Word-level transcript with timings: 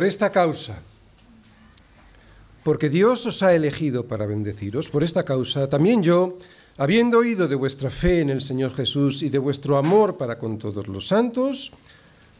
Por 0.00 0.06
esta 0.06 0.32
causa, 0.32 0.80
porque 2.64 2.88
Dios 2.88 3.26
os 3.26 3.42
ha 3.42 3.52
elegido 3.54 4.08
para 4.08 4.24
bendeciros, 4.24 4.88
por 4.88 5.04
esta 5.04 5.26
causa, 5.26 5.68
también 5.68 6.02
yo, 6.02 6.38
habiendo 6.78 7.18
oído 7.18 7.48
de 7.48 7.54
vuestra 7.54 7.90
fe 7.90 8.20
en 8.20 8.30
el 8.30 8.40
Señor 8.40 8.72
Jesús 8.72 9.20
y 9.20 9.28
de 9.28 9.36
vuestro 9.36 9.76
amor 9.76 10.16
para 10.16 10.38
con 10.38 10.56
todos 10.56 10.88
los 10.88 11.06
santos, 11.06 11.72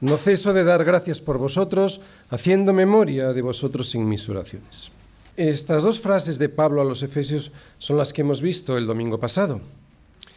no 0.00 0.16
ceso 0.16 0.54
de 0.54 0.64
dar 0.64 0.86
gracias 0.86 1.20
por 1.20 1.36
vosotros, 1.36 2.00
haciendo 2.30 2.73
memoria 2.73 3.34
de 3.34 3.42
vosotros 3.42 3.95
en 3.95 4.09
mis 4.09 4.27
oraciones. 4.30 4.90
Estas 5.37 5.82
dos 5.82 6.01
frases 6.01 6.38
de 6.38 6.48
Pablo 6.48 6.80
a 6.80 6.87
los 6.87 7.02
Efesios 7.02 7.52
son 7.79 7.98
las 7.98 8.15
que 8.15 8.23
hemos 8.23 8.40
visto 8.40 8.79
el 8.79 8.87
domingo 8.87 9.20
pasado. 9.20 9.60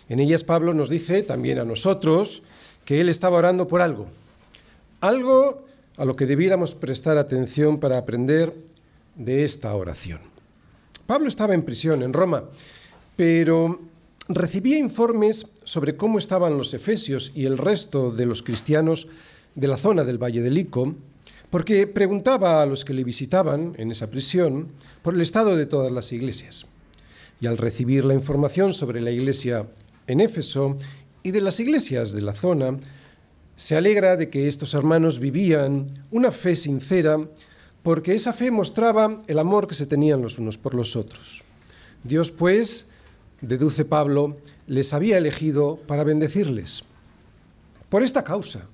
En 0.09 0.19
ellas 0.19 0.43
Pablo 0.43 0.73
nos 0.73 0.89
dice 0.89 1.23
también 1.23 1.57
a 1.57 1.63
nosotros 1.63 2.43
que 2.83 2.99
él 2.99 3.07
estaba 3.07 3.37
orando 3.37 3.65
por 3.69 3.79
algo, 3.79 4.09
algo 4.99 5.71
a 5.97 6.05
lo 6.05 6.15
que 6.15 6.25
debiéramos 6.25 6.75
prestar 6.75 7.17
atención 7.17 7.79
para 7.79 7.97
aprender 7.97 8.53
de 9.15 9.43
esta 9.43 9.75
oración. 9.75 10.19
Pablo 11.05 11.27
estaba 11.27 11.53
en 11.53 11.63
prisión 11.63 12.01
en 12.01 12.13
Roma, 12.13 12.45
pero 13.15 13.79
recibía 14.27 14.77
informes 14.77 15.51
sobre 15.63 15.95
cómo 15.95 16.17
estaban 16.17 16.57
los 16.57 16.73
efesios 16.73 17.31
y 17.35 17.45
el 17.45 17.57
resto 17.57 18.11
de 18.11 18.25
los 18.25 18.41
cristianos 18.41 19.07
de 19.55 19.67
la 19.67 19.77
zona 19.77 20.03
del 20.03 20.21
Valle 20.21 20.41
del 20.41 20.57
Ico, 20.57 20.95
porque 21.49 21.85
preguntaba 21.85 22.61
a 22.61 22.65
los 22.65 22.83
que 22.83 22.93
le 22.93 23.03
visitaban 23.03 23.75
en 23.77 23.91
esa 23.91 24.09
prisión 24.09 24.69
por 25.03 25.13
el 25.13 25.21
estado 25.21 25.55
de 25.55 25.67
todas 25.67 25.91
las 25.91 26.11
iglesias. 26.11 26.65
Y 27.39 27.47
al 27.47 27.57
recibir 27.57 28.05
la 28.05 28.13
información 28.13 28.73
sobre 28.73 29.01
la 29.01 29.11
iglesia 29.11 29.67
en 30.07 30.21
Éfeso 30.21 30.77
y 31.21 31.31
de 31.31 31.41
las 31.41 31.59
iglesias 31.59 32.13
de 32.13 32.21
la 32.21 32.33
zona, 32.33 32.79
se 33.55 33.75
alegra 33.75 34.17
de 34.17 34.29
que 34.29 34.47
estos 34.47 34.73
hermanos 34.73 35.19
vivían 35.19 35.87
una 36.11 36.31
fe 36.31 36.55
sincera, 36.55 37.19
porque 37.81 38.15
esa 38.15 38.33
fe 38.33 38.51
mostraba 38.51 39.19
el 39.27 39.39
amor 39.39 39.67
que 39.67 39.75
se 39.75 39.85
tenían 39.85 40.21
los 40.21 40.39
unos 40.39 40.57
por 40.57 40.73
los 40.73 40.95
otros. 40.95 41.43
Dios, 42.03 42.31
pues, 42.31 42.87
deduce 43.41 43.85
Pablo, 43.85 44.37
les 44.67 44.93
había 44.93 45.17
elegido 45.17 45.77
para 45.87 46.03
bendecirles. 46.03 46.83
Por 47.89 48.03
esta 48.03 48.23
causa. 48.23 48.67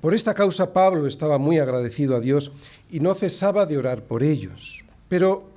Por 0.00 0.14
esta 0.14 0.32
causa 0.32 0.72
Pablo 0.72 1.06
estaba 1.06 1.36
muy 1.36 1.58
agradecido 1.58 2.16
a 2.16 2.20
Dios 2.20 2.52
y 2.90 3.00
no 3.00 3.14
cesaba 3.14 3.66
de 3.66 3.76
orar 3.76 4.04
por 4.04 4.22
ellos. 4.22 4.84
Pero, 5.08 5.50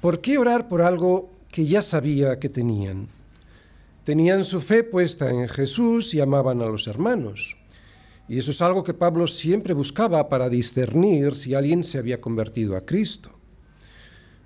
¿por 0.00 0.20
qué 0.20 0.38
orar 0.38 0.68
por 0.68 0.82
algo 0.82 1.30
que 1.50 1.66
ya 1.66 1.82
sabía 1.82 2.38
que 2.38 2.48
tenían? 2.48 3.08
Tenían 4.10 4.42
su 4.44 4.60
fe 4.60 4.82
puesta 4.82 5.30
en 5.30 5.46
Jesús 5.46 6.14
y 6.14 6.20
amaban 6.20 6.60
a 6.62 6.66
los 6.66 6.88
hermanos. 6.88 7.56
Y 8.28 8.38
eso 8.38 8.50
es 8.50 8.60
algo 8.60 8.82
que 8.82 8.92
Pablo 8.92 9.28
siempre 9.28 9.72
buscaba 9.72 10.28
para 10.28 10.48
discernir 10.48 11.36
si 11.36 11.54
alguien 11.54 11.84
se 11.84 11.96
había 11.96 12.20
convertido 12.20 12.76
a 12.76 12.84
Cristo. 12.84 13.30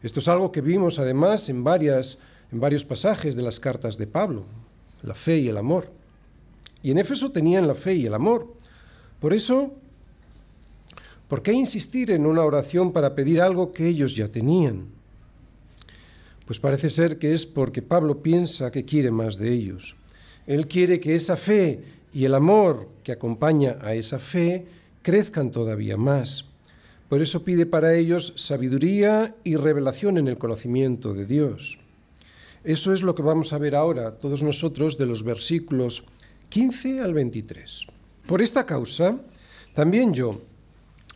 Esto 0.02 0.20
es 0.20 0.28
algo 0.28 0.52
que 0.52 0.60
vimos 0.60 0.98
además 0.98 1.48
en, 1.48 1.64
en 1.66 2.60
varios 2.60 2.84
pasajes 2.84 3.36
de 3.36 3.42
las 3.42 3.58
cartas 3.58 3.96
de 3.96 4.06
Pablo, 4.06 4.44
la 5.00 5.14
fe 5.14 5.38
y 5.38 5.48
el 5.48 5.56
amor. 5.56 5.90
Y 6.82 6.90
en 6.90 6.98
Éfeso 6.98 7.32
tenían 7.32 7.66
la 7.66 7.74
fe 7.74 7.94
y 7.94 8.04
el 8.04 8.12
amor. 8.12 8.52
Por 9.18 9.32
eso, 9.32 9.72
¿por 11.26 11.42
qué 11.42 11.54
insistir 11.54 12.10
en 12.10 12.26
una 12.26 12.44
oración 12.44 12.92
para 12.92 13.14
pedir 13.14 13.40
algo 13.40 13.72
que 13.72 13.88
ellos 13.88 14.14
ya 14.14 14.28
tenían? 14.28 14.88
Pues 16.46 16.58
parece 16.58 16.90
ser 16.90 17.18
que 17.18 17.34
es 17.34 17.46
porque 17.46 17.82
Pablo 17.82 18.22
piensa 18.22 18.70
que 18.70 18.84
quiere 18.84 19.10
más 19.10 19.38
de 19.38 19.52
ellos. 19.52 19.96
Él 20.46 20.68
quiere 20.68 21.00
que 21.00 21.14
esa 21.14 21.36
fe 21.36 21.82
y 22.12 22.24
el 22.24 22.34
amor 22.34 22.88
que 23.02 23.12
acompaña 23.12 23.78
a 23.80 23.94
esa 23.94 24.18
fe 24.18 24.66
crezcan 25.02 25.50
todavía 25.50 25.96
más. 25.96 26.46
Por 27.08 27.22
eso 27.22 27.44
pide 27.44 27.66
para 27.66 27.94
ellos 27.94 28.32
sabiduría 28.36 29.36
y 29.44 29.56
revelación 29.56 30.18
en 30.18 30.28
el 30.28 30.38
conocimiento 30.38 31.14
de 31.14 31.26
Dios. 31.26 31.78
Eso 32.64 32.92
es 32.92 33.02
lo 33.02 33.14
que 33.14 33.22
vamos 33.22 33.52
a 33.52 33.58
ver 33.58 33.74
ahora, 33.74 34.12
todos 34.12 34.42
nosotros, 34.42 34.96
de 34.96 35.06
los 35.06 35.22
versículos 35.22 36.04
15 36.48 37.00
al 37.00 37.12
23. 37.12 37.86
Por 38.26 38.40
esta 38.40 38.64
causa, 38.64 39.18
también 39.74 40.14
yo, 40.14 40.40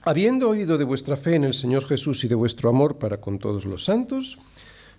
habiendo 0.03 0.51
oído 0.51 0.77
de 0.77 0.85
vuestra 0.85 1.17
fe 1.17 1.37
en 1.37 1.45
el 1.45 1.55
Señor 1.55 1.87
Jesús 1.87 2.23
y 2.25 2.29
de 2.29 2.35
vuestro 2.35 2.69
amor 2.69 2.99
para 2.99 3.21
con 3.21 3.39
todos 3.39 3.65
los 3.65 3.85
santos, 3.85 4.39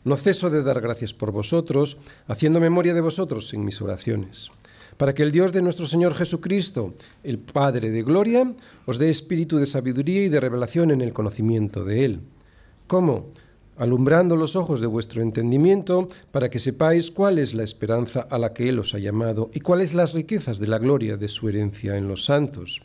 no 0.03 0.17
ceso 0.17 0.49
de 0.49 0.63
dar 0.63 0.81
gracias 0.81 1.13
por 1.13 1.31
vosotros, 1.31 1.97
haciendo 2.27 2.59
memoria 2.59 2.93
de 2.93 3.01
vosotros 3.01 3.53
en 3.53 3.65
mis 3.65 3.81
oraciones, 3.81 4.51
para 4.97 5.13
que 5.13 5.23
el 5.23 5.31
Dios 5.31 5.51
de 5.51 5.61
nuestro 5.61 5.85
Señor 5.85 6.15
Jesucristo, 6.15 6.93
el 7.23 7.39
Padre 7.39 7.91
de 7.91 8.03
Gloria, 8.03 8.53
os 8.85 8.97
dé 8.97 9.09
espíritu 9.09 9.57
de 9.57 9.65
sabiduría 9.65 10.23
y 10.23 10.29
de 10.29 10.39
revelación 10.39 10.91
en 10.91 11.01
el 11.01 11.13
conocimiento 11.13 11.83
de 11.83 12.05
Él. 12.05 12.19
¿Cómo? 12.87 13.27
alumbrando 13.79 14.35
los 14.35 14.57
ojos 14.57 14.81
de 14.81 14.87
vuestro 14.87 15.21
entendimiento, 15.21 16.07
para 16.31 16.49
que 16.49 16.59
sepáis 16.59 17.09
cuál 17.11 17.39
es 17.39 17.53
la 17.53 17.63
esperanza 17.63 18.27
a 18.29 18.37
la 18.37 18.53
que 18.53 18.67
Él 18.67 18.77
os 18.77 18.93
ha 18.93 18.99
llamado 18.99 19.49
y 19.53 19.61
cuáles 19.61 19.93
las 19.93 20.13
riquezas 20.13 20.59
de 20.59 20.67
la 20.67 20.79
gloria 20.79 21.15
de 21.15 21.29
su 21.29 21.47
herencia 21.47 21.95
en 21.95 22.09
los 22.09 22.25
santos. 22.25 22.81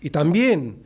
Y 0.00 0.10
también 0.10 0.82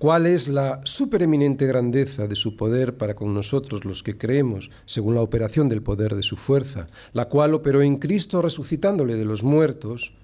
cuál 0.00 0.24
es 0.24 0.48
la 0.48 0.80
supereminente 0.84 1.66
grandeza 1.66 2.26
de 2.26 2.34
su 2.34 2.56
poder 2.56 2.96
para 2.96 3.14
con 3.14 3.34
nosotros 3.34 3.84
los 3.84 4.02
que 4.02 4.16
creemos, 4.16 4.70
según 4.86 5.14
la 5.14 5.20
operación 5.20 5.68
del 5.68 5.82
poder 5.82 6.16
de 6.16 6.22
su 6.22 6.36
fuerza, 6.36 6.86
la 7.12 7.26
cual 7.26 7.52
operó 7.52 7.82
en 7.82 7.98
Cristo 7.98 8.40
resucitándole 8.40 9.16
de 9.16 9.26
los 9.26 9.44
muertos 9.44 10.14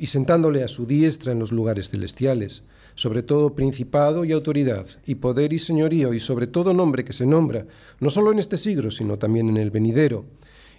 y 0.00 0.08
sentándole 0.08 0.64
a 0.64 0.68
su 0.68 0.84
diestra 0.84 1.30
en 1.30 1.38
los 1.38 1.52
lugares 1.52 1.92
celestiales, 1.92 2.64
sobre 2.96 3.22
todo 3.22 3.54
principado 3.54 4.24
y 4.24 4.32
autoridad, 4.32 4.86
y 5.06 5.14
poder 5.14 5.52
y 5.52 5.60
señorío, 5.60 6.12
y 6.12 6.18
sobre 6.18 6.48
todo 6.48 6.74
nombre 6.74 7.04
que 7.04 7.12
se 7.12 7.24
nombra, 7.24 7.66
no 8.00 8.10
solo 8.10 8.32
en 8.32 8.40
este 8.40 8.56
siglo, 8.56 8.90
sino 8.90 9.16
también 9.16 9.48
en 9.48 9.58
el 9.58 9.70
venidero 9.70 10.24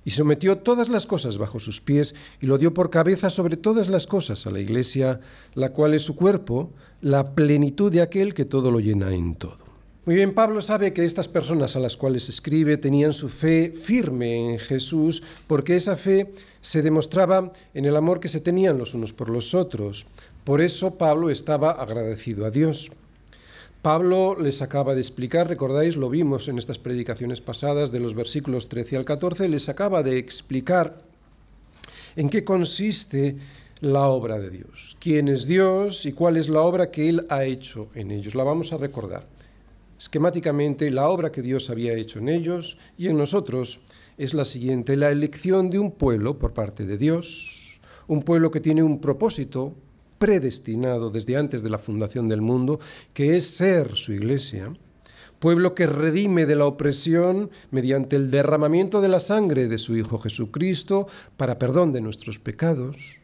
y 0.06 0.12
sometió 0.12 0.58
todas 0.58 0.90
las 0.90 1.06
cosas 1.06 1.38
bajo 1.38 1.60
sus 1.60 1.82
pies 1.82 2.16
y 2.40 2.48
lo 2.48 2.58
dio 2.58 2.74
por 2.74 2.90
cabeza 2.90 3.30
sobre 3.30 3.58
todas 3.58 3.88
las 3.88 4.08
cosas 4.08 4.48
a 4.48 4.52
la 4.52 4.60
Iglesia, 4.60 5.20
la 5.54 5.72
cual 5.72 5.94
es 5.94 6.04
su 6.04 6.16
cuerpo, 6.16 6.72
la 7.02 7.36
plenitud 7.36 7.92
de 7.92 8.02
aquel 8.02 8.34
que 8.34 8.46
todo 8.46 8.72
lo 8.72 8.80
llena 8.80 9.14
en 9.14 9.36
todo. 9.36 9.72
Muy 10.04 10.16
bien, 10.16 10.34
Pablo 10.34 10.64
sabe 10.64 10.94
que 10.94 11.06
estas 11.06 11.28
personas 11.28 11.76
a 11.76 11.80
las 11.80 11.96
cuales 11.96 12.28
escribe 12.28 12.78
tenían 12.78 13.14
su 13.14 13.30
fe 13.30 13.72
firme 13.72 14.54
en 14.54 14.58
Jesús 14.58 15.22
porque 15.46 15.76
esa 15.76 15.96
fe 15.96 16.34
se 16.60 16.82
demostraba 16.82 17.52
en 17.76 17.86
el 17.86 17.96
amor 17.96 18.20
que 18.20 18.28
se 18.28 18.40
tenían 18.40 18.80
los 18.80 18.96
unos 18.96 19.14
por 19.14 19.30
los 19.30 19.54
otros. 19.54 20.08
Por 20.44 20.60
eso 20.60 20.98
Pablo 20.98 21.30
estaba 21.30 21.72
agradecido 21.74 22.48
a 22.48 22.52
Dios. 22.52 22.92
Pablo 23.82 24.38
les 24.40 24.62
acaba 24.62 24.94
de 24.94 25.02
explicar, 25.02 25.48
recordáis, 25.48 25.96
lo 25.96 26.10
vimos 26.10 26.48
en 26.48 26.60
estas 26.60 26.78
predicaciones 26.78 27.42
pasadas 27.42 27.92
de 27.92 28.00
los 28.00 28.14
versículos 28.14 28.70
13 28.70 28.98
al 28.98 29.06
14, 29.06 29.50
les 29.50 29.70
acaba 29.70 30.04
de 30.04 30.20
explicar 30.20 31.00
en 32.16 32.30
qué 32.30 32.44
consiste 32.44 33.38
la 33.80 34.08
obra 34.08 34.38
de 34.38 34.52
Dios, 34.52 34.96
quién 35.00 35.28
es 35.28 35.48
Dios 35.48 36.06
y 36.06 36.14
cuál 36.14 36.38
es 36.38 36.48
la 36.48 36.62
obra 36.62 36.92
que 36.92 37.10
Él 37.10 37.26
ha 37.30 37.44
hecho 37.44 37.90
en 37.96 38.12
ellos. 38.12 38.36
La 38.36 38.44
vamos 38.44 38.72
a 38.72 38.78
recordar. 38.78 39.26
Esquemáticamente, 39.98 40.92
la 40.92 41.10
obra 41.10 41.32
que 41.32 41.42
Dios 41.42 41.72
había 41.72 41.94
hecho 41.94 42.20
en 42.20 42.30
ellos 42.30 42.78
y 43.00 43.08
en 43.08 43.18
nosotros 43.18 43.82
es 44.18 44.36
la 44.36 44.46
siguiente, 44.46 44.96
la 44.96 45.10
elección 45.10 45.72
de 45.72 45.80
un 45.80 45.92
pueblo 45.92 46.38
por 46.38 46.54
parte 46.54 46.86
de 46.86 46.98
Dios, 46.98 47.80
un 48.08 48.22
pueblo 48.22 48.52
que 48.52 48.60
tiene 48.60 48.84
un 48.84 49.02
propósito, 49.02 49.74
predestinado 50.22 51.10
desde 51.10 51.36
antes 51.36 51.64
de 51.64 51.72
la 51.72 51.80
fundación 51.80 52.30
del 52.30 52.42
mundo, 52.42 52.80
que 53.12 53.36
es 53.36 53.48
ser 53.48 53.96
su 53.96 54.14
iglesia, 54.14 54.72
pueblo 55.40 55.74
que 55.74 55.88
redime 55.88 56.46
de 56.46 56.56
la 56.56 56.68
opresión 56.68 57.50
mediante 57.72 58.18
el 58.18 58.30
derramamiento 58.30 59.02
de 59.02 59.08
la 59.08 59.20
sangre 59.20 59.68
de 59.68 59.80
su 59.80 59.98
Hijo 59.98 60.20
Jesucristo 60.20 61.08
para 61.38 61.58
perdón 61.58 61.92
de 61.92 62.02
nuestros 62.02 62.38
pecados, 62.38 63.18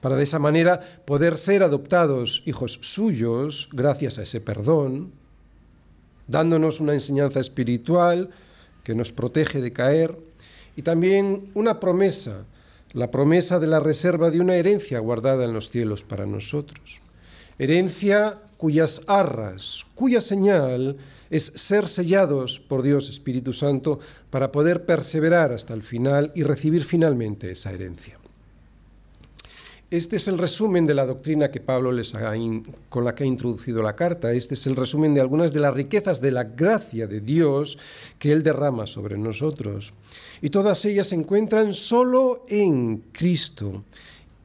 para 0.00 0.16
de 0.16 0.24
esa 0.24 0.40
manera 0.40 0.80
poder 1.04 1.36
ser 1.36 1.62
adoptados 1.62 2.42
hijos 2.44 2.80
suyos 2.82 3.68
gracias 3.72 4.18
a 4.18 4.24
ese 4.24 4.40
perdón, 4.40 5.12
dándonos 6.26 6.80
una 6.80 6.94
enseñanza 6.94 7.38
espiritual 7.38 8.30
que 8.82 8.96
nos 8.96 9.12
protege 9.12 9.60
de 9.60 9.72
caer 9.72 10.18
y 10.74 10.82
también 10.82 11.52
una 11.54 11.78
promesa 11.78 12.46
la 12.92 13.10
promesa 13.10 13.58
de 13.58 13.66
la 13.66 13.80
reserva 13.80 14.30
de 14.30 14.40
una 14.40 14.56
herencia 14.56 14.98
guardada 14.98 15.44
en 15.44 15.52
los 15.52 15.70
cielos 15.70 16.02
para 16.02 16.26
nosotros. 16.26 17.00
Herencia 17.58 18.38
cuyas 18.56 19.02
arras, 19.06 19.86
cuya 19.94 20.20
señal 20.20 20.96
es 21.30 21.44
ser 21.44 21.88
sellados 21.88 22.60
por 22.60 22.82
Dios 22.82 23.08
Espíritu 23.08 23.52
Santo 23.52 24.00
para 24.30 24.52
poder 24.52 24.84
perseverar 24.84 25.52
hasta 25.52 25.74
el 25.74 25.82
final 25.82 26.32
y 26.34 26.42
recibir 26.42 26.84
finalmente 26.84 27.50
esa 27.50 27.72
herencia. 27.72 28.18
Este 29.90 30.16
es 30.16 30.28
el 30.28 30.38
resumen 30.38 30.86
de 30.86 30.94
la 30.94 31.04
doctrina 31.04 31.50
que 31.50 31.58
Pablo 31.58 31.90
les 31.90 32.14
ha 32.14 32.32
con 32.88 33.04
la 33.04 33.12
que 33.12 33.24
ha 33.24 33.26
introducido 33.26 33.82
la 33.82 33.96
carta. 33.96 34.32
Este 34.32 34.54
es 34.54 34.64
el 34.68 34.76
resumen 34.76 35.14
de 35.14 35.20
algunas 35.20 35.52
de 35.52 35.58
las 35.58 35.74
riquezas 35.74 36.20
de 36.20 36.30
la 36.30 36.44
gracia 36.44 37.08
de 37.08 37.20
Dios 37.20 37.76
que 38.16 38.30
Él 38.30 38.44
derrama 38.44 38.86
sobre 38.86 39.18
nosotros. 39.18 39.92
Y 40.42 40.50
todas 40.50 40.84
ellas 40.84 41.08
se 41.08 41.16
encuentran 41.16 41.74
solo 41.74 42.44
en 42.48 43.02
Cristo. 43.10 43.82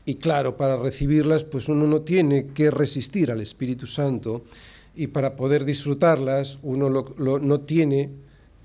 y 0.07 0.15
claro, 0.15 0.57
para 0.57 0.77
recibirlas, 0.77 1.44
pues 1.44 1.68
uno 1.68 1.86
no 1.86 2.01
tiene 2.01 2.48
que 2.48 2.71
resistir 2.71 3.31
al 3.31 3.41
Espíritu 3.41 3.86
Santo 3.86 4.45
y 4.95 5.07
para 5.07 5.36
poder 5.36 5.63
disfrutarlas 5.63 6.57
uno 6.63 6.89
no 6.89 7.59
tiene 7.62 8.09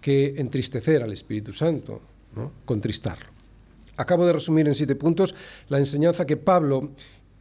que 0.01 0.35
entristecer 0.39 1.03
al 1.03 1.13
Espíritu 1.13 1.53
Santo, 1.53 2.01
¿no? 2.37 2.53
contristarlo. 2.65 3.40
Acabo 4.01 4.25
de 4.25 4.33
resumir 4.33 4.67
en 4.67 4.75
siete 4.75 4.97
puntos 4.97 5.35
la 5.69 5.77
enseñanza 5.77 6.25
que 6.25 6.39
Pablo 6.39 6.89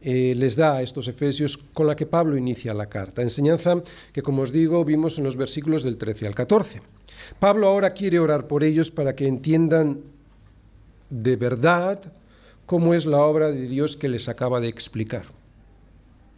eh, 0.02 0.34
les 0.36 0.56
da 0.56 0.76
a 0.76 0.82
estos 0.82 1.08
efesios 1.08 1.56
con 1.56 1.86
la 1.86 1.96
que 1.96 2.04
Pablo 2.04 2.36
inicia 2.36 2.74
la 2.74 2.90
carta. 2.90 3.22
Enseñanza 3.22 3.82
que, 4.12 4.20
como 4.20 4.42
os 4.42 4.52
digo, 4.52 4.84
vimos 4.84 5.16
en 5.16 5.24
los 5.24 5.36
versículos 5.36 5.82
del 5.82 5.96
13 5.96 6.26
al 6.26 6.34
14. 6.34 6.82
Pablo 7.38 7.66
ahora 7.66 7.94
quiere 7.94 8.18
orar 8.18 8.46
por 8.46 8.62
ellos 8.62 8.90
para 8.90 9.16
que 9.16 9.26
entiendan 9.26 10.00
de 11.08 11.36
verdad 11.36 12.12
cómo 12.66 12.92
es 12.92 13.06
la 13.06 13.24
obra 13.24 13.50
de 13.50 13.66
Dios 13.66 13.96
que 13.96 14.08
les 14.08 14.28
acaba 14.28 14.60
de 14.60 14.68
explicar. 14.68 15.24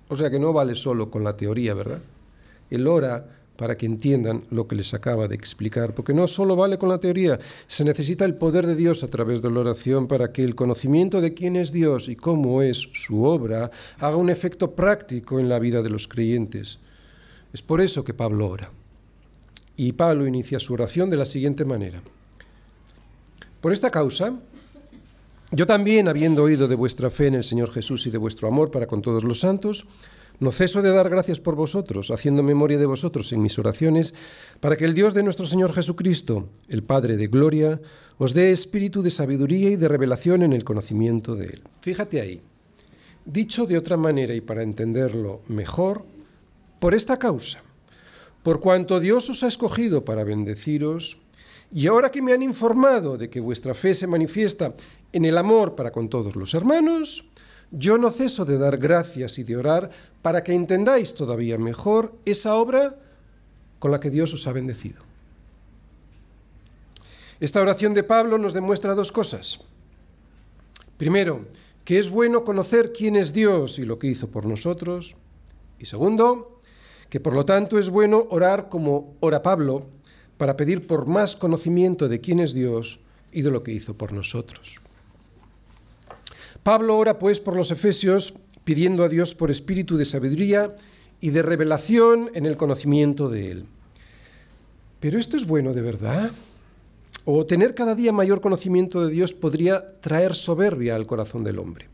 O 0.06 0.14
sea 0.14 0.30
que 0.30 0.38
no 0.38 0.52
vale 0.52 0.76
solo 0.76 1.10
con 1.10 1.24
la 1.24 1.36
teoría, 1.36 1.74
¿verdad? 1.74 2.00
Él 2.70 2.86
ora 2.86 3.26
para 3.62 3.76
que 3.76 3.86
entiendan 3.86 4.42
lo 4.50 4.66
que 4.66 4.74
les 4.74 4.92
acaba 4.92 5.28
de 5.28 5.36
explicar, 5.36 5.94
porque 5.94 6.12
no 6.12 6.26
solo 6.26 6.56
vale 6.56 6.78
con 6.78 6.88
la 6.88 6.98
teoría, 6.98 7.38
se 7.68 7.84
necesita 7.84 8.24
el 8.24 8.34
poder 8.34 8.66
de 8.66 8.74
Dios 8.74 9.04
a 9.04 9.06
través 9.06 9.40
de 9.40 9.52
la 9.52 9.60
oración 9.60 10.08
para 10.08 10.32
que 10.32 10.42
el 10.42 10.56
conocimiento 10.56 11.20
de 11.20 11.32
quién 11.32 11.54
es 11.54 11.70
Dios 11.70 12.08
y 12.08 12.16
cómo 12.16 12.62
es 12.62 12.88
su 12.92 13.22
obra 13.22 13.70
haga 14.00 14.16
un 14.16 14.30
efecto 14.30 14.72
práctico 14.72 15.38
en 15.38 15.48
la 15.48 15.60
vida 15.60 15.80
de 15.80 15.90
los 15.90 16.08
creyentes. 16.08 16.80
Es 17.52 17.62
por 17.62 17.80
eso 17.80 18.02
que 18.02 18.14
Pablo 18.14 18.48
ora. 18.48 18.72
Y 19.76 19.92
Pablo 19.92 20.26
inicia 20.26 20.58
su 20.58 20.74
oración 20.74 21.08
de 21.08 21.18
la 21.18 21.24
siguiente 21.24 21.64
manera. 21.64 22.02
Por 23.60 23.72
esta 23.72 23.92
causa, 23.92 24.36
yo 25.52 25.68
también, 25.68 26.08
habiendo 26.08 26.42
oído 26.42 26.66
de 26.66 26.74
vuestra 26.74 27.10
fe 27.10 27.28
en 27.28 27.36
el 27.36 27.44
Señor 27.44 27.70
Jesús 27.70 28.08
y 28.08 28.10
de 28.10 28.18
vuestro 28.18 28.48
amor 28.48 28.72
para 28.72 28.88
con 28.88 29.02
todos 29.02 29.22
los 29.22 29.38
santos, 29.38 29.86
no 30.40 30.52
ceso 30.52 30.82
de 30.82 30.90
dar 30.90 31.08
gracias 31.08 31.40
por 31.40 31.54
vosotros, 31.54 32.10
haciendo 32.10 32.42
memoria 32.42 32.78
de 32.78 32.86
vosotros 32.86 33.32
en 33.32 33.42
mis 33.42 33.58
oraciones, 33.58 34.14
para 34.60 34.76
que 34.76 34.84
el 34.84 34.94
Dios 34.94 35.14
de 35.14 35.22
nuestro 35.22 35.46
Señor 35.46 35.72
Jesucristo, 35.72 36.48
el 36.68 36.82
Padre 36.82 37.16
de 37.16 37.28
Gloria, 37.28 37.80
os 38.18 38.34
dé 38.34 38.52
espíritu 38.52 39.02
de 39.02 39.10
sabiduría 39.10 39.70
y 39.70 39.76
de 39.76 39.88
revelación 39.88 40.42
en 40.42 40.52
el 40.52 40.64
conocimiento 40.64 41.36
de 41.36 41.46
Él. 41.46 41.62
Fíjate 41.80 42.20
ahí. 42.20 42.40
Dicho 43.24 43.66
de 43.66 43.78
otra 43.78 43.96
manera 43.96 44.34
y 44.34 44.40
para 44.40 44.62
entenderlo 44.62 45.42
mejor, 45.48 46.04
por 46.80 46.94
esta 46.94 47.18
causa, 47.18 47.62
por 48.42 48.58
cuanto 48.58 48.98
Dios 48.98 49.30
os 49.30 49.44
ha 49.44 49.48
escogido 49.48 50.04
para 50.04 50.24
bendeciros, 50.24 51.18
y 51.72 51.86
ahora 51.86 52.10
que 52.10 52.20
me 52.20 52.32
han 52.32 52.42
informado 52.42 53.16
de 53.16 53.30
que 53.30 53.40
vuestra 53.40 53.72
fe 53.72 53.94
se 53.94 54.06
manifiesta 54.06 54.74
en 55.12 55.24
el 55.24 55.38
amor 55.38 55.74
para 55.74 55.92
con 55.92 56.08
todos 56.08 56.36
los 56.36 56.52
hermanos, 56.54 57.24
yo 57.72 57.96
no 57.96 58.10
ceso 58.10 58.44
de 58.44 58.58
dar 58.58 58.76
gracias 58.76 59.38
y 59.38 59.44
de 59.44 59.56
orar 59.56 59.90
para 60.20 60.44
que 60.44 60.52
entendáis 60.52 61.14
todavía 61.14 61.58
mejor 61.58 62.14
esa 62.24 62.54
obra 62.56 62.96
con 63.78 63.90
la 63.90 63.98
que 63.98 64.10
Dios 64.10 64.32
os 64.34 64.46
ha 64.46 64.52
bendecido. 64.52 65.02
Esta 67.40 67.60
oración 67.60 67.94
de 67.94 68.04
Pablo 68.04 68.38
nos 68.38 68.52
demuestra 68.52 68.94
dos 68.94 69.10
cosas. 69.10 69.60
Primero, 70.96 71.46
que 71.84 71.98
es 71.98 72.10
bueno 72.10 72.44
conocer 72.44 72.92
quién 72.92 73.16
es 73.16 73.32
Dios 73.32 73.80
y 73.80 73.84
lo 73.84 73.98
que 73.98 74.06
hizo 74.06 74.28
por 74.28 74.46
nosotros. 74.46 75.16
Y 75.80 75.86
segundo, 75.86 76.60
que 77.08 77.18
por 77.18 77.34
lo 77.34 77.44
tanto 77.44 77.78
es 77.78 77.90
bueno 77.90 78.28
orar 78.30 78.68
como 78.68 79.16
ora 79.18 79.42
Pablo, 79.42 79.88
para 80.36 80.56
pedir 80.56 80.86
por 80.86 81.08
más 81.08 81.34
conocimiento 81.34 82.08
de 82.08 82.20
quién 82.20 82.38
es 82.38 82.54
Dios 82.54 83.00
y 83.32 83.42
de 83.42 83.50
lo 83.50 83.62
que 83.62 83.72
hizo 83.72 83.96
por 83.96 84.12
nosotros. 84.12 84.80
Pablo 86.62 86.96
ora 86.96 87.18
pues 87.18 87.40
por 87.40 87.56
los 87.56 87.70
efesios 87.70 88.34
pidiendo 88.64 89.02
a 89.02 89.08
Dios 89.08 89.34
por 89.34 89.50
espíritu 89.50 89.96
de 89.96 90.04
sabiduría 90.04 90.74
y 91.20 91.30
de 91.30 91.42
revelación 91.42 92.30
en 92.34 92.46
el 92.46 92.56
conocimiento 92.56 93.28
de 93.28 93.50
Él. 93.50 93.64
Pero 95.00 95.18
esto 95.18 95.36
es 95.36 95.46
bueno 95.46 95.72
de 95.72 95.82
verdad. 95.82 96.30
O 97.24 97.46
tener 97.46 97.74
cada 97.74 97.94
día 97.94 98.12
mayor 98.12 98.40
conocimiento 98.40 99.04
de 99.04 99.12
Dios 99.12 99.32
podría 99.32 99.86
traer 100.00 100.34
soberbia 100.34 100.94
al 100.94 101.06
corazón 101.06 101.44
del 101.44 101.58
hombre. 101.58 101.88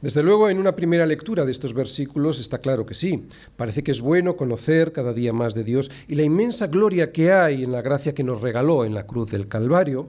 Desde 0.00 0.22
luego, 0.22 0.48
en 0.48 0.58
una 0.58 0.76
primera 0.76 1.06
lectura 1.06 1.44
de 1.44 1.50
estos 1.50 1.74
versículos 1.74 2.38
está 2.38 2.58
claro 2.58 2.86
que 2.86 2.94
sí. 2.94 3.24
Parece 3.56 3.82
que 3.82 3.90
es 3.90 4.00
bueno 4.00 4.36
conocer 4.36 4.92
cada 4.92 5.12
día 5.12 5.32
más 5.32 5.54
de 5.54 5.64
Dios 5.64 5.90
y 6.06 6.14
la 6.14 6.22
inmensa 6.22 6.68
gloria 6.68 7.10
que 7.10 7.32
hay 7.32 7.64
en 7.64 7.72
la 7.72 7.82
gracia 7.82 8.14
que 8.14 8.22
nos 8.22 8.40
regaló 8.40 8.84
en 8.84 8.94
la 8.94 9.06
cruz 9.06 9.30
del 9.30 9.48
Calvario, 9.48 10.08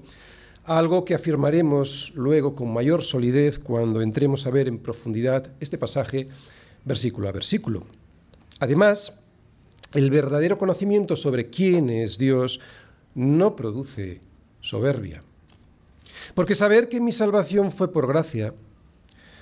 algo 0.66 1.06
que 1.06 1.16
afirmaremos 1.16 2.12
luego 2.16 2.56
con 2.56 2.74
mayor 2.74 3.04
solidez 3.04 3.60
cuando 3.60 4.02
entremos 4.02 4.46
a 4.46 4.52
ver 4.52 4.68
en 4.68 4.80
profundidad 4.80 5.52
este 5.60 5.78
pasaje 5.78 6.28
versículo 6.86 7.28
a 7.28 7.32
versículo. 7.32 7.84
Además, 8.60 9.14
el 9.94 10.12
verdadero 10.12 10.58
conocimiento 10.58 11.16
sobre 11.16 11.50
quién 11.50 11.90
es 11.90 12.18
Dios 12.18 12.60
no 13.16 13.56
produce 13.56 14.22
soberbia. 14.62 15.22
Porque 16.36 16.56
saber 16.56 16.90
que 16.90 17.02
mi 17.02 17.12
salvación 17.12 17.72
fue 17.72 17.92
por 17.92 18.08
gracia, 18.08 18.54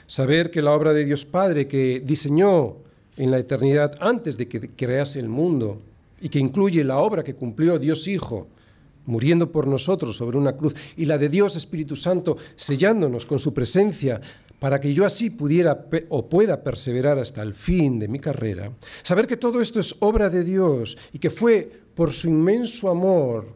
Saber 0.08 0.52
que 0.52 0.62
la 0.62 0.72
obra 0.72 0.94
de 0.94 1.04
Dios 1.04 1.26
Padre 1.26 1.68
que 1.68 2.00
diseñó 2.00 2.78
en 3.18 3.30
la 3.30 3.40
eternidad 3.40 3.96
antes 4.00 4.38
de 4.38 4.48
que 4.48 4.70
crease 4.70 5.20
el 5.20 5.28
mundo 5.28 5.82
y 6.22 6.30
que 6.30 6.40
incluye 6.40 6.82
la 6.86 7.00
obra 7.00 7.26
que 7.26 7.36
cumplió 7.36 7.78
Dios 7.78 8.08
Hijo, 8.08 8.48
muriendo 9.08 9.52
por 9.52 9.66
nosotros 9.68 10.16
sobre 10.16 10.38
una 10.38 10.56
cruz, 10.56 10.76
y 10.96 11.06
la 11.06 11.18
de 11.18 11.30
Dios 11.30 11.56
Espíritu 11.56 11.96
Santo 11.96 12.38
sellándonos 12.56 13.26
con 13.26 13.40
su 13.40 13.54
presencia 13.54 14.22
para 14.60 14.80
que 14.80 14.94
yo 14.94 15.06
así 15.06 15.30
pudiera 15.30 15.88
o 16.10 16.30
pueda 16.30 16.64
perseverar 16.64 17.20
hasta 17.20 17.42
el 17.42 17.54
fin 17.54 18.00
de 18.00 18.08
mi 18.08 18.20
carrera, 18.20 18.72
saber 19.04 19.28
que 19.28 19.38
todo 19.38 19.62
esto 19.62 19.80
es 19.80 19.96
obra 20.00 20.30
de 20.30 20.44
Dios 20.44 20.98
y 21.14 21.20
que 21.20 21.30
fue 21.30 21.70
por 21.96 22.12
su 22.12 22.28
inmenso 22.28 22.90
amor, 22.90 23.48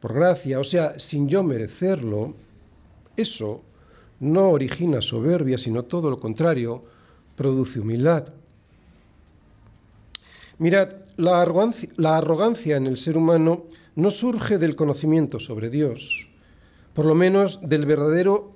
por 0.00 0.14
gracia, 0.14 0.60
o 0.60 0.64
sea, 0.64 0.98
sin 0.98 1.28
yo 1.28 1.42
merecerlo, 1.42 2.34
eso 3.16 3.62
no 4.20 4.50
origina 4.50 5.00
soberbia, 5.00 5.58
sino 5.58 5.84
todo 5.84 6.10
lo 6.10 6.18
contrario, 6.18 6.82
produce 7.36 7.80
humildad. 7.80 8.28
Mirad, 10.58 10.88
la 11.16 11.42
arrogancia, 11.42 12.76
en 12.76 12.86
el 12.86 12.96
ser 12.96 13.16
humano 13.16 13.64
no 13.96 14.10
surge 14.10 14.58
del 14.58 14.76
conocimiento 14.76 15.38
sobre 15.38 15.70
Dios, 15.70 16.28
por 16.92 17.06
lo 17.06 17.14
menos 17.14 17.60
del 17.62 17.86
verdadero 17.86 18.52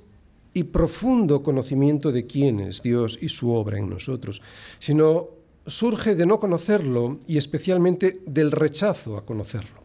y 0.54 0.64
profundo 0.64 1.42
conocimiento 1.42 2.10
de 2.12 2.26
quién 2.26 2.60
es 2.60 2.82
Dios 2.82 3.18
y 3.20 3.28
su 3.28 3.52
obra 3.52 3.78
en 3.78 3.88
nosotros, 3.88 4.42
sino 4.78 5.28
surge 5.66 6.14
de 6.14 6.26
no 6.26 6.40
conocerlo 6.40 7.18
y 7.26 7.36
especialmente 7.36 8.20
del 8.26 8.50
rechazo 8.50 9.16
a 9.16 9.24
conocerlo. 9.24 9.82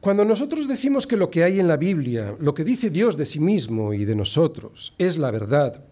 Cuando 0.00 0.24
nosotros 0.24 0.68
decimos 0.68 1.06
que 1.06 1.16
lo 1.16 1.30
que 1.30 1.44
hay 1.44 1.58
en 1.58 1.66
la 1.66 1.78
Biblia, 1.78 2.36
lo 2.38 2.52
que 2.52 2.62
dice 2.62 2.90
Dios 2.90 3.16
de 3.16 3.24
sí 3.24 3.40
mismo 3.40 3.94
y 3.94 4.04
de 4.04 4.14
nosotros, 4.14 4.94
es 4.98 5.16
la 5.16 5.30
verdad, 5.30 5.82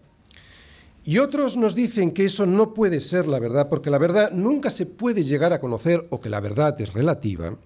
y 1.05 1.17
otros 1.17 1.57
nos 1.57 1.75
dicen 1.75 2.11
que 2.11 2.25
eso 2.25 2.45
no 2.45 2.73
puede 2.73 3.01
ser 3.01 3.27
la 3.27 3.39
verdad, 3.39 3.69
porque 3.69 3.89
la 3.89 3.97
verdad 3.97 4.31
nunca 4.31 4.69
se 4.69 4.85
puede 4.85 5.23
llegar 5.23 5.51
a 5.51 5.59
conocer 5.59 6.07
o 6.09 6.21
que 6.21 6.29
la 6.29 6.39
verdad 6.39 6.79
es 6.79 6.93
relativa, 6.93 7.57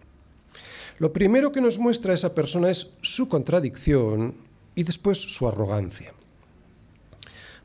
lo 0.99 1.13
primero 1.13 1.51
que 1.51 1.61
nos 1.61 1.77
muestra 1.77 2.13
esa 2.13 2.33
persona 2.33 2.71
es 2.71 2.89
su 3.01 3.29
contradicción 3.29 4.33
y 4.73 4.83
después 4.83 5.19
su 5.19 5.47
arrogancia. 5.47 6.11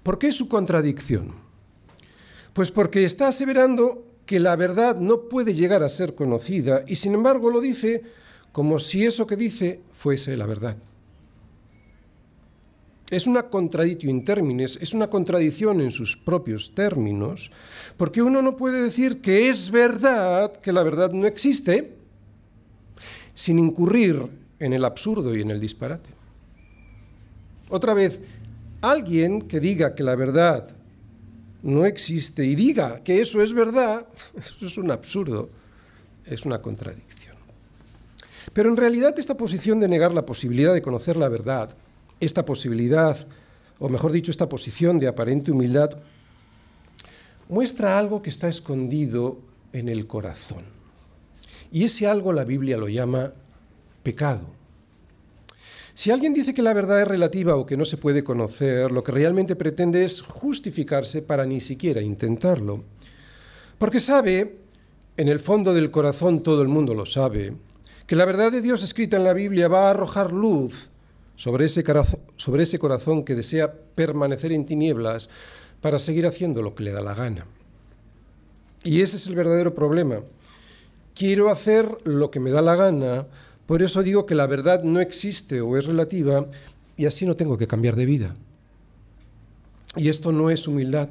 ¿Por 0.02 0.18
qué 0.18 0.30
su 0.32 0.48
contradicción? 0.48 1.34
Pues 2.52 2.70
porque 2.70 3.04
está 3.04 3.28
aseverando 3.28 4.04
que 4.26 4.38
la 4.38 4.56
verdad 4.56 4.96
no 4.96 5.28
puede 5.28 5.54
llegar 5.54 5.82
a 5.82 5.88
ser 5.88 6.14
conocida 6.14 6.84
y 6.86 6.96
sin 6.96 7.14
embargo 7.14 7.50
lo 7.50 7.60
dice 7.60 8.02
como 8.52 8.78
si 8.78 9.06
eso 9.06 9.26
que 9.26 9.36
dice 9.36 9.80
fuese 9.92 10.36
la 10.36 10.44
verdad. 10.44 10.76
Es 13.12 13.26
una 13.26 13.42
contradictio 13.42 14.08
in 14.08 14.24
termines, 14.24 14.78
es 14.80 14.94
una 14.94 15.10
contradicción 15.10 15.82
en 15.82 15.92
sus 15.92 16.16
propios 16.16 16.74
términos, 16.74 17.50
porque 17.98 18.22
uno 18.22 18.40
no 18.40 18.56
puede 18.56 18.80
decir 18.80 19.20
que 19.20 19.50
es 19.50 19.70
verdad 19.70 20.50
que 20.56 20.72
la 20.72 20.82
verdad 20.82 21.12
no 21.12 21.26
existe 21.26 21.92
sin 23.34 23.58
incurrir 23.58 24.16
en 24.58 24.72
el 24.72 24.82
absurdo 24.82 25.36
y 25.36 25.42
en 25.42 25.50
el 25.50 25.60
disparate. 25.60 26.08
Otra 27.68 27.92
vez, 27.92 28.18
alguien 28.80 29.42
que 29.42 29.60
diga 29.60 29.94
que 29.94 30.04
la 30.04 30.14
verdad 30.14 30.70
no 31.62 31.84
existe 31.84 32.46
y 32.46 32.54
diga 32.54 33.04
que 33.04 33.20
eso 33.20 33.42
es 33.42 33.52
verdad, 33.52 34.06
eso 34.38 34.64
es 34.64 34.78
un 34.78 34.90
absurdo, 34.90 35.50
es 36.24 36.46
una 36.46 36.62
contradicción. 36.62 37.36
Pero 38.54 38.70
en 38.70 38.76
realidad 38.78 39.18
esta 39.18 39.36
posición 39.36 39.80
de 39.80 39.88
negar 39.88 40.14
la 40.14 40.24
posibilidad 40.24 40.72
de 40.72 40.80
conocer 40.80 41.18
la 41.18 41.28
verdad, 41.28 41.76
esta 42.24 42.44
posibilidad, 42.44 43.26
o 43.78 43.88
mejor 43.88 44.12
dicho, 44.12 44.30
esta 44.30 44.48
posición 44.48 44.98
de 44.98 45.08
aparente 45.08 45.50
humildad, 45.50 45.90
muestra 47.48 47.98
algo 47.98 48.22
que 48.22 48.30
está 48.30 48.48
escondido 48.48 49.40
en 49.72 49.88
el 49.88 50.06
corazón. 50.06 50.64
Y 51.72 51.84
ese 51.84 52.06
algo 52.06 52.32
la 52.32 52.44
Biblia 52.44 52.76
lo 52.76 52.88
llama 52.88 53.32
pecado. 54.02 54.46
Si 55.94 56.10
alguien 56.10 56.32
dice 56.32 56.54
que 56.54 56.62
la 56.62 56.72
verdad 56.72 57.02
es 57.02 57.08
relativa 57.08 57.56
o 57.56 57.66
que 57.66 57.76
no 57.76 57.84
se 57.84 57.98
puede 57.98 58.24
conocer, 58.24 58.90
lo 58.90 59.02
que 59.02 59.12
realmente 59.12 59.56
pretende 59.56 60.04
es 60.04 60.22
justificarse 60.22 61.22
para 61.22 61.44
ni 61.44 61.60
siquiera 61.60 62.00
intentarlo. 62.00 62.84
Porque 63.78 64.00
sabe, 64.00 64.58
en 65.16 65.28
el 65.28 65.40
fondo 65.40 65.74
del 65.74 65.90
corazón 65.90 66.42
todo 66.42 66.62
el 66.62 66.68
mundo 66.68 66.94
lo 66.94 67.04
sabe, 67.04 67.54
que 68.06 68.16
la 68.16 68.24
verdad 68.24 68.52
de 68.52 68.62
Dios 68.62 68.82
escrita 68.82 69.16
en 69.16 69.24
la 69.24 69.32
Biblia 69.32 69.68
va 69.68 69.88
a 69.88 69.90
arrojar 69.90 70.32
luz 70.32 70.91
sobre 71.42 71.64
ese, 71.64 71.84
sobre 72.36 72.62
ese 72.62 72.78
corazón 72.78 73.24
que 73.24 73.34
desea 73.34 73.74
permanecer 73.96 74.52
en 74.52 74.64
tinieblas 74.64 75.28
para 75.80 75.98
seguir 75.98 76.24
haciendo 76.24 76.62
lo 76.62 76.76
que 76.76 76.84
le 76.84 76.92
da 76.92 77.00
la 77.00 77.14
gana. 77.14 77.48
Y 78.84 79.00
ese 79.00 79.16
es 79.16 79.26
el 79.26 79.34
verdadero 79.34 79.74
problema. 79.74 80.20
Quiero 81.16 81.50
hacer 81.50 81.98
lo 82.04 82.30
que 82.30 82.38
me 82.38 82.52
da 82.52 82.62
la 82.62 82.76
gana, 82.76 83.26
por 83.66 83.82
eso 83.82 84.04
digo 84.04 84.24
que 84.24 84.36
la 84.36 84.46
verdad 84.46 84.84
no 84.84 85.00
existe 85.00 85.60
o 85.60 85.76
es 85.76 85.84
relativa 85.84 86.46
y 86.96 87.06
así 87.06 87.26
no 87.26 87.34
tengo 87.34 87.58
que 87.58 87.66
cambiar 87.66 87.96
de 87.96 88.06
vida. 88.06 88.34
Y 89.96 90.10
esto 90.10 90.30
no 90.30 90.48
es 90.48 90.68
humildad, 90.68 91.08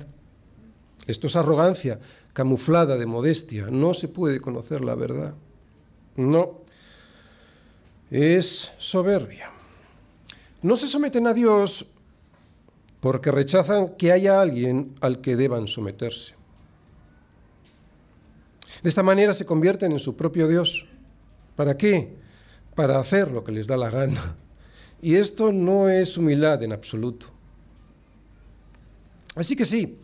esto 1.08 1.28
es 1.28 1.36
arrogancia 1.36 2.00
camuflada 2.32 2.98
de 2.98 3.06
modestia. 3.06 3.68
No 3.70 3.94
se 3.94 4.08
puede 4.08 4.40
conocer 4.40 4.86
la 4.86 4.96
verdad. 4.96 5.34
No, 6.16 6.62
es 8.10 8.72
soberbia. 8.78 9.51
No 10.62 10.76
se 10.76 10.88
someten 10.88 11.28
a 11.28 11.34
Dios 11.34 11.88
porque 13.00 13.32
rechazan 13.32 13.96
que 13.98 14.12
haya 14.12 14.42
alguien 14.42 14.96
al 15.02 15.22
que 15.22 15.36
deban 15.36 15.68
someterse. 15.68 16.36
De 18.84 18.90
esta 18.90 19.04
manera 19.04 19.34
se 19.34 19.46
convierten 19.46 19.92
en 19.92 20.00
su 20.00 20.16
propio 20.16 20.48
Dios. 20.48 20.86
¿Para 21.56 21.78
qué? 21.78 22.16
Para 22.76 23.00
hacer 23.00 23.32
lo 23.32 23.44
que 23.44 23.52
les 23.52 23.68
da 23.68 23.78
la 23.78 23.90
gana. 23.90 24.38
Y 25.02 25.16
esto 25.16 25.52
no 25.52 25.90
es 25.90 26.18
humildad 26.18 26.62
en 26.64 26.74
absoluto. 26.74 27.28
Así 29.36 29.56
que 29.56 29.66
sí, 29.66 30.00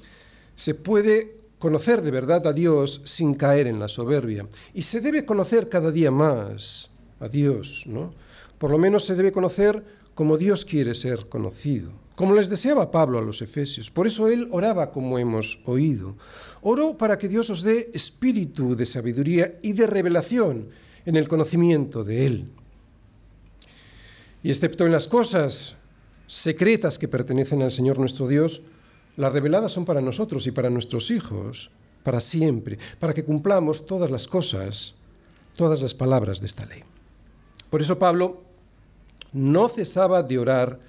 se 0.55 0.73
puede 0.73 1.37
conocer 1.59 2.01
de 2.01 2.11
verdad 2.11 2.45
a 2.47 2.53
Dios 2.53 3.01
sin 3.05 3.35
caer 3.35 3.67
en 3.67 3.79
la 3.79 3.87
soberbia. 3.87 4.47
Y 4.73 4.81
se 4.83 5.01
debe 5.01 5.25
conocer 5.25 5.69
cada 5.69 5.91
día 5.91 6.11
más 6.11 6.89
a 7.19 7.27
Dios, 7.27 7.83
¿no? 7.87 8.13
Por 8.57 8.71
lo 8.71 8.77
menos 8.77 9.05
se 9.05 9.15
debe 9.15 9.31
conocer 9.31 9.83
como 10.17 10.35
Dios 10.35 10.65
quiere 10.65 10.95
ser 10.95 11.29
conocido, 11.29 11.91
como 12.15 12.33
les 12.33 12.49
deseaba 12.49 12.89
Pablo 12.89 13.19
a 13.19 13.21
los 13.21 13.43
Efesios. 13.43 13.91
Por 13.91 14.07
eso 14.07 14.27
él 14.29 14.47
oraba 14.49 14.89
como 14.89 15.19
hemos 15.19 15.61
oído. 15.65 16.17
Oro 16.63 16.97
para 16.97 17.19
que 17.19 17.29
Dios 17.29 17.51
os 17.51 17.61
dé 17.61 17.91
espíritu 17.93 18.75
de 18.75 18.87
sabiduría 18.87 19.59
y 19.61 19.73
de 19.73 19.85
revelación 19.85 20.69
en 21.05 21.17
el 21.17 21.27
conocimiento 21.27 22.03
de 22.03 22.25
Él. 22.25 22.49
Y 24.41 24.49
excepto 24.49 24.87
en 24.87 24.91
las 24.91 25.07
cosas 25.07 25.77
secretas 26.25 26.97
que 26.97 27.07
pertenecen 27.07 27.61
al 27.61 27.71
Señor 27.71 27.99
nuestro 27.99 28.27
Dios, 28.27 28.63
las 29.17 29.31
reveladas 29.31 29.71
son 29.71 29.85
para 29.85 30.01
nosotros 30.01 30.47
y 30.47 30.51
para 30.51 30.71
nuestros 30.71 31.11
hijos, 31.11 31.69
para 32.01 32.21
siempre, 32.21 32.79
para 32.97 33.13
que 33.13 33.23
cumplamos 33.23 33.85
todas 33.85 34.09
las 34.09 34.27
cosas, 34.27 34.95
todas 35.55 35.79
las 35.83 35.93
palabras 35.93 36.41
de 36.41 36.47
esta 36.47 36.65
ley. 36.65 36.81
Por 37.69 37.81
eso 37.81 37.99
Pablo 37.99 38.46
no 39.33 39.69
cesaba 39.69 40.23
de 40.23 40.39
orar 40.39 40.79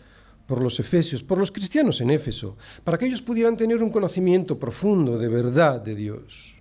por 0.46 0.62
los 0.62 0.80
efesios, 0.80 1.22
por 1.22 1.38
los 1.38 1.52
cristianos 1.52 2.00
en 2.00 2.10
Éfeso, 2.10 2.56
para 2.82 2.96
que 2.96 3.06
ellos 3.06 3.20
pudieran 3.20 3.56
tener 3.56 3.82
un 3.82 3.90
conocimiento 3.90 4.58
profundo 4.58 5.18
de 5.18 5.28
verdad 5.28 5.80
de 5.80 5.94
Dios. 5.94 6.54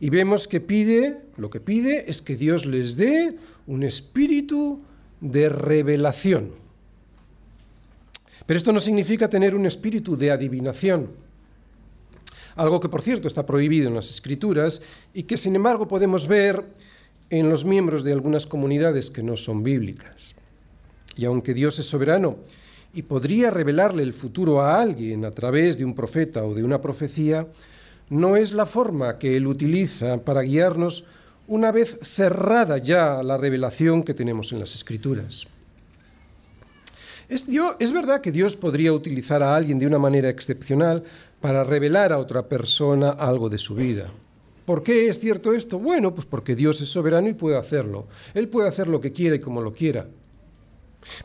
Y 0.00 0.10
vemos 0.10 0.46
que 0.46 0.60
pide, 0.60 1.18
lo 1.36 1.50
que 1.50 1.58
pide 1.58 2.08
es 2.08 2.22
que 2.22 2.36
Dios 2.36 2.64
les 2.64 2.96
dé 2.96 3.36
un 3.66 3.82
espíritu 3.82 4.80
de 5.20 5.48
revelación. 5.48 6.52
Pero 8.46 8.56
esto 8.56 8.72
no 8.72 8.78
significa 8.78 9.28
tener 9.28 9.56
un 9.56 9.66
espíritu 9.66 10.16
de 10.16 10.30
adivinación, 10.30 11.10
algo 12.54 12.80
que 12.80 12.88
por 12.88 13.02
cierto 13.02 13.28
está 13.28 13.44
prohibido 13.44 13.88
en 13.88 13.94
las 13.94 14.10
escrituras 14.10 14.80
y 15.12 15.24
que 15.24 15.36
sin 15.36 15.56
embargo 15.56 15.86
podemos 15.86 16.26
ver 16.26 16.64
en 17.30 17.48
los 17.50 17.64
miembros 17.64 18.04
de 18.04 18.12
algunas 18.12 18.46
comunidades 18.46 19.10
que 19.10 19.22
no 19.22 19.36
son 19.36 19.62
bíblicas. 19.62 20.37
Y 21.18 21.26
aunque 21.26 21.52
Dios 21.52 21.78
es 21.78 21.86
soberano 21.86 22.38
y 22.94 23.02
podría 23.02 23.50
revelarle 23.50 24.02
el 24.02 24.14
futuro 24.14 24.62
a 24.62 24.80
alguien 24.80 25.26
a 25.26 25.30
través 25.30 25.76
de 25.76 25.84
un 25.84 25.94
profeta 25.94 26.44
o 26.44 26.54
de 26.54 26.64
una 26.64 26.80
profecía, 26.80 27.46
no 28.08 28.36
es 28.36 28.52
la 28.52 28.64
forma 28.64 29.18
que 29.18 29.36
Él 29.36 29.46
utiliza 29.46 30.24
para 30.24 30.40
guiarnos 30.40 31.04
una 31.48 31.72
vez 31.72 31.98
cerrada 32.02 32.78
ya 32.78 33.22
la 33.22 33.36
revelación 33.36 34.02
que 34.02 34.14
tenemos 34.14 34.52
en 34.52 34.60
las 34.60 34.74
escrituras. 34.74 35.46
Es, 37.28 37.92
verdad 37.92 38.22
que 38.22 38.32
Dios 38.32 38.56
podría 38.56 38.92
utilizar 38.92 39.42
a 39.42 39.54
alguien 39.54 39.78
de 39.78 39.86
una 39.86 39.98
manera 39.98 40.30
excepcional 40.30 41.04
para 41.40 41.62
revelar 41.62 42.12
a 42.12 42.18
otra 42.18 42.48
persona 42.48 43.10
algo 43.10 43.50
de 43.50 43.58
su 43.58 43.74
vida. 43.74 44.08
¿Por 44.64 44.82
qué 44.82 45.08
es 45.08 45.18
cierto 45.18 45.52
esto? 45.52 45.78
Bueno, 45.78 46.14
pues 46.14 46.26
porque 46.26 46.54
Dios 46.54 46.80
es 46.80 46.88
soberano 46.88 47.28
y 47.28 47.34
puede 47.34 47.56
hacerlo. 47.56 48.06
Él 48.34 48.48
puede 48.48 48.68
hacer 48.68 48.88
lo 48.88 49.00
que 49.00 49.12
quiera 49.12 49.36
y 49.36 49.40
como 49.40 49.60
lo 49.60 49.72
quiera. 49.72 50.06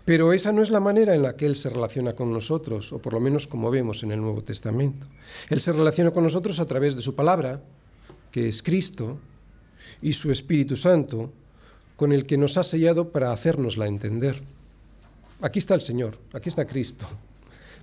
Pero 0.06 0.34
esa 0.34 0.52
no 0.52 0.62
es 0.62 0.70
la 0.70 0.80
manera 0.80 1.16
en 1.16 1.24
la 1.24 1.36
que 1.36 1.46
Él 1.46 1.56
se 1.56 1.70
relaciona 1.70 2.14
con 2.14 2.32
nosotros, 2.32 2.94
o 2.94 3.00
por 3.00 3.14
lo 3.14 3.20
menos 3.20 3.48
como 3.48 3.72
vemos 3.72 4.04
en 4.04 4.12
el 4.12 4.22
Nuevo 4.22 4.44
Testamento. 4.44 5.08
Él 5.50 5.62
se 5.62 5.72
relaciona 5.72 6.12
con 6.12 6.24
nosotros 6.24 6.60
a 6.60 6.66
través 6.66 6.96
de 6.96 7.02
su 7.02 7.16
palabra, 7.16 7.62
que 8.32 8.48
es 8.48 8.64
Cristo, 8.64 9.20
y 10.02 10.14
su 10.14 10.32
Espíritu 10.32 10.76
Santo, 10.76 11.32
con 11.96 12.12
el 12.12 12.26
que 12.26 12.38
nos 12.38 12.58
ha 12.58 12.64
sellado 12.64 13.10
para 13.10 13.32
hacérnosla 13.32 13.88
entender. 13.88 14.42
Aquí 15.42 15.60
está 15.60 15.76
el 15.76 15.82
Señor, 15.82 16.18
aquí 16.34 16.50
está 16.50 16.66
Cristo. 16.66 17.06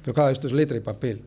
Pero 0.02 0.14
claro, 0.14 0.30
esto 0.30 0.46
es 0.46 0.52
letra 0.52 0.76
y 0.76 0.80
papel. 0.80 1.22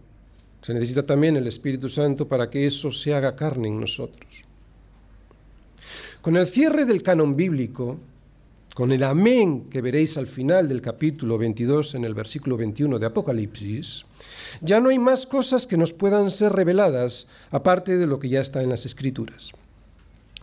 Se 0.62 0.74
necesita 0.74 1.06
también 1.06 1.36
el 1.36 1.48
Espíritu 1.48 1.89
Santo 1.89 2.27
para 2.27 2.50
que 2.50 2.65
eso 2.65 2.92
se 2.92 3.13
haga 3.13 3.36
carne 3.36 3.68
en 3.68 3.80
nosotros. 3.80 4.42
Con 6.22 6.38
el 6.38 6.48
cierre 6.48 6.86
del 6.86 7.03
canon 7.03 7.36
bíblico, 7.36 8.00
con 8.74 8.92
el 8.92 9.03
amén 9.03 9.70
que 9.70 9.82
veréis 9.82 10.18
al 10.18 10.27
final 10.27 10.68
del 10.68 10.82
capítulo 10.82 11.38
22 11.38 11.96
en 11.96 12.06
el 12.06 12.13
versículo 12.13 12.58
21 12.58 12.98
de 12.98 13.06
Apocalipsis, 13.06 14.06
ya 14.62 14.80
no 14.80 14.89
hay 14.89 14.98
más 14.98 15.25
cosas 15.27 15.68
que 15.68 15.77
nos 15.77 15.94
puedan 15.94 16.32
ser 16.32 16.53
reveladas 16.53 17.27
aparte 17.51 17.98
de 17.98 18.08
lo 18.08 18.20
que 18.20 18.30
ya 18.30 18.42
está 18.42 18.63
en 18.63 18.70
las 18.70 18.86
escrituras. 18.86 19.51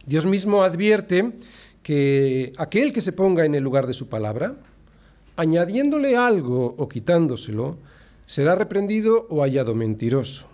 Dios 0.07 0.27
mismo 0.27 0.63
advierte 0.63 1.33
que 1.83 2.53
aquel 2.57 2.93
que 2.93 3.01
se 3.01 3.13
ponga 3.13 3.45
en 3.45 3.55
el 3.55 3.65
lugar 3.65 3.87
de 3.87 3.95
su 3.95 4.09
palabra, 4.09 4.55
añadiéndole 5.37 6.17
algo 6.17 6.75
o 6.79 6.89
quitándoselo, 6.89 7.79
será 8.27 8.55
reprendido 8.55 9.27
o 9.29 9.43
hallado 9.43 9.75
mentiroso. 9.75 10.47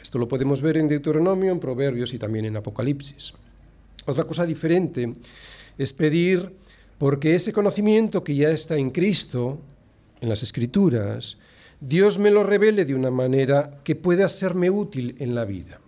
Esto 0.00 0.18
lo 0.18 0.28
podemos 0.28 0.60
ver 0.60 0.76
en 0.76 0.86
Deuteronomio, 0.86 1.50
en 1.50 1.58
Proverbios 1.58 2.14
y 2.14 2.18
también 2.18 2.44
en 2.44 2.56
Apocalipsis. 2.56 3.34
Otra 4.06 4.24
cosa 4.24 4.46
diferente 4.46 5.12
es 5.76 5.92
pedir 5.92 6.52
porque 6.98 7.34
ese 7.34 7.52
conocimiento 7.52 8.24
que 8.24 8.34
ya 8.34 8.50
está 8.50 8.76
en 8.76 8.90
Cristo, 8.90 9.60
en 10.20 10.28
las 10.28 10.42
Escrituras, 10.42 11.38
Dios 11.80 12.18
me 12.18 12.30
lo 12.30 12.42
revele 12.42 12.84
de 12.84 12.94
una 12.94 13.10
manera 13.10 13.80
que 13.84 13.94
pueda 13.94 14.28
serme 14.28 14.68
útil 14.68 15.14
en 15.18 15.34
la 15.34 15.44
vida. 15.44 15.80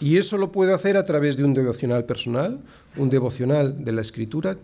Y 0.00 0.16
eso 0.16 0.38
lo 0.38 0.50
puedo 0.50 0.74
hacer 0.74 0.96
a 0.96 1.04
través 1.04 1.36
de 1.36 1.44
un 1.44 1.54
devocional 1.54 2.04
personal, 2.04 2.58
un 2.96 3.10
devocional 3.10 3.84
de 3.84 3.92
la 3.92 4.00
Escritura, 4.00 4.56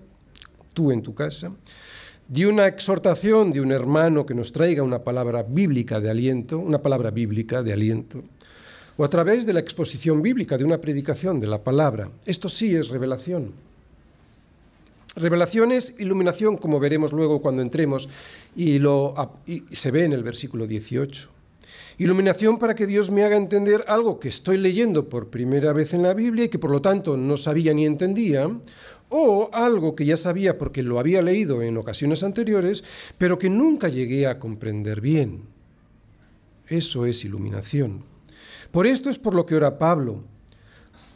tú 0.74 0.90
en 0.90 1.02
tu 1.02 1.14
casa, 1.14 1.52
de 2.26 2.46
una 2.46 2.66
exhortación 2.66 3.52
de 3.52 3.60
un 3.60 3.70
hermano 3.70 4.26
que 4.26 4.34
nos 4.34 4.52
traiga 4.52 4.82
una 4.82 5.04
palabra 5.04 5.44
bíblica 5.44 6.00
de 6.00 6.10
aliento, 6.10 6.58
una 6.58 6.82
palabra 6.82 7.10
bíblica 7.12 7.62
de 7.62 7.72
aliento, 7.72 8.24
o 8.96 9.04
a 9.04 9.08
través 9.08 9.46
de 9.46 9.52
la 9.52 9.60
exposición 9.60 10.22
bíblica, 10.22 10.58
de 10.58 10.64
una 10.64 10.80
predicación 10.80 11.38
de 11.38 11.46
la 11.46 11.62
palabra. 11.62 12.10
Esto 12.24 12.48
sí 12.48 12.74
es 12.74 12.88
revelación. 12.88 13.65
Revelación 15.16 15.72
es 15.72 15.94
iluminación, 15.98 16.58
como 16.58 16.78
veremos 16.78 17.12
luego 17.12 17.40
cuando 17.40 17.62
entremos, 17.62 18.08
y, 18.54 18.78
lo, 18.78 19.14
y 19.46 19.62
se 19.72 19.90
ve 19.90 20.04
en 20.04 20.12
el 20.12 20.22
versículo 20.22 20.66
18. 20.66 21.30
Iluminación 21.98 22.58
para 22.58 22.74
que 22.74 22.86
Dios 22.86 23.10
me 23.10 23.24
haga 23.24 23.36
entender 23.36 23.82
algo 23.88 24.20
que 24.20 24.28
estoy 24.28 24.58
leyendo 24.58 25.08
por 25.08 25.28
primera 25.28 25.72
vez 25.72 25.94
en 25.94 26.02
la 26.02 26.12
Biblia 26.12 26.44
y 26.44 26.48
que 26.50 26.58
por 26.58 26.70
lo 26.70 26.82
tanto 26.82 27.16
no 27.16 27.38
sabía 27.38 27.72
ni 27.72 27.86
entendía, 27.86 28.46
o 29.08 29.48
algo 29.52 29.96
que 29.96 30.04
ya 30.04 30.18
sabía 30.18 30.58
porque 30.58 30.82
lo 30.82 31.00
había 31.00 31.22
leído 31.22 31.62
en 31.62 31.78
ocasiones 31.78 32.22
anteriores, 32.22 32.84
pero 33.16 33.38
que 33.38 33.48
nunca 33.48 33.88
llegué 33.88 34.26
a 34.26 34.38
comprender 34.38 35.00
bien. 35.00 35.44
Eso 36.68 37.06
es 37.06 37.24
iluminación. 37.24 38.02
Por 38.70 38.86
esto 38.86 39.08
es 39.08 39.18
por 39.18 39.34
lo 39.34 39.46
que 39.46 39.54
ora 39.54 39.78
Pablo. 39.78 40.24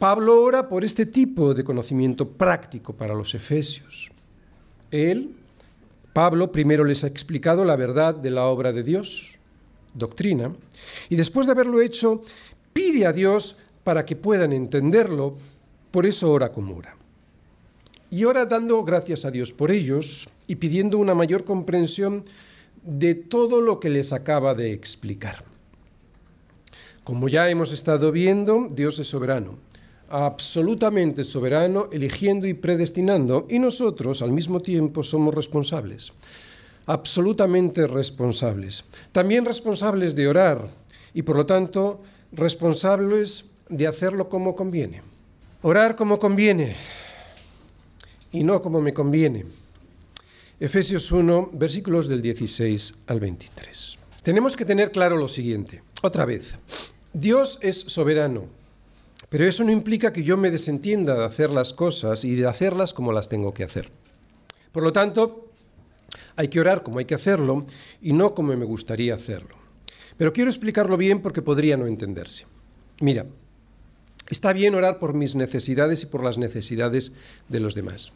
Pablo 0.01 0.41
ora 0.41 0.67
por 0.67 0.83
este 0.83 1.05
tipo 1.05 1.53
de 1.53 1.63
conocimiento 1.63 2.27
práctico 2.27 2.91
para 2.91 3.13
los 3.13 3.35
efesios. 3.35 4.09
Él, 4.89 5.35
Pablo, 6.11 6.51
primero 6.51 6.83
les 6.83 7.03
ha 7.03 7.07
explicado 7.07 7.63
la 7.65 7.75
verdad 7.75 8.15
de 8.15 8.31
la 8.31 8.45
obra 8.45 8.73
de 8.73 8.81
Dios, 8.81 9.35
doctrina, 9.93 10.55
y 11.07 11.17
después 11.17 11.45
de 11.45 11.51
haberlo 11.51 11.81
hecho, 11.81 12.23
pide 12.73 13.05
a 13.05 13.13
Dios 13.13 13.57
para 13.83 14.03
que 14.03 14.15
puedan 14.15 14.53
entenderlo, 14.53 15.37
por 15.91 16.07
eso 16.07 16.31
ora 16.31 16.51
como 16.51 16.77
ora. 16.77 16.97
y 18.09 18.23
ora 18.23 18.47
dando 18.47 18.83
gracias 18.83 19.23
a 19.23 19.29
Dios 19.29 19.53
por 19.53 19.71
ellos 19.71 20.27
y 20.47 20.55
pidiendo 20.55 20.97
una 20.97 21.13
mayor 21.13 21.43
comprensión 21.43 22.23
de 22.81 23.13
todo 23.13 23.61
lo 23.61 23.79
que 23.79 23.91
les 23.91 24.13
acaba 24.13 24.55
de 24.55 24.73
explicar. 24.73 25.43
Como 27.03 27.29
ya 27.29 27.51
hemos 27.51 27.71
estado 27.71 28.11
viendo, 28.11 28.67
Dios 28.71 28.97
es 28.97 29.07
soberano, 29.07 29.59
absolutamente 30.11 31.23
soberano, 31.23 31.87
eligiendo 31.91 32.45
y 32.45 32.53
predestinando, 32.53 33.47
y 33.49 33.59
nosotros 33.59 34.21
al 34.21 34.31
mismo 34.31 34.59
tiempo 34.59 35.03
somos 35.03 35.33
responsables, 35.33 36.11
absolutamente 36.85 37.87
responsables. 37.87 38.83
También 39.13 39.45
responsables 39.45 40.15
de 40.15 40.27
orar 40.27 40.67
y 41.13 41.21
por 41.21 41.37
lo 41.37 41.45
tanto 41.45 42.01
responsables 42.33 43.45
de 43.69 43.87
hacerlo 43.87 44.27
como 44.27 44.55
conviene. 44.55 45.01
Orar 45.61 45.95
como 45.95 46.19
conviene 46.19 46.75
y 48.31 48.43
no 48.43 48.61
como 48.61 48.81
me 48.81 48.93
conviene. 48.93 49.45
Efesios 50.59 51.11
1, 51.11 51.51
versículos 51.53 52.07
del 52.07 52.21
16 52.21 52.95
al 53.07 53.19
23. 53.19 53.97
Tenemos 54.23 54.55
que 54.55 54.65
tener 54.65 54.91
claro 54.91 55.17
lo 55.17 55.27
siguiente. 55.27 55.81
Otra 56.03 56.25
vez, 56.25 56.57
Dios 57.13 57.57
es 57.61 57.79
soberano, 57.79 58.45
pero 59.31 59.47
eso 59.47 59.63
no 59.63 59.71
implica 59.71 60.11
que 60.11 60.23
yo 60.23 60.35
me 60.35 60.51
desentienda 60.51 61.15
de 61.15 61.23
hacer 61.23 61.51
las 61.51 61.71
cosas 61.71 62.25
y 62.25 62.35
de 62.35 62.47
hacerlas 62.47 62.93
como 62.93 63.13
las 63.13 63.29
tengo 63.29 63.53
que 63.53 63.63
hacer. 63.63 63.89
Por 64.73 64.83
lo 64.83 64.91
tanto, 64.91 65.53
hay 66.35 66.49
que 66.49 66.59
orar 66.59 66.83
como 66.83 66.99
hay 66.99 67.05
que 67.05 67.15
hacerlo 67.15 67.65
y 68.01 68.11
no 68.11 68.35
como 68.35 68.53
me 68.57 68.65
gustaría 68.65 69.15
hacerlo. 69.15 69.55
Pero 70.17 70.33
quiero 70.33 70.49
explicarlo 70.49 70.97
bien 70.97 71.21
porque 71.21 71.41
podría 71.41 71.77
no 71.77 71.87
entenderse. 71.87 72.45
Mira, 72.99 73.25
está 74.29 74.51
bien 74.51 74.75
orar 74.75 74.99
por 74.99 75.13
mis 75.13 75.33
necesidades 75.33 76.03
y 76.03 76.07
por 76.07 76.25
las 76.25 76.37
necesidades 76.37 77.13
de 77.47 77.61
los 77.61 77.73
demás. 77.73 78.11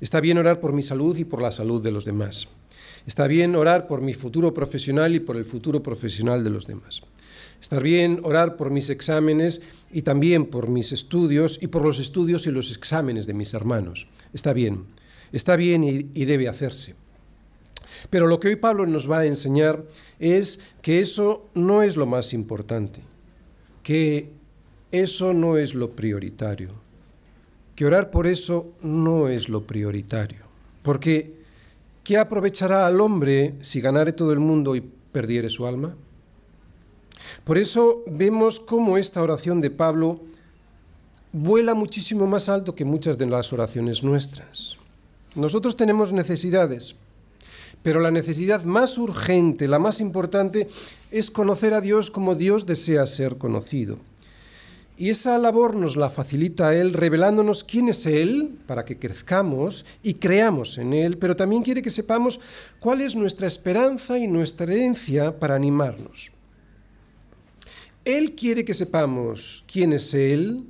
Está 0.00 0.20
bien 0.20 0.38
orar 0.38 0.60
por 0.60 0.72
mi 0.72 0.84
salud 0.84 1.16
y 1.16 1.24
por 1.24 1.42
la 1.42 1.50
salud 1.50 1.82
de 1.82 1.90
los 1.90 2.04
demás. 2.04 2.46
Está 3.08 3.26
bien 3.26 3.56
orar 3.56 3.88
por 3.88 4.02
mi 4.02 4.14
futuro 4.14 4.54
profesional 4.54 5.16
y 5.16 5.18
por 5.18 5.36
el 5.36 5.46
futuro 5.46 5.82
profesional 5.82 6.44
de 6.44 6.50
los 6.50 6.68
demás. 6.68 7.02
Está 7.64 7.78
bien 7.78 8.20
orar 8.24 8.56
por 8.56 8.70
mis 8.70 8.90
exámenes 8.90 9.62
y 9.90 10.02
también 10.02 10.44
por 10.44 10.68
mis 10.68 10.92
estudios 10.92 11.58
y 11.62 11.68
por 11.68 11.82
los 11.82 11.98
estudios 11.98 12.46
y 12.46 12.50
los 12.50 12.70
exámenes 12.70 13.26
de 13.26 13.32
mis 13.32 13.54
hermanos. 13.54 14.06
Está 14.34 14.52
bien, 14.52 14.84
está 15.32 15.56
bien 15.56 15.82
y, 15.82 16.10
y 16.12 16.26
debe 16.26 16.46
hacerse. 16.46 16.94
Pero 18.10 18.26
lo 18.26 18.38
que 18.38 18.48
hoy 18.48 18.56
Pablo 18.56 18.84
nos 18.84 19.10
va 19.10 19.20
a 19.20 19.24
enseñar 19.24 19.82
es 20.18 20.60
que 20.82 21.00
eso 21.00 21.48
no 21.54 21.82
es 21.82 21.96
lo 21.96 22.04
más 22.04 22.34
importante, 22.34 23.00
que 23.82 24.28
eso 24.92 25.32
no 25.32 25.56
es 25.56 25.74
lo 25.74 25.92
prioritario, 25.92 26.68
que 27.74 27.86
orar 27.86 28.10
por 28.10 28.26
eso 28.26 28.74
no 28.82 29.28
es 29.28 29.48
lo 29.48 29.66
prioritario, 29.66 30.44
porque 30.82 31.32
¿qué 32.04 32.18
aprovechará 32.18 32.86
al 32.86 33.00
hombre 33.00 33.54
si 33.62 33.80
ganare 33.80 34.12
todo 34.12 34.34
el 34.34 34.40
mundo 34.40 34.76
y 34.76 34.82
perdiere 34.82 35.48
su 35.48 35.66
alma? 35.66 35.96
Por 37.44 37.58
eso 37.58 38.02
vemos 38.06 38.60
cómo 38.60 38.98
esta 38.98 39.22
oración 39.22 39.60
de 39.60 39.70
Pablo 39.70 40.20
vuela 41.32 41.74
muchísimo 41.74 42.26
más 42.26 42.48
alto 42.48 42.74
que 42.74 42.84
muchas 42.84 43.18
de 43.18 43.26
las 43.26 43.52
oraciones 43.52 44.02
nuestras. 44.02 44.76
Nosotros 45.34 45.76
tenemos 45.76 46.12
necesidades, 46.12 46.94
pero 47.82 48.00
la 48.00 48.12
necesidad 48.12 48.62
más 48.64 48.98
urgente, 48.98 49.66
la 49.66 49.80
más 49.80 50.00
importante, 50.00 50.68
es 51.10 51.30
conocer 51.30 51.74
a 51.74 51.80
Dios 51.80 52.10
como 52.10 52.36
Dios 52.36 52.66
desea 52.66 53.04
ser 53.06 53.36
conocido. 53.36 53.98
Y 54.96 55.10
esa 55.10 55.36
labor 55.38 55.74
nos 55.74 55.96
la 55.96 56.08
facilita 56.08 56.72
Él 56.72 56.92
revelándonos 56.92 57.64
quién 57.64 57.88
es 57.88 58.06
Él 58.06 58.56
para 58.68 58.84
que 58.84 58.96
crezcamos 58.96 59.84
y 60.04 60.14
creamos 60.14 60.78
en 60.78 60.92
Él, 60.94 61.18
pero 61.18 61.34
también 61.34 61.64
quiere 61.64 61.82
que 61.82 61.90
sepamos 61.90 62.40
cuál 62.78 63.00
es 63.00 63.16
nuestra 63.16 63.48
esperanza 63.48 64.18
y 64.18 64.28
nuestra 64.28 64.72
herencia 64.72 65.40
para 65.40 65.56
animarnos. 65.56 66.30
Él 68.04 68.34
quiere 68.34 68.64
que 68.64 68.74
sepamos 68.74 69.64
quién 69.70 69.92
es 69.92 70.12
Él 70.14 70.64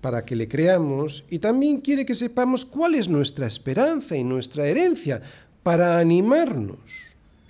para 0.00 0.24
que 0.24 0.36
le 0.36 0.48
creamos 0.48 1.24
y 1.30 1.38
también 1.38 1.80
quiere 1.80 2.06
que 2.06 2.14
sepamos 2.14 2.64
cuál 2.64 2.94
es 2.94 3.08
nuestra 3.08 3.46
esperanza 3.46 4.16
y 4.16 4.24
nuestra 4.24 4.66
herencia 4.66 5.22
para 5.62 5.98
animarnos. 5.98 6.78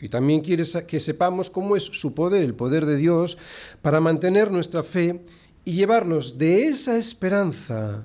Y 0.00 0.08
también 0.08 0.40
quiere 0.40 0.64
que 0.86 1.00
sepamos 1.00 1.48
cómo 1.48 1.76
es 1.76 1.84
su 1.84 2.14
poder, 2.14 2.42
el 2.42 2.54
poder 2.54 2.86
de 2.86 2.96
Dios, 2.96 3.38
para 3.82 4.00
mantener 4.00 4.50
nuestra 4.50 4.82
fe 4.82 5.20
y 5.64 5.72
llevarnos 5.72 6.38
de 6.38 6.64
esa 6.64 6.96
esperanza 6.98 8.04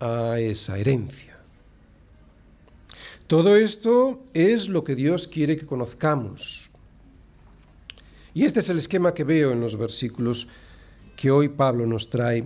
a 0.00 0.40
esa 0.40 0.78
herencia. 0.78 1.38
Todo 3.26 3.56
esto 3.56 4.22
es 4.34 4.68
lo 4.68 4.84
que 4.84 4.94
Dios 4.94 5.26
quiere 5.26 5.56
que 5.56 5.66
conozcamos. 5.66 6.70
Y 8.36 8.44
este 8.44 8.60
es 8.60 8.68
el 8.68 8.76
esquema 8.76 9.14
que 9.14 9.24
veo 9.24 9.52
en 9.52 9.62
los 9.62 9.78
versículos 9.78 10.46
que 11.16 11.30
hoy 11.30 11.48
Pablo 11.48 11.86
nos 11.86 12.10
trae 12.10 12.44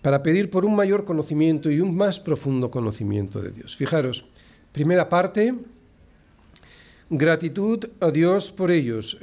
para 0.00 0.22
pedir 0.22 0.50
por 0.50 0.64
un 0.64 0.76
mayor 0.76 1.04
conocimiento 1.04 1.68
y 1.68 1.80
un 1.80 1.96
más 1.96 2.20
profundo 2.20 2.70
conocimiento 2.70 3.42
de 3.42 3.50
Dios. 3.50 3.74
Fijaros, 3.74 4.24
primera 4.70 5.08
parte, 5.08 5.52
Gratitud 7.10 7.86
a 7.98 8.12
Dios 8.12 8.52
por 8.52 8.70
ellos, 8.70 9.18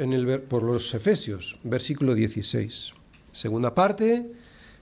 por 0.50 0.64
los 0.64 0.94
Efesios, 0.94 1.58
versículo 1.64 2.14
16. 2.14 2.92
Segunda 3.32 3.74
parte, 3.74 4.30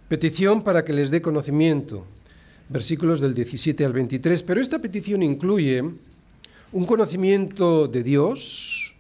petición 0.07 0.63
para 0.63 0.83
que 0.83 0.91
les 0.91 1.11
dé 1.11 1.21
conocimiento, 1.21 2.07
versículos 2.67 3.21
del 3.21 3.35
17 3.35 3.85
al 3.85 3.93
23. 3.93 4.41
Pero 4.41 4.59
esta 4.59 4.79
petición 4.79 5.21
incluye 5.21 5.83
un 6.71 6.85
conocimiento 6.87 7.87
de 7.87 8.01
Dios, 8.01 8.95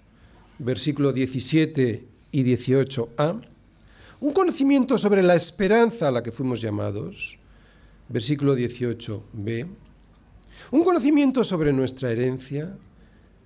versículo 0.59 1.11
17 1.11 2.16
y 2.31 2.43
18a, 2.43 3.41
un 4.19 4.33
conocimiento 4.33 4.97
sobre 4.97 5.21
la 5.21 5.35
esperanza 5.35 6.07
a 6.07 6.11
la 6.11 6.23
que 6.23 6.31
fuimos 6.31 6.61
llamados, 6.61 7.37
versículo 8.09 8.55
18b, 8.55 9.67
un 10.71 10.83
conocimiento 10.83 11.43
sobre 11.43 11.71
nuestra 11.71 12.11
herencia, 12.11 12.75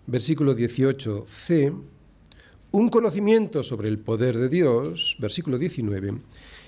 versículo 0.08 0.56
18c, 0.56 1.82
un 2.72 2.90
conocimiento 2.90 3.64
sobre 3.64 3.90
el 3.90 4.00
poder 4.00 4.38
de 4.38 4.48
Dios, 4.48 5.18
versículo 5.20 5.58
19, 5.58 6.14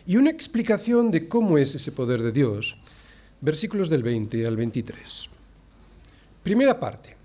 y 0.06 0.17
una 0.17 0.30
explicación 0.30 1.12
de 1.12 1.28
cómo 1.28 1.58
es 1.58 1.76
ese 1.76 1.93
poder 1.93 2.21
de 2.21 2.34
Dios, 2.34 2.78
versículos 3.39 3.89
del 3.89 4.04
20 4.04 4.45
al 4.45 4.58
23. 4.58 5.30
Primera 6.43 6.78
parte, 6.78 7.15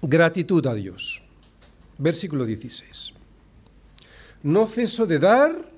gratitud 0.00 0.66
a 0.66 0.74
Dios, 0.74 1.20
versículo 1.98 2.46
16. 2.46 3.21
No 4.42 4.66
ceso 4.66 5.06
de 5.06 5.18
dar 5.18 5.72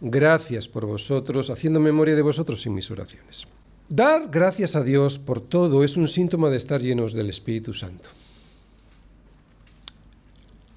gracias 0.00 0.68
por 0.68 0.86
vosotros, 0.86 1.50
haciendo 1.50 1.80
memoria 1.80 2.14
de 2.14 2.22
vosotros 2.22 2.64
en 2.66 2.74
mis 2.74 2.90
oraciones. 2.90 3.46
Dar 3.88 4.28
gracias 4.28 4.76
a 4.76 4.82
Dios 4.82 5.18
por 5.18 5.40
todo 5.40 5.84
es 5.84 5.96
un 5.96 6.08
síntoma 6.08 6.50
de 6.50 6.56
estar 6.56 6.80
llenos 6.80 7.14
del 7.14 7.30
Espíritu 7.30 7.72
Santo. 7.72 8.08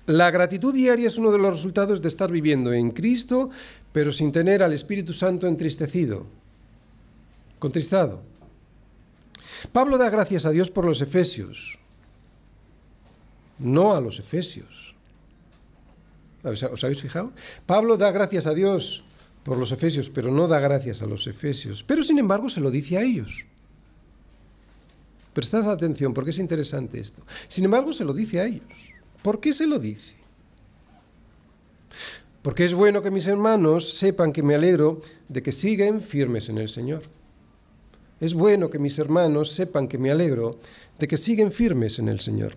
La 0.08 0.32
gratitud 0.32 0.74
diaria 0.74 1.08
es 1.08 1.18
uno 1.18 1.32
de 1.32 1.38
los 1.38 1.52
resultados 1.52 2.02
de 2.02 2.08
estar 2.08 2.32
viviendo 2.32 2.72
en 2.72 2.92
Cristo, 2.92 3.50
pero 3.92 4.12
sin 4.12 4.32
tener 4.32 4.64
al 4.64 4.74
Espíritu 4.74 5.12
Santo 5.12 5.48
entristecido, 5.48 6.26
contristado. 7.60 8.22
Pablo 9.74 9.98
da 9.98 10.10
gracias 10.10 10.46
a 10.46 10.52
Dios 10.52 10.70
por 10.70 10.86
los 10.86 11.02
efesios, 11.02 11.78
no 13.60 13.94
a 13.94 14.02
los 14.02 14.20
efesios. 14.20 14.97
¿Os 16.50 16.84
habéis 16.84 17.02
fijado? 17.02 17.32
Pablo 17.66 17.98
da 17.98 18.12
gracias 18.12 18.48
a 18.48 18.54
Dios 18.54 19.04
por 19.44 19.58
los 19.58 19.72
efesios, 19.72 20.10
pero 20.10 20.32
no 20.32 20.48
da 20.48 20.60
gracias 20.60 21.02
a 21.02 21.06
los 21.06 21.28
efesios. 21.28 21.84
Pero 21.84 22.04
sin 22.04 22.20
embargo 22.20 22.50
se 22.50 22.60
lo 22.60 22.72
dice 22.72 22.98
a 22.98 23.02
ellos. 23.02 23.46
Prestad 25.34 25.70
atención 25.70 26.14
porque 26.14 26.32
es 26.32 26.40
interesante 26.40 27.00
esto. 27.00 27.24
Sin 27.48 27.66
embargo 27.66 27.94
se 27.94 28.04
lo 28.04 28.14
dice 28.14 28.40
a 28.40 28.46
ellos. 28.46 28.66
¿Por 29.22 29.40
qué 29.40 29.54
se 29.54 29.68
lo 29.68 29.80
dice? 29.80 30.16
Porque 32.42 32.64
es 32.64 32.74
bueno 32.74 33.02
que 33.02 33.12
mis 33.12 33.28
hermanos 33.28 33.94
sepan 33.94 34.34
que 34.34 34.42
me 34.42 34.56
alegro 34.56 35.02
de 35.28 35.44
que 35.44 35.52
siguen 35.52 36.02
firmes 36.02 36.50
en 36.50 36.58
el 36.58 36.70
Señor. 36.70 37.04
Es 38.20 38.34
bueno 38.34 38.70
que 38.70 38.80
mis 38.80 38.98
hermanos 38.98 39.52
sepan 39.52 39.88
que 39.88 39.98
me 39.98 40.12
alegro 40.12 40.58
de 40.98 41.08
que 41.08 41.18
siguen 41.18 41.52
firmes 41.52 42.00
en 42.00 42.10
el 42.10 42.20
Señor. 42.20 42.54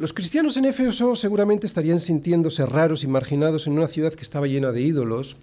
Los 0.00 0.14
cristianos 0.14 0.56
en 0.56 0.64
Éfeso 0.64 1.14
seguramente 1.14 1.66
estarían 1.66 2.00
sintiéndose 2.00 2.64
raros 2.64 3.04
y 3.04 3.06
marginados 3.06 3.66
en 3.66 3.74
una 3.74 3.86
ciudad 3.86 4.14
que 4.14 4.22
estaba 4.22 4.46
llena 4.46 4.72
de 4.72 4.80
ídolos, 4.80 5.36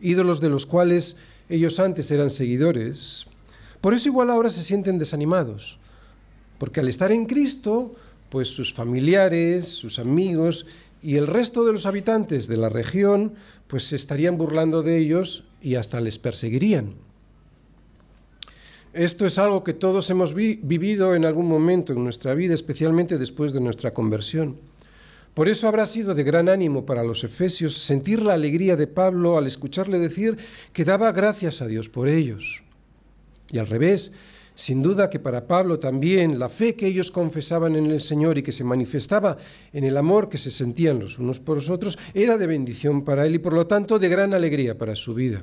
ídolos 0.00 0.40
de 0.40 0.48
los 0.48 0.66
cuales 0.66 1.16
ellos 1.48 1.78
antes 1.78 2.10
eran 2.10 2.30
seguidores. 2.30 3.26
Por 3.80 3.94
eso 3.94 4.08
igual 4.08 4.30
ahora 4.30 4.50
se 4.50 4.64
sienten 4.64 4.98
desanimados, 4.98 5.78
porque 6.58 6.80
al 6.80 6.88
estar 6.88 7.12
en 7.12 7.26
Cristo 7.26 7.94
pues 8.30 8.48
sus 8.48 8.74
familiares, 8.74 9.68
sus 9.68 10.00
amigos 10.00 10.66
y 11.00 11.14
el 11.14 11.28
resto 11.28 11.64
de 11.64 11.72
los 11.72 11.86
habitantes 11.86 12.48
de 12.48 12.56
la 12.56 12.70
región 12.70 13.34
pues 13.68 13.84
se 13.84 13.94
estarían 13.94 14.36
burlando 14.36 14.82
de 14.82 14.98
ellos 14.98 15.44
y 15.62 15.76
hasta 15.76 16.00
les 16.00 16.18
perseguirían. 16.18 16.94
Esto 18.94 19.26
es 19.26 19.38
algo 19.38 19.64
que 19.64 19.74
todos 19.74 20.08
hemos 20.10 20.34
vi 20.34 20.60
vivido 20.62 21.16
en 21.16 21.24
algún 21.24 21.48
momento 21.48 21.92
en 21.92 22.04
nuestra 22.04 22.32
vida, 22.32 22.54
especialmente 22.54 23.18
después 23.18 23.52
de 23.52 23.60
nuestra 23.60 23.90
conversión. 23.90 24.56
Por 25.34 25.48
eso 25.48 25.66
habrá 25.66 25.84
sido 25.86 26.14
de 26.14 26.22
gran 26.22 26.48
ánimo 26.48 26.86
para 26.86 27.02
los 27.02 27.24
efesios 27.24 27.76
sentir 27.76 28.22
la 28.22 28.34
alegría 28.34 28.76
de 28.76 28.86
Pablo 28.86 29.36
al 29.36 29.48
escucharle 29.48 29.98
decir 29.98 30.36
que 30.72 30.84
daba 30.84 31.10
gracias 31.10 31.60
a 31.60 31.66
Dios 31.66 31.88
por 31.88 32.06
ellos. 32.06 32.62
Y 33.50 33.58
al 33.58 33.66
revés, 33.66 34.12
sin 34.54 34.80
duda 34.80 35.10
que 35.10 35.18
para 35.18 35.48
Pablo 35.48 35.80
también 35.80 36.38
la 36.38 36.48
fe 36.48 36.76
que 36.76 36.86
ellos 36.86 37.10
confesaban 37.10 37.74
en 37.74 37.86
el 37.86 38.00
Señor 38.00 38.38
y 38.38 38.44
que 38.44 38.52
se 38.52 38.62
manifestaba 38.62 39.38
en 39.72 39.82
el 39.82 39.96
amor 39.96 40.28
que 40.28 40.38
se 40.38 40.52
sentían 40.52 41.00
los 41.00 41.18
unos 41.18 41.40
por 41.40 41.56
los 41.56 41.68
otros 41.68 41.98
era 42.14 42.38
de 42.38 42.46
bendición 42.46 43.02
para 43.02 43.26
él 43.26 43.34
y 43.34 43.38
por 43.40 43.54
lo 43.54 43.66
tanto 43.66 43.98
de 43.98 44.08
gran 44.08 44.34
alegría 44.34 44.78
para 44.78 44.94
su 44.94 45.14
vida. 45.14 45.42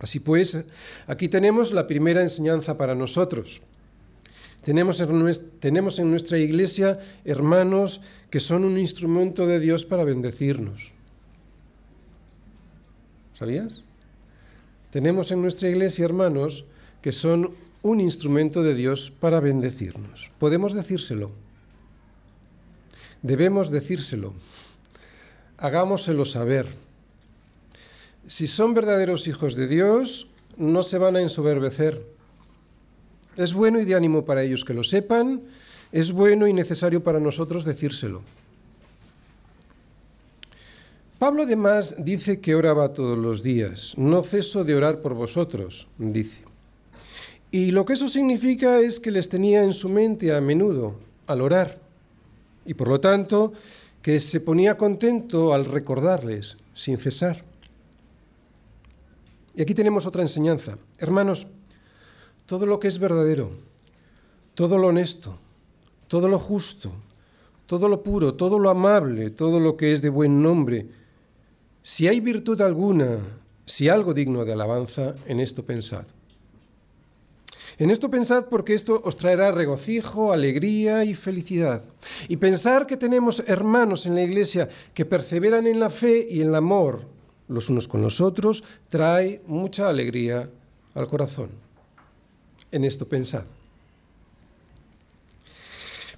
Así 0.00 0.20
pues, 0.20 0.64
aquí 1.06 1.28
tenemos 1.28 1.72
la 1.72 1.86
primera 1.86 2.22
enseñanza 2.22 2.76
para 2.76 2.94
nosotros. 2.94 3.62
Tenemos 4.66 5.00
en, 5.00 6.10
nuestra 6.10 6.38
iglesia 6.38 6.98
hermanos 7.24 8.00
que 8.30 8.40
son 8.40 8.64
un 8.64 8.78
instrumento 8.78 9.46
de 9.46 9.60
Dios 9.60 9.84
para 9.84 10.02
bendecirnos. 10.02 10.90
¿Sabías? 13.32 13.82
Tenemos 14.90 15.30
en 15.30 15.40
nuestra 15.40 15.68
iglesia 15.68 16.04
hermanos 16.04 16.64
que 17.00 17.12
son 17.12 17.54
un 17.82 18.00
instrumento 18.00 18.64
de 18.64 18.74
Dios 18.74 19.12
para 19.20 19.38
bendecirnos. 19.38 20.32
Podemos 20.38 20.72
decírselo. 20.72 21.30
Debemos 23.22 23.70
decírselo. 23.70 24.34
Hagámoselo 25.58 26.24
saber. 26.24 26.66
Si 28.26 28.46
son 28.46 28.74
verdaderos 28.74 29.28
hijos 29.28 29.54
de 29.54 29.68
Dios, 29.68 30.28
no 30.56 30.82
se 30.82 30.98
van 30.98 31.16
a 31.16 31.22
ensoberbecer 31.22 32.16
es 33.36 33.52
bueno 33.52 33.78
y 33.78 33.84
de 33.84 33.94
ánimo 33.94 34.24
para 34.24 34.42
ellos 34.42 34.64
que 34.64 34.74
lo 34.74 34.82
sepan, 34.82 35.42
es 35.92 36.12
bueno 36.12 36.46
y 36.46 36.52
necesario 36.52 37.02
para 37.02 37.20
nosotros 37.20 37.64
decírselo. 37.64 38.22
Pablo 41.18 41.44
además 41.44 41.96
dice 41.98 42.40
que 42.40 42.54
oraba 42.54 42.92
todos 42.92 43.16
los 43.16 43.42
días. 43.42 43.94
No 43.96 44.22
ceso 44.22 44.64
de 44.64 44.74
orar 44.74 45.00
por 45.00 45.14
vosotros, 45.14 45.86
dice. 45.98 46.40
Y 47.50 47.70
lo 47.70 47.86
que 47.86 47.94
eso 47.94 48.08
significa 48.08 48.80
es 48.80 49.00
que 49.00 49.10
les 49.10 49.28
tenía 49.28 49.62
en 49.62 49.72
su 49.72 49.88
mente 49.88 50.34
a 50.34 50.40
menudo 50.40 50.96
al 51.26 51.40
orar. 51.40 51.78
Y 52.66 52.74
por 52.74 52.88
lo 52.88 53.00
tanto, 53.00 53.52
que 54.02 54.18
se 54.18 54.40
ponía 54.40 54.76
contento 54.76 55.54
al 55.54 55.64
recordarles 55.64 56.56
sin 56.74 56.98
cesar. 56.98 57.44
Y 59.56 59.62
aquí 59.62 59.72
tenemos 59.72 60.04
otra 60.06 60.20
enseñanza. 60.20 60.76
Hermanos, 60.98 61.46
todo 62.44 62.66
lo 62.66 62.78
que 62.78 62.88
es 62.88 62.98
verdadero, 62.98 63.50
todo 64.54 64.76
lo 64.76 64.88
honesto, 64.88 65.38
todo 66.08 66.28
lo 66.28 66.38
justo, 66.38 66.92
todo 67.66 67.88
lo 67.88 68.02
puro, 68.02 68.34
todo 68.34 68.58
lo 68.58 68.68
amable, 68.68 69.30
todo 69.30 69.58
lo 69.58 69.76
que 69.78 69.92
es 69.92 70.02
de 70.02 70.10
buen 70.10 70.42
nombre, 70.42 70.86
si 71.82 72.06
hay 72.06 72.20
virtud 72.20 72.60
alguna, 72.60 73.18
si 73.64 73.88
algo 73.88 74.12
digno 74.12 74.44
de 74.44 74.52
alabanza, 74.52 75.14
en 75.26 75.40
esto 75.40 75.64
pensad. 75.64 76.04
En 77.78 77.90
esto 77.90 78.10
pensad 78.10 78.46
porque 78.46 78.74
esto 78.74 79.00
os 79.04 79.16
traerá 79.16 79.52
regocijo, 79.52 80.32
alegría 80.32 81.04
y 81.04 81.14
felicidad. 81.14 81.82
Y 82.28 82.36
pensar 82.36 82.86
que 82.86 82.96
tenemos 82.96 83.42
hermanos 83.46 84.04
en 84.06 84.14
la 84.14 84.22
iglesia 84.22 84.68
que 84.94 85.04
perseveran 85.04 85.66
en 85.66 85.80
la 85.80 85.90
fe 85.90 86.26
y 86.28 86.40
en 86.42 86.48
el 86.48 86.54
amor 86.54 87.15
los 87.48 87.70
unos 87.70 87.88
con 87.88 88.02
los 88.02 88.20
otros, 88.20 88.64
trae 88.88 89.40
mucha 89.46 89.88
alegría 89.88 90.48
al 90.94 91.08
corazón 91.08 91.66
en 92.72 92.84
esto 92.84 93.06
pensad. 93.06 93.44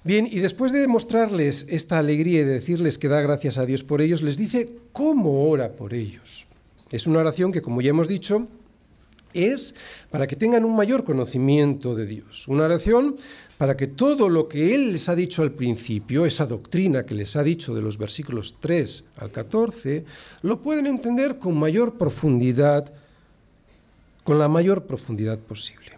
Bien, 0.03 0.27
y 0.31 0.39
después 0.39 0.71
de 0.71 0.79
demostrarles 0.79 1.65
esta 1.69 1.99
alegría 1.99 2.41
y 2.41 2.45
de 2.45 2.53
decirles 2.53 2.97
que 2.97 3.09
da 3.09 3.21
gracias 3.21 3.57
a 3.57 3.65
Dios 3.65 3.83
por 3.83 4.01
ellos, 4.01 4.21
les 4.21 4.37
dice 4.37 4.69
cómo 4.93 5.49
ora 5.49 5.73
por 5.73 5.93
ellos. 5.93 6.47
Es 6.91 7.05
una 7.05 7.19
oración 7.19 7.51
que, 7.51 7.61
como 7.61 7.81
ya 7.81 7.89
hemos 7.89 8.07
dicho, 8.07 8.47
es 9.33 9.75
para 10.09 10.27
que 10.27 10.35
tengan 10.35 10.65
un 10.65 10.75
mayor 10.75 11.03
conocimiento 11.03 11.95
de 11.95 12.05
Dios. 12.05 12.47
Una 12.47 12.65
oración 12.65 13.15
para 13.57 13.75
que 13.75 13.87
todo 13.87 14.29
lo 14.29 14.47
que 14.47 14.73
Él 14.73 14.93
les 14.93 15.09
ha 15.09 15.15
dicho 15.15 15.41
al 15.41 15.51
principio, 15.51 16.25
esa 16.25 16.45
doctrina 16.45 17.05
que 17.05 17.15
les 17.15 17.35
ha 17.35 17.43
dicho 17.43 17.75
de 17.75 17.81
los 17.81 17.97
versículos 17.97 18.55
3 18.59 19.03
al 19.17 19.31
14, 19.31 20.05
lo 20.43 20.61
pueden 20.61 20.87
entender 20.87 21.39
con 21.39 21.59
mayor 21.59 21.97
profundidad, 21.97 22.91
con 24.23 24.39
la 24.39 24.47
mayor 24.47 24.85
profundidad 24.85 25.39
posible. 25.39 25.91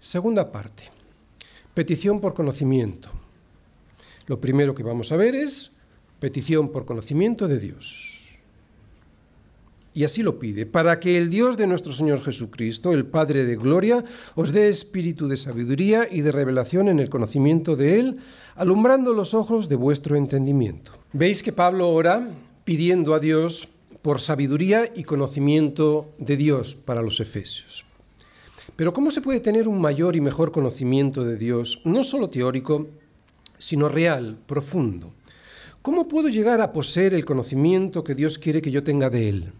Segunda 0.00 0.50
parte, 0.50 0.84
petición 1.72 2.20
por 2.20 2.34
conocimiento. 2.34 3.10
Lo 4.26 4.40
primero 4.40 4.74
que 4.74 4.82
vamos 4.82 5.12
a 5.12 5.16
ver 5.16 5.36
es 5.36 5.76
petición 6.18 6.72
por 6.72 6.84
conocimiento 6.84 7.46
de 7.46 7.60
Dios. 7.60 8.15
Y 9.96 10.04
así 10.04 10.22
lo 10.22 10.38
pide, 10.38 10.66
para 10.66 11.00
que 11.00 11.16
el 11.16 11.30
Dios 11.30 11.56
de 11.56 11.66
nuestro 11.66 11.90
Señor 11.90 12.20
Jesucristo, 12.20 12.92
el 12.92 13.06
Padre 13.06 13.46
de 13.46 13.56
Gloria, 13.56 14.04
os 14.34 14.52
dé 14.52 14.68
espíritu 14.68 15.26
de 15.26 15.38
sabiduría 15.38 16.06
y 16.10 16.20
de 16.20 16.32
revelación 16.32 16.88
en 16.88 17.00
el 17.00 17.08
conocimiento 17.08 17.76
de 17.76 17.98
Él, 17.98 18.18
alumbrando 18.56 19.14
los 19.14 19.32
ojos 19.32 19.70
de 19.70 19.76
vuestro 19.76 20.16
entendimiento. 20.16 20.92
Veis 21.14 21.42
que 21.42 21.50
Pablo 21.50 21.88
ora 21.88 22.28
pidiendo 22.64 23.14
a 23.14 23.20
Dios 23.20 23.70
por 24.02 24.20
sabiduría 24.20 24.84
y 24.94 25.04
conocimiento 25.04 26.12
de 26.18 26.36
Dios 26.36 26.74
para 26.76 27.00
los 27.00 27.18
efesios. 27.20 27.86
Pero 28.76 28.92
¿cómo 28.92 29.10
se 29.10 29.22
puede 29.22 29.40
tener 29.40 29.66
un 29.66 29.80
mayor 29.80 30.14
y 30.14 30.20
mejor 30.20 30.52
conocimiento 30.52 31.24
de 31.24 31.38
Dios, 31.38 31.80
no 31.86 32.04
solo 32.04 32.28
teórico, 32.28 32.86
sino 33.56 33.88
real, 33.88 34.36
profundo? 34.44 35.14
¿Cómo 35.80 36.06
puedo 36.06 36.28
llegar 36.28 36.60
a 36.60 36.74
poseer 36.74 37.14
el 37.14 37.24
conocimiento 37.24 38.04
que 38.04 38.14
Dios 38.14 38.36
quiere 38.36 38.60
que 38.60 38.70
yo 38.70 38.84
tenga 38.84 39.08
de 39.08 39.30
Él? 39.30 39.52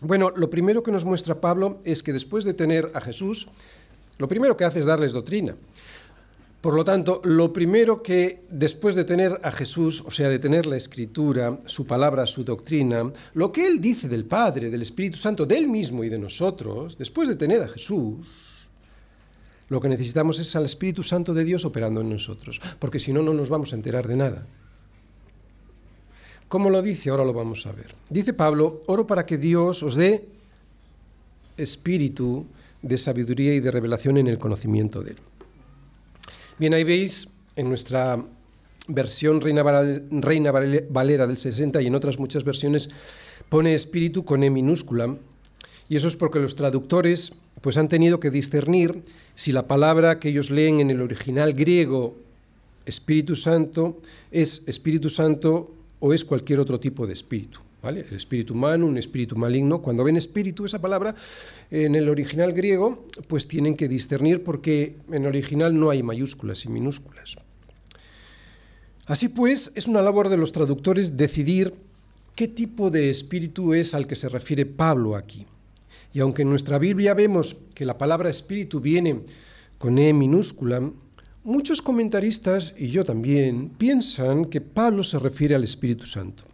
Bueno, 0.00 0.30
lo 0.34 0.48
primero 0.48 0.82
que 0.82 0.92
nos 0.92 1.04
muestra 1.04 1.40
Pablo 1.40 1.80
es 1.84 2.02
que 2.02 2.12
después 2.12 2.44
de 2.44 2.54
tener 2.54 2.90
a 2.94 3.00
Jesús, 3.00 3.48
lo 4.18 4.28
primero 4.28 4.56
que 4.56 4.64
hace 4.64 4.78
es 4.78 4.86
darles 4.86 5.12
doctrina. 5.12 5.54
Por 6.60 6.74
lo 6.74 6.84
tanto, 6.84 7.22
lo 7.24 7.52
primero 7.52 8.02
que 8.02 8.42
después 8.50 8.94
de 8.94 9.04
tener 9.04 9.40
a 9.42 9.50
Jesús, 9.50 10.02
o 10.06 10.10
sea, 10.10 10.28
de 10.28 10.38
tener 10.38 10.66
la 10.66 10.76
Escritura, 10.76 11.58
su 11.64 11.86
palabra, 11.86 12.26
su 12.26 12.44
doctrina, 12.44 13.10
lo 13.32 13.50
que 13.50 13.66
Él 13.66 13.80
dice 13.80 14.08
del 14.08 14.26
Padre, 14.26 14.68
del 14.68 14.82
Espíritu 14.82 15.16
Santo, 15.16 15.46
de 15.46 15.56
Él 15.56 15.68
mismo 15.68 16.04
y 16.04 16.10
de 16.10 16.18
nosotros, 16.18 16.98
después 16.98 17.28
de 17.28 17.36
tener 17.36 17.62
a 17.62 17.68
Jesús, 17.68 18.68
lo 19.70 19.80
que 19.80 19.88
necesitamos 19.88 20.38
es 20.38 20.54
al 20.54 20.66
Espíritu 20.66 21.02
Santo 21.02 21.32
de 21.32 21.44
Dios 21.44 21.64
operando 21.64 22.02
en 22.02 22.10
nosotros, 22.10 22.60
porque 22.78 23.00
si 23.00 23.12
no, 23.12 23.22
no 23.22 23.32
nos 23.32 23.48
vamos 23.48 23.72
a 23.72 23.76
enterar 23.76 24.06
de 24.06 24.16
nada. 24.16 24.46
¿Cómo 26.50 26.68
lo 26.68 26.82
dice? 26.82 27.10
Ahora 27.10 27.24
lo 27.24 27.32
vamos 27.32 27.64
a 27.66 27.70
ver. 27.70 27.94
Dice 28.08 28.32
Pablo, 28.32 28.82
oro 28.86 29.06
para 29.06 29.24
que 29.24 29.38
Dios 29.38 29.84
os 29.84 29.94
dé 29.94 30.26
espíritu 31.56 32.44
de 32.82 32.98
sabiduría 32.98 33.54
y 33.54 33.60
de 33.60 33.70
revelación 33.70 34.18
en 34.18 34.26
el 34.26 34.36
conocimiento 34.36 35.00
de 35.00 35.12
Él. 35.12 35.18
Bien, 36.58 36.74
ahí 36.74 36.82
veis 36.82 37.34
en 37.54 37.68
nuestra 37.68 38.18
versión 38.88 39.40
Reina, 39.40 39.62
Valera 40.90 41.28
del 41.28 41.38
60 41.38 41.82
y 41.82 41.86
en 41.86 41.94
otras 41.94 42.18
muchas 42.18 42.42
versiones 42.42 42.90
pone 43.48 43.72
espíritu 43.72 44.24
con 44.24 44.42
E 44.42 44.50
minúscula. 44.50 45.14
Y 45.88 45.94
eso 45.94 46.08
es 46.08 46.16
porque 46.16 46.40
los 46.40 46.56
traductores 46.56 47.32
pues 47.60 47.76
han 47.76 47.88
tenido 47.88 48.18
que 48.18 48.32
discernir 48.32 49.04
si 49.36 49.52
la 49.52 49.68
palabra 49.68 50.18
que 50.18 50.30
ellos 50.30 50.50
leen 50.50 50.80
en 50.80 50.90
el 50.90 51.00
original 51.00 51.52
griego 51.52 52.16
Espíritu 52.86 53.36
Santo 53.36 54.00
es 54.32 54.64
Espíritu 54.66 55.10
Santo 55.10 55.76
o 56.00 56.12
es 56.12 56.24
cualquier 56.24 56.58
otro 56.60 56.80
tipo 56.80 57.06
de 57.06 57.12
espíritu. 57.12 57.60
¿vale? 57.82 58.04
El 58.08 58.16
espíritu 58.16 58.54
humano, 58.54 58.86
un 58.86 58.98
espíritu 58.98 59.36
maligno. 59.36 59.80
Cuando 59.80 60.04
ven 60.04 60.16
espíritu, 60.16 60.64
esa 60.64 60.80
palabra, 60.80 61.14
en 61.70 61.94
el 61.94 62.08
original 62.08 62.52
griego, 62.52 63.06
pues 63.28 63.46
tienen 63.46 63.76
que 63.76 63.88
discernir 63.88 64.42
porque 64.42 64.96
en 65.10 65.26
original 65.26 65.78
no 65.78 65.90
hay 65.90 66.02
mayúsculas 66.02 66.64
y 66.64 66.68
minúsculas. 66.68 67.36
Así 69.06 69.28
pues, 69.28 69.72
es 69.74 69.88
una 69.88 70.02
labor 70.02 70.28
de 70.28 70.36
los 70.36 70.52
traductores 70.52 71.16
decidir 71.16 71.74
qué 72.34 72.48
tipo 72.48 72.90
de 72.90 73.10
espíritu 73.10 73.74
es 73.74 73.94
al 73.94 74.06
que 74.06 74.16
se 74.16 74.28
refiere 74.28 74.66
Pablo 74.66 75.16
aquí. 75.16 75.46
Y 76.12 76.20
aunque 76.20 76.42
en 76.42 76.50
nuestra 76.50 76.78
Biblia 76.78 77.14
vemos 77.14 77.56
que 77.74 77.84
la 77.84 77.98
palabra 77.98 78.30
espíritu 78.30 78.80
viene 78.80 79.20
con 79.78 79.98
E 79.98 80.12
minúscula, 80.12 80.90
muchos 81.44 81.82
comentaristas, 81.82 82.74
y 82.78 82.88
yo 82.88 83.04
también, 83.04 83.70
piensan 83.70 84.44
que 84.44 84.60
Pablo 84.60 85.02
se 85.02 85.18
refiere 85.18 85.54
al 85.54 85.64
Espíritu 85.64 86.06
Santo. 86.06 86.44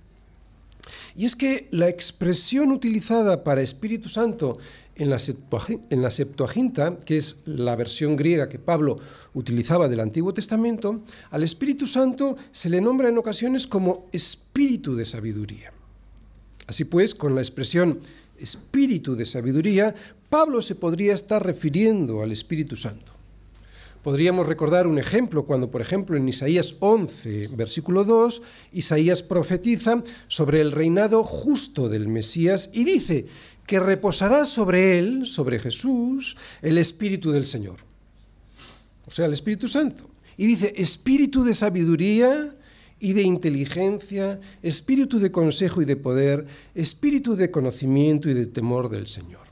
Y 1.17 1.25
es 1.25 1.35
que 1.35 1.69
la 1.71 1.89
expresión 1.89 2.73
utilizada 2.73 3.43
para 3.43 3.63
Espíritu 3.63 4.09
Santo 4.09 4.59
en 4.95 5.11
la, 5.11 6.11
Septuaginta, 6.11 6.99
que 6.99 7.17
es 7.17 7.43
la 7.47 7.75
versión 7.75 8.17
griega 8.17 8.49
que 8.49 8.59
Pablo 8.59 8.99
utilizaba 9.35 9.89
del 9.89 10.01
Antiguo 10.01 10.33
Testamento, 10.33 11.03
al 11.31 11.43
Espíritu 11.43 11.87
Santo 11.87 12.37
se 12.51 12.71
le 12.71 12.81
nombra 12.81 13.09
en 13.09 13.19
ocasiones 13.19 13.67
como 13.67 14.07
Espíritu 14.13 14.95
de 14.95 15.05
sabiduría. 15.05 15.73
Así 16.67 16.85
pues, 16.85 17.15
con 17.15 17.35
la 17.35 17.41
expresión 17.41 17.99
Espíritu 18.39 19.17
de 19.17 19.25
sabiduría, 19.25 19.95
Pablo 20.29 20.61
se 20.61 20.75
podría 20.75 21.15
estar 21.15 21.45
refiriendo 21.45 22.23
al 22.23 22.33
Espíritu 22.33 22.77
Santo. 22.77 23.16
Podríamos 24.07 24.47
recordar 24.47 24.87
un 24.87 25.01
ejemplo 25.01 25.47
cuando, 25.47 25.69
por 25.69 25.81
ejemplo, 25.81 26.17
en 26.17 26.29
Isaías 26.29 26.77
11, 26.79 27.49
versículo 27.49 28.05
2, 28.05 28.41
Isaías 28.71 29.25
profetiza 29.25 30.01
sobre 30.29 30.61
el 30.61 30.71
reinado 30.71 31.25
justo 31.25 31.89
del 31.89 32.07
Mesías 32.07 32.71
y 32.73 32.85
dice 32.85 33.27
que 33.67 33.81
reposará 33.81 34.45
sobre 34.45 35.01
él, 35.01 35.27
sobre 35.27 35.59
Jesús, 35.59 36.37
el 36.63 36.79
Espíritu 36.79 37.33
del 37.33 37.47
Señor. 37.47 37.79
O 39.07 39.11
sea, 39.11 39.27
el 39.27 39.33
Espíritu 39.33 39.67
Santo. 39.67 40.09
Y 40.37 40.47
dice, 40.47 40.73
espíritu 40.77 41.43
de 41.43 41.53
sabiduría 41.53 42.55
y 43.01 43.13
de 43.13 43.23
inteligencia, 43.23 44.39
espíritu 44.63 45.19
de 45.19 45.33
consejo 45.33 45.83
y 45.83 45.85
de 45.85 45.97
poder, 45.97 46.47
espíritu 46.77 47.35
de 47.35 47.51
conocimiento 47.51 48.31
y 48.31 48.35
de 48.35 48.47
temor 48.47 48.89
del 48.89 49.09
Señor. 49.09 49.47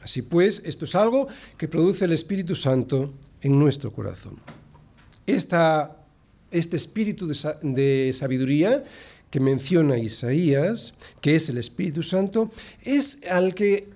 Así 0.00 0.22
pues, 0.22 0.62
esto 0.64 0.84
es 0.84 0.94
algo 0.94 1.26
que 1.56 1.66
produce 1.66 2.04
el 2.04 2.12
Espíritu 2.12 2.54
Santo 2.54 3.12
en 3.42 3.58
nuestro 3.58 3.92
corazón. 3.92 4.36
Este 5.26 6.76
espíritu 6.76 7.28
de 7.28 8.12
sabiduría 8.12 8.84
que 9.30 9.40
menciona 9.40 9.96
Isaías, 9.96 10.94
que 11.20 11.36
es 11.36 11.48
el 11.48 11.58
Espíritu 11.58 12.02
Santo, 12.02 12.50
es 12.82 13.20
al 13.30 13.54
que 13.54 13.88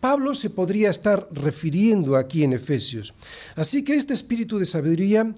Pablo 0.00 0.34
se 0.34 0.50
podría 0.50 0.90
estar 0.90 1.28
refiriendo 1.32 2.16
aquí 2.16 2.44
en 2.44 2.52
Efesios. 2.52 3.14
Así 3.56 3.82
que 3.82 3.96
este 3.96 4.14
espíritu 4.14 4.58
de 4.58 4.64
sabiduría 4.64 5.34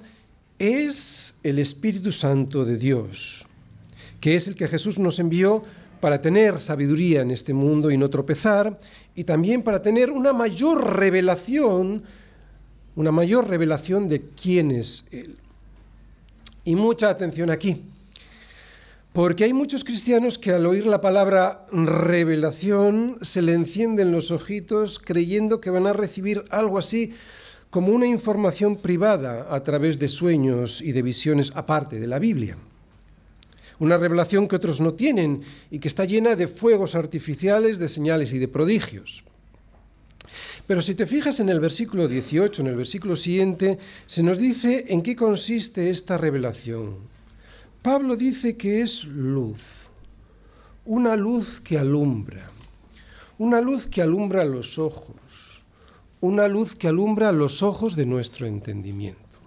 es 0.58 1.38
el 1.42 1.58
Espíritu 1.58 2.12
Santo 2.12 2.66
de 2.66 2.76
Dios, 2.76 3.46
que 4.20 4.36
es 4.36 4.48
el 4.48 4.54
que 4.54 4.68
Jesús 4.68 4.98
nos 4.98 5.18
envió 5.18 5.64
para 6.00 6.20
tener 6.20 6.58
sabiduría 6.58 7.22
en 7.22 7.30
este 7.30 7.54
mundo 7.54 7.90
y 7.90 7.96
no 7.96 8.10
tropezar, 8.10 8.78
y 9.14 9.24
también 9.24 9.62
para 9.62 9.80
tener 9.80 10.10
una 10.10 10.34
mayor 10.34 10.96
revelación 10.96 12.02
una 12.98 13.12
mayor 13.12 13.46
revelación 13.46 14.08
de 14.08 14.22
quién 14.22 14.72
es 14.72 15.06
Él. 15.12 15.36
Y 16.64 16.74
mucha 16.74 17.08
atención 17.08 17.48
aquí, 17.48 17.84
porque 19.12 19.44
hay 19.44 19.52
muchos 19.52 19.84
cristianos 19.84 20.36
que 20.36 20.50
al 20.50 20.66
oír 20.66 20.84
la 20.84 21.00
palabra 21.00 21.64
revelación 21.70 23.16
se 23.22 23.40
le 23.40 23.54
encienden 23.54 24.10
los 24.10 24.32
ojitos 24.32 24.98
creyendo 24.98 25.60
que 25.60 25.70
van 25.70 25.86
a 25.86 25.92
recibir 25.92 26.42
algo 26.50 26.76
así 26.76 27.14
como 27.70 27.92
una 27.92 28.08
información 28.08 28.76
privada 28.78 29.46
a 29.54 29.62
través 29.62 30.00
de 30.00 30.08
sueños 30.08 30.80
y 30.80 30.90
de 30.90 31.02
visiones 31.02 31.52
aparte 31.54 32.00
de 32.00 32.08
la 32.08 32.18
Biblia. 32.18 32.56
Una 33.78 33.96
revelación 33.96 34.48
que 34.48 34.56
otros 34.56 34.80
no 34.80 34.94
tienen 34.94 35.42
y 35.70 35.78
que 35.78 35.86
está 35.86 36.04
llena 36.04 36.34
de 36.34 36.48
fuegos 36.48 36.96
artificiales, 36.96 37.78
de 37.78 37.88
señales 37.88 38.32
y 38.32 38.40
de 38.40 38.48
prodigios. 38.48 39.22
Pero 40.68 40.82
si 40.82 40.94
te 40.94 41.06
fijas 41.06 41.40
en 41.40 41.48
el 41.48 41.60
versículo 41.60 42.06
18, 42.06 42.60
en 42.60 42.68
el 42.68 42.76
versículo 42.76 43.16
siguiente, 43.16 43.78
se 44.04 44.22
nos 44.22 44.36
dice 44.36 44.84
en 44.88 45.00
qué 45.00 45.16
consiste 45.16 45.88
esta 45.88 46.18
revelación. 46.18 46.98
Pablo 47.80 48.16
dice 48.16 48.58
que 48.58 48.82
es 48.82 49.04
luz, 49.04 49.88
una 50.84 51.16
luz 51.16 51.58
que 51.58 51.78
alumbra, 51.78 52.50
una 53.38 53.62
luz 53.62 53.86
que 53.86 54.02
alumbra 54.02 54.44
los 54.44 54.78
ojos, 54.78 55.64
una 56.20 56.46
luz 56.48 56.76
que 56.76 56.88
alumbra 56.88 57.32
los 57.32 57.62
ojos 57.62 57.96
de 57.96 58.04
nuestro 58.04 58.46
entendimiento. 58.46 59.38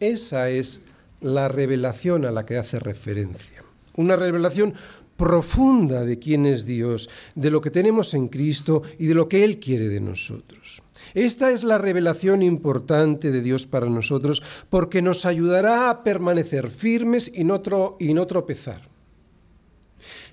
Esa 0.00 0.50
es 0.50 0.82
la 1.22 1.48
revelación 1.48 2.26
a 2.26 2.30
la 2.30 2.44
que 2.44 2.58
hace 2.58 2.78
referencia. 2.78 3.64
Una 3.96 4.16
revelación 4.16 4.74
profunda 5.22 6.04
de 6.04 6.18
quién 6.18 6.46
es 6.46 6.66
Dios, 6.66 7.08
de 7.36 7.52
lo 7.52 7.60
que 7.60 7.70
tenemos 7.70 8.12
en 8.12 8.26
Cristo 8.26 8.82
y 8.98 9.06
de 9.06 9.14
lo 9.14 9.28
que 9.28 9.44
Él 9.44 9.60
quiere 9.60 9.88
de 9.88 10.00
nosotros. 10.00 10.82
Esta 11.14 11.52
es 11.52 11.62
la 11.62 11.78
revelación 11.78 12.42
importante 12.42 13.30
de 13.30 13.40
Dios 13.40 13.64
para 13.64 13.86
nosotros 13.88 14.42
porque 14.68 15.00
nos 15.00 15.24
ayudará 15.24 15.90
a 15.90 16.02
permanecer 16.02 16.68
firmes 16.70 17.30
y 17.32 17.44
no, 17.44 17.62
y 18.00 18.14
no 18.14 18.26
tropezar. 18.26 18.82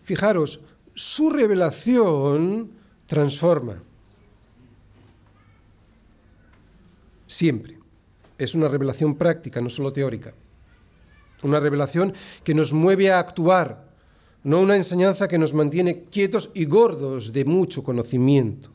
Fijaros, 0.02 0.62
su 0.96 1.30
revelación 1.30 2.72
transforma. 3.06 3.84
Siempre. 7.28 7.78
Es 8.40 8.56
una 8.56 8.68
revelación 8.68 9.14
práctica, 9.14 9.62
no 9.62 9.70
solo 9.70 9.94
teórica. 9.94 10.34
Una 11.44 11.60
revelación 11.60 12.12
que 12.44 12.56
nos 12.56 12.74
mueve 12.74 13.12
a 13.12 13.20
actuar, 13.20 13.89
no 14.44 14.60
una 14.60 14.76
enseñanza 14.76 15.28
que 15.28 15.38
nos 15.38 15.54
mantiene 15.54 16.04
quietos 16.04 16.52
y 16.54 16.66
gordos 16.66 17.34
de 17.34 17.46
mucho 17.46 17.84
conocimiento. 17.84 18.70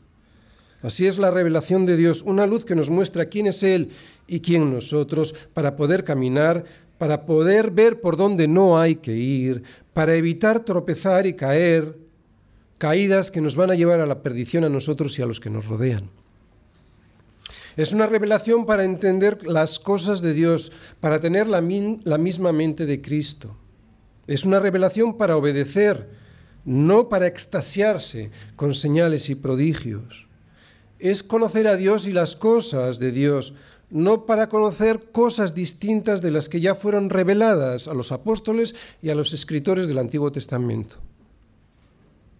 Así 0.81 1.07
es 1.07 1.17
la 1.17 1.31
revelación 1.31 1.85
de 1.85 1.97
Dios, 1.97 2.21
una 2.21 2.45
luz 2.45 2.63
que 2.63 2.75
nos 2.75 2.89
muestra 2.89 3.25
quién 3.25 3.47
es 3.47 3.63
Él 3.63 3.89
y 4.27 4.41
quién 4.41 4.71
nosotros, 4.71 5.33
para 5.53 5.75
poder 5.75 6.03
caminar, 6.03 6.65
para 6.97 7.25
poder 7.25 7.71
ver 7.71 8.01
por 8.01 8.17
dónde 8.17 8.47
no 8.47 8.79
hay 8.79 8.97
que 8.97 9.13
ir, 9.13 9.63
para 9.93 10.15
evitar 10.15 10.59
tropezar 10.59 11.25
y 11.25 11.33
caer, 11.33 11.97
caídas 12.77 13.31
que 13.31 13.41
nos 13.41 13.55
van 13.55 13.71
a 13.71 13.75
llevar 13.75 13.99
a 13.99 14.05
la 14.05 14.21
perdición 14.21 14.63
a 14.63 14.69
nosotros 14.69 15.17
y 15.17 15.21
a 15.21 15.25
los 15.25 15.39
que 15.39 15.49
nos 15.49 15.65
rodean. 15.65 16.09
Es 17.75 17.91
una 17.91 18.05
revelación 18.05 18.65
para 18.65 18.85
entender 18.85 19.45
las 19.45 19.79
cosas 19.79 20.21
de 20.21 20.33
Dios, 20.33 20.71
para 20.99 21.19
tener 21.19 21.47
la, 21.47 21.61
la 22.03 22.17
misma 22.17 22.53
mente 22.53 22.85
de 22.85 23.01
Cristo. 23.01 23.57
Es 24.27 24.45
una 24.45 24.59
revelación 24.59 25.17
para 25.17 25.37
obedecer, 25.37 26.09
no 26.65 27.09
para 27.09 27.27
extasiarse 27.27 28.31
con 28.55 28.73
señales 28.73 29.29
y 29.29 29.35
prodigios. 29.35 30.27
Es 30.99 31.23
conocer 31.23 31.67
a 31.67 31.75
Dios 31.75 32.07
y 32.07 32.13
las 32.13 32.35
cosas 32.35 32.99
de 32.99 33.11
Dios, 33.11 33.55
no 33.89 34.25
para 34.25 34.49
conocer 34.49 35.11
cosas 35.11 35.53
distintas 35.53 36.21
de 36.21 36.31
las 36.31 36.49
que 36.49 36.59
ya 36.59 36.73
fueron 36.73 37.09
reveladas 37.09 37.87
a 37.87 37.93
los 37.93 38.11
apóstoles 38.11 38.75
y 39.01 39.09
a 39.09 39.15
los 39.15 39.33
escritores 39.33 39.87
del 39.87 39.99
Antiguo 39.99 40.31
Testamento 40.31 40.99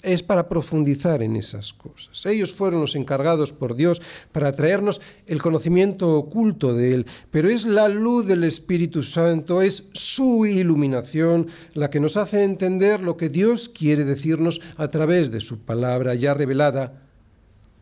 es 0.06 0.24
para 0.24 0.48
profundizar 0.48 1.22
en 1.22 1.36
esas 1.36 1.74
cosas. 1.74 2.26
Ellos 2.26 2.54
fueron 2.54 2.82
los 2.82 2.96
encargados 2.96 3.52
por 3.52 3.76
Dios 3.76 4.02
para 4.32 4.52
traernos 4.52 5.02
el 5.26 5.42
conocimiento 5.42 6.16
oculto 6.16 6.74
de 6.74 6.94
Él, 6.94 7.06
pero 7.32 7.50
es 7.50 7.66
la 7.66 7.90
luz 7.90 8.28
del 8.28 8.44
Espíritu 8.44 9.04
Santo, 9.04 9.62
es 9.62 9.86
su 9.94 10.46
iluminación 10.46 11.48
la 11.74 11.90
que 11.90 12.00
nos 12.00 12.18
hace 12.18 12.44
entender 12.44 13.02
lo 13.02 13.18
que 13.18 13.30
Dios 13.30 13.68
quiere 13.68 14.06
decirnos 14.06 14.62
a 14.78 14.90
través 14.90 15.32
de 15.32 15.42
su 15.42 15.66
palabra 15.66 16.16
ya 16.16 16.34
revelada 16.34 17.02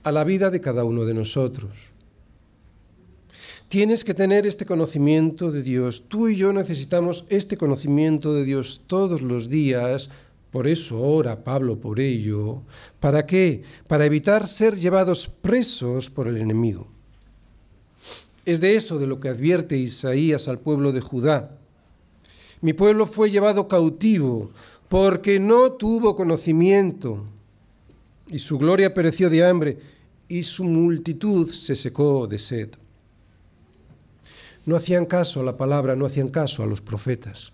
a 0.04 0.12
la 0.12 0.24
vida 0.24 0.50
de 0.50 0.62
cada 0.62 0.84
uno 0.84 1.06
de 1.06 1.14
nosotros. 1.14 1.94
Tienes 3.68 4.04
que 4.04 4.14
tener 4.14 4.46
este 4.46 4.68
conocimiento 4.68 5.52
de 5.52 5.64
Dios. 5.64 6.08
Tú 6.08 6.28
y 6.28 6.36
yo 6.36 6.54
necesitamos 6.54 7.26
este 7.30 7.58
conocimiento 7.58 8.34
de 8.36 8.44
Dios 8.44 8.84
todos 8.86 9.24
los 9.24 9.50
días 9.50 10.12
por 10.54 10.68
eso 10.68 11.02
ora 11.02 11.44
Pablo 11.44 11.80
por 11.80 12.00
ello. 12.00 12.62
¿Para 13.00 13.26
qué? 13.26 13.64
Para 13.88 14.06
evitar 14.06 14.46
ser 14.46 14.78
llevados 14.78 15.28
presos 15.28 16.12
por 16.12 16.28
el 16.28 16.38
enemigo. 16.38 16.88
Es 18.46 18.62
de 18.62 18.76
eso 18.76 19.00
de 19.00 19.08
lo 19.08 19.20
que 19.20 19.30
advierte 19.30 19.76
Isaías 19.76 20.48
al 20.48 20.60
pueblo 20.60 20.92
de 20.92 21.02
Judá. 21.02 21.58
Mi 22.62 22.74
pueblo 22.74 23.08
fue 23.08 23.32
llevado 23.32 23.68
cautivo 23.68 24.52
porque 24.90 25.40
no 25.40 25.72
tuvo 25.72 26.16
conocimiento 26.16 27.26
y 28.28 28.38
su 28.38 28.60
gloria 28.60 28.94
pereció 28.94 29.32
de 29.32 29.44
hambre 29.44 29.80
y 30.28 30.44
su 30.44 30.66
multitud 30.66 31.52
se 31.52 31.76
secó 31.76 32.28
de 32.28 32.38
sed. 32.38 32.70
No 34.68 34.76
hacían 34.76 35.08
caso 35.08 35.40
a 35.40 35.44
la 35.44 35.58
palabra, 35.58 35.96
no 35.96 36.06
hacían 36.06 36.28
caso 36.28 36.62
a 36.62 36.68
los 36.68 36.80
profetas. 36.80 37.54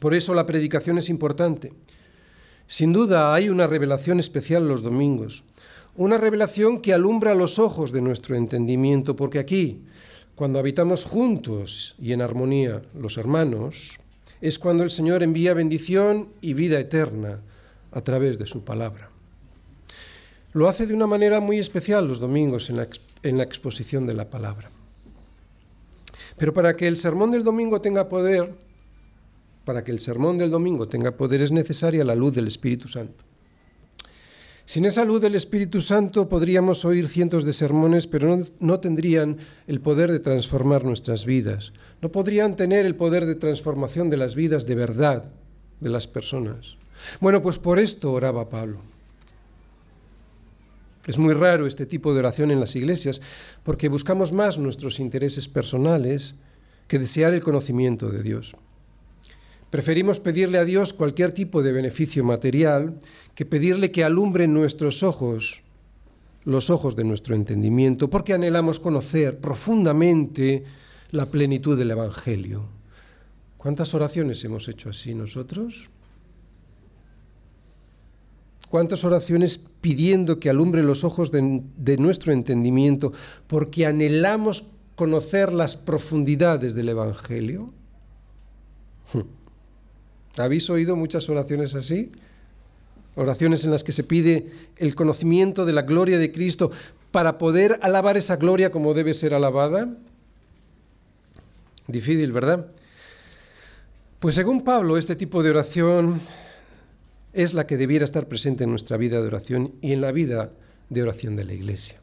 Por 0.00 0.14
eso 0.14 0.34
la 0.34 0.46
predicación 0.46 0.98
es 0.98 1.08
importante. 1.08 1.72
Sin 2.66 2.92
duda 2.92 3.34
hay 3.34 3.50
una 3.50 3.66
revelación 3.66 4.18
especial 4.18 4.66
los 4.66 4.82
domingos, 4.82 5.44
una 5.94 6.18
revelación 6.18 6.80
que 6.80 6.94
alumbra 6.94 7.34
los 7.34 7.58
ojos 7.58 7.92
de 7.92 8.00
nuestro 8.00 8.34
entendimiento, 8.34 9.14
porque 9.14 9.38
aquí, 9.38 9.82
cuando 10.34 10.58
habitamos 10.58 11.04
juntos 11.04 11.94
y 12.00 12.12
en 12.12 12.22
armonía 12.22 12.80
los 12.98 13.18
hermanos, 13.18 13.98
es 14.40 14.58
cuando 14.58 14.84
el 14.84 14.90
Señor 14.90 15.22
envía 15.22 15.52
bendición 15.52 16.30
y 16.40 16.54
vida 16.54 16.80
eterna 16.80 17.40
a 17.92 18.00
través 18.00 18.38
de 18.38 18.46
su 18.46 18.64
palabra. 18.64 19.10
Lo 20.54 20.68
hace 20.68 20.86
de 20.86 20.94
una 20.94 21.06
manera 21.06 21.40
muy 21.40 21.58
especial 21.58 22.08
los 22.08 22.20
domingos 22.20 22.70
en 22.70 22.76
la, 22.78 22.88
en 23.22 23.36
la 23.36 23.44
exposición 23.44 24.06
de 24.06 24.14
la 24.14 24.30
palabra. 24.30 24.70
Pero 26.38 26.54
para 26.54 26.74
que 26.76 26.88
el 26.88 26.96
sermón 26.96 27.32
del 27.32 27.44
domingo 27.44 27.82
tenga 27.82 28.08
poder, 28.08 28.54
para 29.70 29.84
que 29.84 29.92
el 29.92 30.00
sermón 30.00 30.36
del 30.36 30.50
domingo 30.50 30.88
tenga 30.88 31.16
poder 31.16 31.42
es 31.42 31.52
necesaria 31.52 32.02
la 32.02 32.16
luz 32.16 32.34
del 32.34 32.48
Espíritu 32.48 32.88
Santo. 32.88 33.22
Sin 34.64 34.84
esa 34.84 35.04
luz 35.04 35.20
del 35.20 35.36
Espíritu 35.36 35.80
Santo 35.80 36.28
podríamos 36.28 36.84
oír 36.84 37.06
cientos 37.06 37.44
de 37.44 37.52
sermones, 37.52 38.08
pero 38.08 38.42
no, 38.58 38.80
tendrían 38.80 39.38
el 39.68 39.80
poder 39.80 40.10
de 40.10 40.18
transformar 40.18 40.82
nuestras 40.82 41.24
vidas. 41.24 41.72
No 42.02 42.10
podrían 42.10 42.56
tener 42.56 42.84
el 42.84 42.96
poder 42.96 43.26
de 43.26 43.36
transformación 43.36 44.10
de 44.10 44.16
las 44.16 44.34
vidas 44.34 44.66
de 44.66 44.74
verdad 44.74 45.26
de 45.78 45.90
las 45.90 46.08
personas. 46.08 46.76
Bueno, 47.20 47.40
pues 47.40 47.58
por 47.58 47.78
esto 47.78 48.10
oraba 48.10 48.48
Pablo. 48.48 48.80
Es 51.06 51.16
muy 51.16 51.32
raro 51.32 51.64
este 51.68 51.86
tipo 51.86 52.12
de 52.12 52.18
oración 52.18 52.50
en 52.50 52.58
las 52.58 52.74
iglesias 52.74 53.20
porque 53.62 53.88
buscamos 53.88 54.32
más 54.32 54.58
nuestros 54.58 54.98
intereses 54.98 55.46
personales 55.46 56.34
que 56.88 56.98
desear 56.98 57.34
el 57.34 57.40
conocimiento 57.40 58.10
de 58.10 58.24
Dios. 58.24 58.56
Preferimos 59.70 60.18
pedirle 60.18 60.58
a 60.58 60.64
Dios 60.64 60.92
cualquier 60.92 61.30
tipo 61.30 61.62
de 61.62 61.70
beneficio 61.70 62.24
material 62.24 62.98
que 63.36 63.46
pedirle 63.46 63.92
que 63.92 64.02
alumbre 64.02 64.48
nuestros 64.48 65.04
ojos, 65.04 65.62
los 66.44 66.70
ojos 66.70 66.96
de 66.96 67.04
nuestro 67.04 67.36
entendimiento, 67.36 68.10
porque 68.10 68.34
anhelamos 68.34 68.80
conocer 68.80 69.38
profundamente 69.38 70.64
la 71.12 71.26
plenitud 71.26 71.78
del 71.78 71.92
Evangelio. 71.92 72.66
¿Cuántas 73.58 73.94
oraciones 73.94 74.42
hemos 74.42 74.68
hecho 74.68 74.90
así 74.90 75.14
nosotros? 75.14 75.88
¿Cuántas 78.68 79.04
oraciones 79.04 79.58
pidiendo 79.80 80.40
que 80.40 80.50
alumbre 80.50 80.82
los 80.82 81.04
ojos 81.04 81.30
de, 81.30 81.62
de, 81.76 81.96
nuestro 81.96 82.32
entendimiento 82.32 83.12
porque 83.46 83.86
anhelamos 83.86 84.72
conocer 84.94 85.52
las 85.52 85.76
profundidades 85.76 86.74
del 86.74 86.88
Evangelio? 86.88 87.72
¿Habéis 90.44 90.68
oído 90.70 90.96
muchas 90.96 91.28
oraciones 91.28 91.74
así? 91.74 92.10
Oraciones 93.14 93.64
en 93.64 93.70
las 93.70 93.84
que 93.84 93.92
se 93.92 94.04
pide 94.04 94.50
el 94.76 94.94
conocimiento 94.94 95.64
de 95.64 95.72
la 95.72 95.82
gloria 95.82 96.18
de 96.18 96.32
Cristo 96.32 96.70
para 97.10 97.38
poder 97.38 97.78
alabar 97.82 98.16
esa 98.16 98.36
gloria 98.36 98.70
como 98.70 98.94
debe 98.94 99.14
ser 99.14 99.34
alabada. 99.34 99.96
Difícil, 101.86 102.32
¿verdad? 102.32 102.68
Pues 104.20 104.34
según 104.34 104.62
Pablo, 104.62 104.96
este 104.96 105.16
tipo 105.16 105.42
de 105.42 105.50
oración 105.50 106.20
es 107.32 107.54
la 107.54 107.66
que 107.66 107.76
debiera 107.76 108.04
estar 108.04 108.28
presente 108.28 108.64
en 108.64 108.70
nuestra 108.70 108.96
vida 108.96 109.20
de 109.20 109.26
oración 109.26 109.74
y 109.80 109.92
en 109.92 110.00
la 110.00 110.12
vida 110.12 110.52
de 110.88 111.02
oración 111.02 111.36
de 111.36 111.44
la 111.44 111.54
Iglesia. 111.54 112.00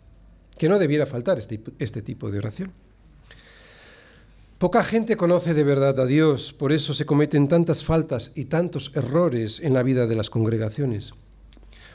Que 0.57 0.69
no 0.69 0.79
debiera 0.79 1.05
faltar 1.05 1.37
este, 1.37 1.61
este 1.79 2.01
tipo 2.01 2.31
de 2.31 2.39
oración. 2.39 2.73
Poca 4.57 4.81
gente 4.81 5.17
conoce 5.17 5.53
de 5.53 5.63
verdad 5.63 5.99
a 5.99 6.07
Dios, 6.07 6.51
por 6.51 6.71
eso 6.71 6.95
se 6.95 7.05
cometen 7.05 7.47
tantas 7.47 7.83
faltas 7.83 8.31
y 8.33 8.45
tantos 8.45 8.91
errores 8.95 9.59
en 9.59 9.75
la 9.75 9.83
vida 9.83 10.07
de 10.07 10.15
las 10.15 10.31
congregaciones. 10.31 11.13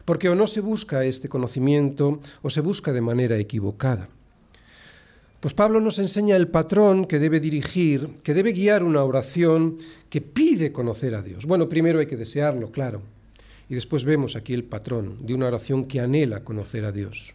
Porque 0.04 0.28
o 0.28 0.36
no 0.36 0.46
se 0.46 0.60
busca 0.60 1.04
este 1.04 1.28
conocimiento 1.28 2.20
o 2.40 2.50
se 2.50 2.60
busca 2.60 2.92
de 2.92 3.00
manera 3.00 3.36
equivocada. 3.36 4.08
Pues 5.40 5.54
Pablo 5.54 5.80
nos 5.80 5.98
enseña 5.98 6.36
el 6.36 6.46
patrón 6.46 7.06
que 7.06 7.18
debe 7.18 7.40
dirigir, 7.40 8.10
que 8.22 8.32
debe 8.32 8.52
guiar 8.52 8.84
una 8.84 9.02
oración 9.02 9.76
que 10.08 10.20
pide 10.20 10.70
conocer 10.70 11.16
a 11.16 11.22
Dios. 11.22 11.46
Bueno, 11.46 11.68
primero 11.68 11.98
hay 11.98 12.06
que 12.06 12.16
desearlo, 12.16 12.70
claro. 12.70 13.02
Y 13.68 13.74
después 13.74 14.04
vemos 14.04 14.36
aquí 14.36 14.54
el 14.54 14.62
patrón 14.62 15.26
de 15.26 15.34
una 15.34 15.48
oración 15.48 15.86
que 15.86 15.98
anhela 15.98 16.44
conocer 16.44 16.84
a 16.84 16.92
Dios. 16.92 17.34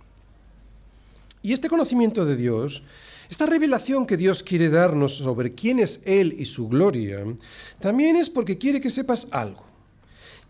Y 1.41 1.51
este 1.51 1.67
conocimiento 1.67 2.23
de 2.23 2.37
Dios 2.37 2.83
esta 3.29 3.45
revelación 3.45 4.05
que 4.05 4.17
Dios 4.17 4.43
quiere 4.43 4.69
darnos 4.69 5.17
sobre 5.17 5.53
quién 5.53 5.79
es 5.79 6.01
Él 6.05 6.35
y 6.37 6.45
su 6.45 6.67
gloria, 6.67 7.23
también 7.79 8.15
es 8.15 8.29
porque 8.29 8.57
quiere 8.57 8.79
que 8.79 8.89
sepas 8.89 9.27
algo. 9.31 9.65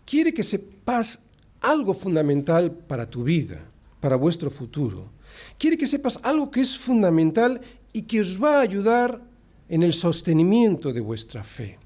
Quiere 0.04 0.32
que 0.32 0.42
sepas 0.42 1.24
algo 1.60 1.92
fundamental 1.92 2.70
para 2.70 3.10
tu 3.10 3.24
vida, 3.24 3.60
para 4.00 4.16
vuestro 4.16 4.50
futuro. 4.50 5.10
Quiere 5.58 5.76
que 5.76 5.86
sepas 5.86 6.20
algo 6.22 6.50
que 6.50 6.60
es 6.60 6.78
fundamental 6.78 7.60
y 7.92 8.02
que 8.02 8.20
os 8.20 8.42
va 8.42 8.58
a 8.58 8.62
ayudar 8.62 9.20
en 9.68 9.82
el 9.82 9.92
sostenimiento 9.92 10.92
de 10.92 11.00
vuestra 11.00 11.44
fe. 11.44 11.78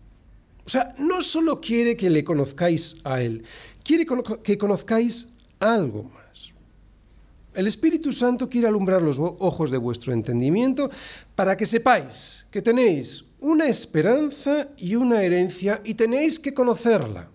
O 0.64 0.70
sea, 0.70 0.94
no 0.98 1.22
solo 1.22 1.60
quiere 1.60 1.96
que 1.96 2.10
le 2.10 2.22
conozcáis 2.22 2.98
a 3.02 3.20
Él, 3.20 3.42
quiere 3.82 4.06
que 4.42 4.58
conozcáis 4.58 5.28
algo 5.58 6.04
más. 6.04 6.21
El 7.54 7.66
Espíritu 7.66 8.12
Santo 8.12 8.48
quiere 8.48 8.66
alumbrar 8.66 9.02
los 9.02 9.18
ojos 9.18 9.70
de 9.70 9.76
vuestro 9.76 10.12
entendimiento 10.12 10.90
para 11.34 11.56
que 11.56 11.66
sepáis 11.66 12.46
que 12.50 12.62
tenéis 12.62 13.26
una 13.40 13.66
esperanza 13.66 14.68
y 14.78 14.94
una 14.94 15.22
herencia 15.22 15.80
y 15.84 15.94
tenéis 15.94 16.38
que 16.38 16.54
conocerla. 16.54 17.28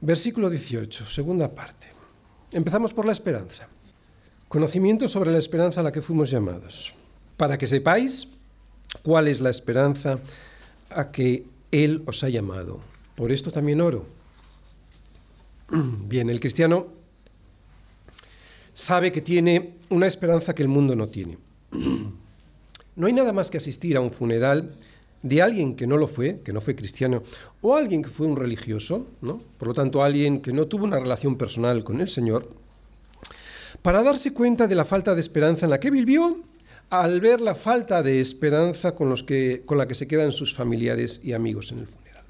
Versículo 0.00 0.50
18, 0.50 1.06
segunda 1.06 1.54
parte. 1.54 1.86
Empezamos 2.52 2.92
por 2.92 3.06
la 3.06 3.12
esperanza. 3.12 3.68
Conocimiento 4.48 5.06
sobre 5.06 5.30
la 5.30 5.38
esperanza 5.38 5.80
a 5.80 5.84
la 5.84 5.92
que 5.92 6.02
fuimos 6.02 6.30
llamados. 6.30 6.92
Para 7.36 7.58
que 7.58 7.68
sepáis 7.68 8.28
cuál 9.02 9.28
es 9.28 9.40
la 9.40 9.50
esperanza 9.50 10.18
a 10.88 11.12
que 11.12 11.46
Él 11.70 12.02
os 12.06 12.24
ha 12.24 12.28
llamado. 12.28 12.80
Por 13.14 13.30
esto 13.30 13.52
también 13.52 13.80
oro. 13.80 14.06
Bien, 15.70 16.28
el 16.28 16.40
cristiano 16.40 16.99
sabe 18.74 19.12
que 19.12 19.20
tiene 19.20 19.74
una 19.88 20.06
esperanza 20.06 20.54
que 20.54 20.62
el 20.62 20.68
mundo 20.68 20.96
no 20.96 21.08
tiene. 21.08 21.38
No 22.96 23.06
hay 23.06 23.12
nada 23.14 23.32
más 23.32 23.50
que 23.50 23.56
asistir 23.56 23.96
a 23.96 24.00
un 24.00 24.10
funeral 24.10 24.74
de 25.22 25.40
alguien 25.40 25.74
que 25.74 25.86
no 25.86 25.96
lo 25.96 26.06
fue, 26.06 26.40
que 26.44 26.52
no 26.52 26.60
fue 26.60 26.74
cristiano, 26.74 27.22
o 27.62 27.74
alguien 27.74 28.02
que 28.02 28.10
fue 28.10 28.26
un 28.26 28.36
religioso, 28.36 29.06
¿no? 29.22 29.40
por 29.58 29.68
lo 29.68 29.74
tanto 29.74 30.02
alguien 30.02 30.42
que 30.42 30.52
no 30.52 30.66
tuvo 30.66 30.84
una 30.84 30.98
relación 30.98 31.36
personal 31.36 31.84
con 31.84 32.00
el 32.00 32.08
Señor, 32.08 32.50
para 33.80 34.02
darse 34.02 34.34
cuenta 34.34 34.66
de 34.66 34.74
la 34.74 34.84
falta 34.84 35.14
de 35.14 35.20
esperanza 35.20 35.64
en 35.66 35.70
la 35.70 35.80
que 35.80 35.90
vivió 35.90 36.42
al 36.90 37.20
ver 37.20 37.40
la 37.40 37.54
falta 37.54 38.02
de 38.02 38.20
esperanza 38.20 38.94
con, 38.94 39.08
los 39.08 39.22
que, 39.22 39.62
con 39.64 39.78
la 39.78 39.86
que 39.86 39.94
se 39.94 40.08
quedan 40.08 40.32
sus 40.32 40.54
familiares 40.54 41.20
y 41.22 41.32
amigos 41.32 41.70
en 41.72 41.78
el 41.78 41.86
funeral. 41.86 42.24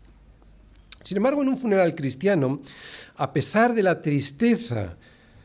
Sin 1.03 1.17
embargo, 1.17 1.43
en 1.43 1.49
un 1.49 1.59
funeral 1.59 1.95
cristiano, 1.95 2.61
a 3.17 3.33
pesar 3.33 3.75
de 3.75 3.83
la 3.83 4.03
tristeza 4.03 4.97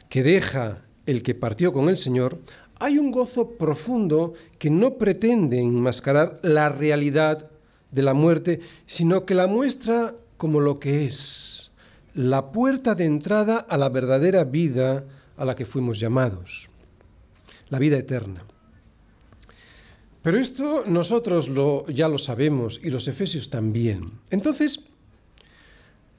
que 0.09 0.21
deja 0.21 0.84
el 1.05 1.23
que 1.23 1.35
partió 1.35 1.71
con 1.73 1.89
el 1.89 1.97
Señor, 1.97 2.39
hay 2.79 2.97
un 2.97 3.11
gozo 3.11 3.51
profundo 3.51 4.33
que 4.59 4.69
no 4.69 4.95
pretende 4.95 5.59
enmascarar 5.59 6.39
la 6.43 6.69
realidad 6.69 7.49
de 7.91 8.01
la 8.01 8.13
muerte, 8.13 8.59
sino 8.85 9.25
que 9.25 9.35
la 9.35 9.47
muestra 9.47 10.15
como 10.37 10.59
lo 10.59 10.79
que 10.79 11.05
es, 11.05 11.71
la 12.13 12.51
puerta 12.51 12.95
de 12.95 13.05
entrada 13.05 13.57
a 13.57 13.77
la 13.77 13.89
verdadera 13.89 14.43
vida 14.43 15.05
a 15.37 15.45
la 15.45 15.55
que 15.55 15.65
fuimos 15.65 15.99
llamados, 15.99 16.69
la 17.69 17.79
vida 17.79 17.97
eterna. 17.97 18.43
Pero 20.21 20.39
esto 20.39 20.83
nosotros 20.87 21.51
ya 21.87 22.09
lo 22.09 22.17
sabemos 22.17 22.81
y 22.83 22.89
los 22.89 23.07
efesios 23.07 23.49
también. 23.49 24.11
Entonces, 24.31 24.81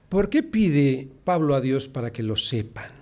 ¿por 0.09 0.31
qué 0.31 0.43
pide 0.43 1.09
Pablo 1.25 1.55
a 1.55 1.61
Dios 1.61 1.89
para 1.89 2.13
que 2.13 2.23
lo 2.23 2.37
sepan? 2.37 2.96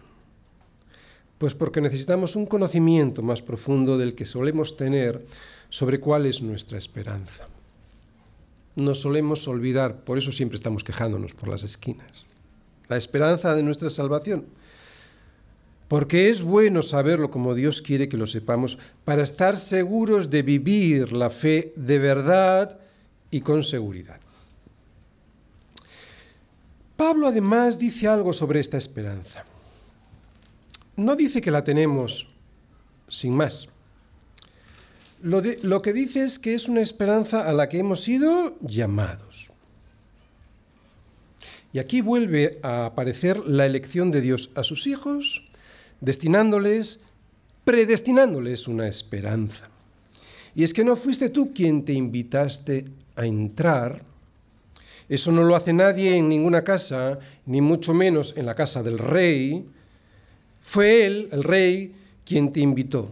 Pues 1.44 1.52
porque 1.52 1.83
necesitamos 1.83 2.37
un 2.37 2.46
conocimiento 2.46 3.20
más 3.20 3.42
profundo 3.42 3.98
del 3.98 4.14
que 4.14 4.24
solemos 4.24 4.78
tener 4.78 5.22
sobre 5.68 6.00
cuál 6.00 6.24
es 6.24 6.40
nuestra 6.40 6.78
esperanza. 6.78 7.46
Nos 8.76 9.02
solemos 9.02 9.46
olvidar, 9.46 10.04
por 10.04 10.16
eso 10.16 10.33
siempre 10.33 10.57
estamos 10.57 10.83
quejándonos 10.83 11.35
por 11.35 11.50
las 11.50 11.62
esquinas. 11.62 12.24
La 12.88 12.96
esperanza 12.96 13.54
de 13.54 13.62
nuestra 13.62 13.90
salvación. 13.90 14.46
Porque 15.87 16.30
es 16.30 16.40
bueno 16.40 16.80
saberlo 16.80 17.30
como 17.30 17.54
Dios 17.54 17.83
quiere 17.83 18.09
que 18.09 18.16
lo 18.16 18.26
sepamos 18.26 18.78
para 19.04 19.22
estar 19.22 19.59
seguros 19.59 20.30
de 20.30 20.40
vivir 20.40 21.12
la 21.12 21.28
fe 21.28 21.74
de 21.76 21.98
verdad 21.98 22.78
y 23.30 23.42
con 23.42 23.64
seguridad. 23.64 24.18
Pablo 26.96 27.26
además 27.26 27.78
dice 27.78 28.09
algo 28.09 28.33
sobre 28.33 28.61
esta 28.61 28.78
esperanza 28.78 29.44
no 30.96 31.16
dice 31.16 31.40
que 31.40 31.50
la 31.50 31.64
tenemos 31.64 32.28
sin 33.09 33.35
más. 33.35 33.69
Lo, 35.23 35.81
que 35.81 35.92
dice 35.94 36.23
es 36.23 36.38
que 36.38 36.54
es 36.54 36.69
una 36.69 36.83
esperanza 36.83 37.48
a 37.48 37.52
la 37.54 37.69
que 37.69 37.79
hemos 37.79 38.02
sido 38.02 38.58
llamados. 38.60 39.50
Y 41.73 41.79
aquí 41.79 42.02
vuelve 42.02 42.58
a 42.62 42.85
aparecer 42.85 43.38
la 43.38 43.64
elección 43.64 44.10
de 44.10 44.21
Dios 44.21 44.50
a 44.54 44.62
sus 44.62 44.87
hijos, 44.87 45.44
destinándoles, 46.00 47.00
predestinándoles 47.64 48.69
una 48.69 48.87
esperanza. 48.87 49.71
Y 50.54 50.62
es 50.62 50.75
que 50.75 50.85
no 50.85 50.94
fuiste 50.94 51.31
tú 51.31 51.52
quien 51.54 51.85
te 51.85 51.94
invitaste 51.94 52.85
a 53.16 53.25
entrar, 53.25 54.02
eso 55.08 55.33
no 55.33 55.42
lo 55.42 55.56
hace 55.56 55.73
nadie 55.73 56.16
en 56.16 56.29
ninguna 56.29 56.64
casa, 56.64 57.19
ni 57.46 57.60
mucho 57.60 57.94
menos 57.94 58.35
en 58.37 58.46
la 58.46 58.54
casa 58.54 58.83
del 58.83 58.98
rey, 58.98 59.66
fue 60.65 61.04
Él, 61.04 61.29
el 61.31 61.44
rey, 61.44 61.94
quien 62.25 62.50
te 62.50 62.60
invitó. 62.60 63.10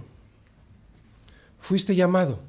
Fuiste 1.61 1.94
llamado. 1.94 2.40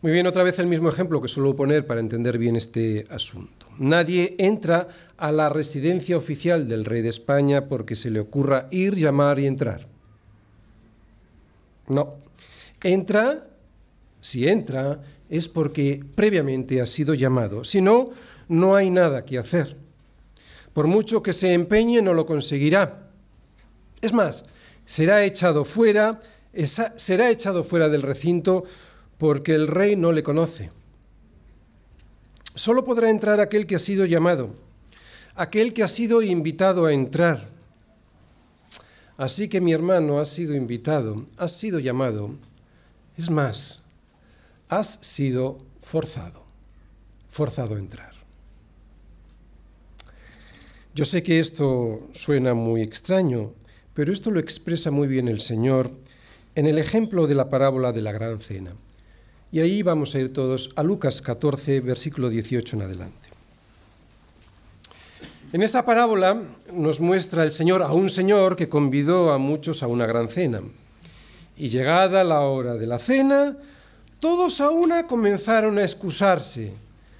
Muy 0.00 0.10
bien, 0.10 0.26
otra 0.26 0.42
vez 0.42 0.58
el 0.58 0.66
mismo 0.66 0.88
ejemplo 0.88 1.20
que 1.20 1.28
suelo 1.28 1.54
poner 1.54 1.86
para 1.86 2.00
entender 2.00 2.38
bien 2.38 2.56
este 2.56 3.06
asunto. 3.10 3.66
Nadie 3.78 4.36
entra 4.38 4.88
a 5.18 5.30
la 5.32 5.50
residencia 5.50 6.16
oficial 6.16 6.66
del 6.66 6.86
rey 6.86 7.02
de 7.02 7.10
España 7.10 7.68
porque 7.68 7.94
se 7.94 8.10
le 8.10 8.20
ocurra 8.20 8.68
ir, 8.70 8.96
llamar 8.96 9.38
y 9.38 9.46
entrar. 9.46 9.86
No. 11.88 12.14
Entra, 12.82 13.48
si 14.22 14.48
entra, 14.48 15.02
es 15.28 15.46
porque 15.46 16.02
previamente 16.14 16.80
ha 16.80 16.86
sido 16.86 17.12
llamado. 17.12 17.64
Si 17.64 17.82
no, 17.82 18.10
no 18.48 18.74
hay 18.76 18.88
nada 18.88 19.26
que 19.26 19.38
hacer. 19.38 19.76
Por 20.72 20.86
mucho 20.86 21.22
que 21.22 21.32
se 21.32 21.52
empeñe, 21.52 22.00
no 22.02 22.14
lo 22.14 22.26
conseguirá. 22.26 23.08
Es 24.00 24.12
más, 24.12 24.46
será 24.84 25.24
echado 25.24 25.64
fuera, 25.64 26.20
será 26.96 27.30
echado 27.30 27.62
fuera 27.62 27.88
del 27.88 28.02
recinto 28.02 28.64
porque 29.18 29.54
el 29.54 29.68
rey 29.68 29.96
no 29.96 30.12
le 30.12 30.22
conoce. 30.22 30.70
Solo 32.54 32.84
podrá 32.84 33.08
entrar 33.08 33.40
aquel 33.40 33.66
que 33.66 33.76
ha 33.76 33.78
sido 33.78 34.04
llamado, 34.04 34.54
aquel 35.34 35.72
que 35.72 35.82
ha 35.82 35.88
sido 35.88 36.22
invitado 36.22 36.86
a 36.86 36.92
entrar. 36.92 37.48
Así 39.16 39.48
que 39.48 39.60
mi 39.60 39.72
hermano 39.72 40.18
ha 40.18 40.24
sido 40.24 40.54
invitado, 40.54 41.26
ha 41.38 41.48
sido 41.48 41.78
llamado. 41.78 42.34
Es 43.16 43.30
más, 43.30 43.82
has 44.68 44.88
sido 44.88 45.58
forzado, 45.80 46.42
forzado 47.30 47.76
a 47.76 47.78
entrar. 47.78 48.11
Yo 50.94 51.06
sé 51.06 51.22
que 51.22 51.40
esto 51.40 52.06
suena 52.12 52.52
muy 52.52 52.82
extraño, 52.82 53.52
pero 53.94 54.12
esto 54.12 54.30
lo 54.30 54.38
expresa 54.38 54.90
muy 54.90 55.08
bien 55.08 55.26
el 55.26 55.40
Señor 55.40 55.90
en 56.54 56.66
el 56.66 56.76
ejemplo 56.76 57.26
de 57.26 57.34
la 57.34 57.48
parábola 57.48 57.92
de 57.92 58.02
la 58.02 58.12
gran 58.12 58.38
cena. 58.40 58.72
Y 59.50 59.60
ahí 59.60 59.82
vamos 59.82 60.14
a 60.14 60.18
ir 60.18 60.34
todos 60.34 60.70
a 60.76 60.82
Lucas 60.82 61.22
14, 61.22 61.80
versículo 61.80 62.28
18 62.28 62.76
en 62.76 62.82
adelante. 62.82 63.28
En 65.54 65.62
esta 65.62 65.86
parábola 65.86 66.42
nos 66.74 67.00
muestra 67.00 67.42
el 67.44 67.52
Señor 67.52 67.82
a 67.82 67.92
un 67.92 68.10
Señor 68.10 68.54
que 68.54 68.68
convidó 68.68 69.32
a 69.32 69.38
muchos 69.38 69.82
a 69.82 69.86
una 69.86 70.04
gran 70.04 70.28
cena. 70.28 70.60
Y 71.56 71.70
llegada 71.70 72.22
la 72.22 72.40
hora 72.40 72.74
de 72.74 72.86
la 72.86 72.98
cena, 72.98 73.56
todos 74.20 74.60
a 74.60 74.68
una 74.68 75.06
comenzaron 75.06 75.78
a 75.78 75.84
excusarse. 75.84 76.74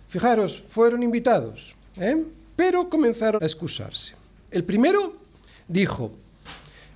Fijaros, 0.08 0.60
fueron 0.60 1.02
invitados, 1.02 1.74
¿eh? 1.96 2.22
Pero 2.56 2.88
comenzaron 2.88 3.42
a 3.42 3.46
excusarse. 3.46 4.14
El 4.50 4.64
primero 4.64 5.16
dijo, 5.68 6.12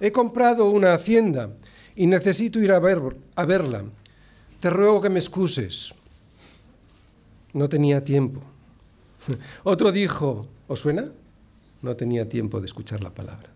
he 0.01 0.13
comprado 0.13 0.71
una 0.71 0.95
hacienda 0.95 1.51
y 1.95 2.07
necesito 2.07 2.61
ir 2.61 2.73
a, 2.73 2.79
ver, 2.79 3.01
a 3.35 3.45
verla 3.45 3.85
te 4.61 4.71
ruego 4.71 5.01
que 5.01 5.11
me 5.11 5.19
excuses. 5.19 5.95
No 7.53 7.69
tenía 7.69 8.05
tiempo. 8.05 8.43
Otro 9.65 9.93
dijo, 9.93 10.47
¿os 10.67 10.81
suena? 10.81 11.11
No 11.83 11.95
tenía 11.97 12.29
tiempo 12.29 12.61
de 12.61 12.67
escuchar 12.67 13.03
la 13.03 13.11
palabra. 13.11 13.51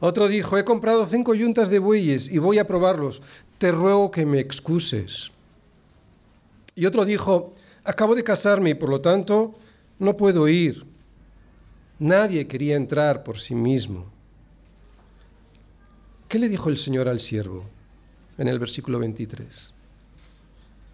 Otro 0.00 0.28
dijo, 0.28 0.58
he 0.58 0.64
comprado 0.64 1.06
cinco 1.06 1.34
yuntas 1.34 1.70
de 1.70 1.78
bueyes 1.78 2.30
y 2.30 2.38
voy 2.38 2.58
a 2.58 2.66
probarlos. 2.66 3.22
Te 3.58 3.72
ruego 3.72 4.10
que 4.10 4.26
me 4.26 4.38
excuses. 4.38 5.30
Y 6.74 6.86
otro 6.86 7.04
dijo, 7.04 7.54
acabo 7.82 8.14
de 8.14 8.22
casarme 8.22 8.70
y 8.70 8.74
por 8.74 8.90
lo 8.90 9.00
tanto 9.00 9.54
no 9.98 10.16
puedo 10.16 10.46
ir. 10.46 10.84
Nadie 11.98 12.46
quería 12.46 12.76
entrar 12.76 13.24
por 13.24 13.40
sí 13.40 13.54
mismo. 13.54 14.06
¿Qué 16.28 16.38
le 16.38 16.48
dijo 16.48 16.68
el 16.68 16.76
Señor 16.76 17.08
al 17.08 17.20
siervo 17.20 17.64
en 18.36 18.48
el 18.48 18.58
versículo 18.58 18.98
23? 18.98 19.72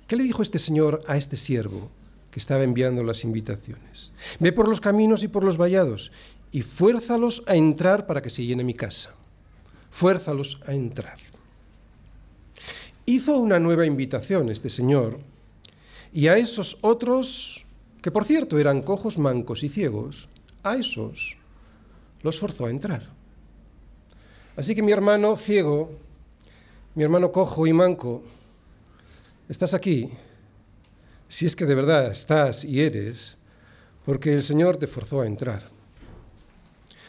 ¿Qué 0.06 0.16
le 0.16 0.22
dijo 0.22 0.42
este 0.42 0.58
señor 0.58 1.02
a 1.06 1.16
este 1.16 1.36
siervo 1.36 1.90
que 2.30 2.38
estaba 2.38 2.62
enviando 2.62 3.02
las 3.02 3.24
invitaciones? 3.24 4.12
Ve 4.38 4.52
por 4.52 4.68
los 4.68 4.80
caminos 4.80 5.24
y 5.24 5.28
por 5.28 5.44
los 5.44 5.56
vallados 5.56 6.12
y 6.52 6.62
fuérzalos 6.62 7.42
a 7.46 7.56
entrar 7.56 8.06
para 8.06 8.20
que 8.20 8.30
se 8.30 8.44
llene 8.44 8.64
mi 8.64 8.74
casa. 8.74 9.14
Fuérzalos 9.90 10.60
a 10.66 10.74
entrar. 10.74 11.18
Hizo 13.06 13.38
una 13.38 13.58
nueva 13.58 13.86
invitación 13.86 14.50
este 14.50 14.70
señor 14.70 15.18
y 16.12 16.28
a 16.28 16.36
esos 16.36 16.78
otros, 16.82 17.66
que 18.02 18.10
por 18.10 18.24
cierto 18.24 18.58
eran 18.58 18.82
cojos, 18.82 19.18
mancos 19.18 19.62
y 19.62 19.68
ciegos, 19.68 20.28
a 20.64 20.76
esos 20.76 21.36
los 22.22 22.38
forzó 22.38 22.66
a 22.66 22.70
entrar. 22.70 23.02
Así 24.56 24.74
que 24.74 24.82
mi 24.82 24.92
hermano 24.92 25.36
ciego, 25.36 25.92
mi 26.94 27.04
hermano 27.04 27.30
cojo 27.30 27.66
y 27.66 27.72
manco, 27.72 28.22
estás 29.48 29.74
aquí, 29.74 30.10
si 31.28 31.46
es 31.46 31.54
que 31.54 31.66
de 31.66 31.74
verdad 31.74 32.10
estás 32.10 32.64
y 32.64 32.80
eres, 32.80 33.36
porque 34.04 34.32
el 34.32 34.42
Señor 34.42 34.76
te 34.76 34.86
forzó 34.86 35.20
a 35.20 35.26
entrar. 35.26 35.62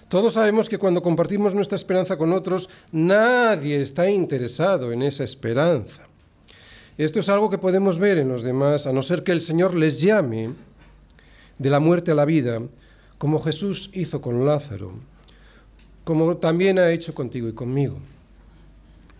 Todos 0.10 0.34
sabemos 0.34 0.70
que 0.70 0.78
cuando 0.78 1.01
compartimos 1.01 1.56
nuestra 1.56 1.76
esperanza 1.76 2.18
con 2.18 2.32
otros, 2.34 2.70
nadie 2.91 3.82
está 3.82 4.10
interesado 4.10 4.91
en 4.91 5.01
esa 5.01 5.24
esperanza. 5.24 6.08
Esto 6.97 7.20
es 7.20 7.30
algo 7.30 7.49
que 7.49 7.58
podemos 7.58 7.97
ver 7.97 8.18
en 8.18 8.30
los 8.30 8.43
demás, 8.43 8.88
a 8.88 8.93
no 8.93 9.01
ser 9.01 9.24
que 9.24 9.32
el 9.32 9.41
Señor 9.41 9.76
les 9.76 10.01
llame 10.01 10.51
de 11.58 11.70
la 11.70 11.80
muerte 11.80 12.12
a 12.12 12.16
la 12.16 12.26
vida, 12.26 12.62
como 13.18 13.39
Jesús 13.39 13.89
hizo 13.93 14.22
con 14.22 14.45
Lázaro, 14.45 14.93
como 16.03 16.38
también 16.38 16.80
ha 16.80 16.91
hecho 16.91 17.13
contigo 17.13 17.47
y 17.47 17.53
conmigo. 17.53 17.97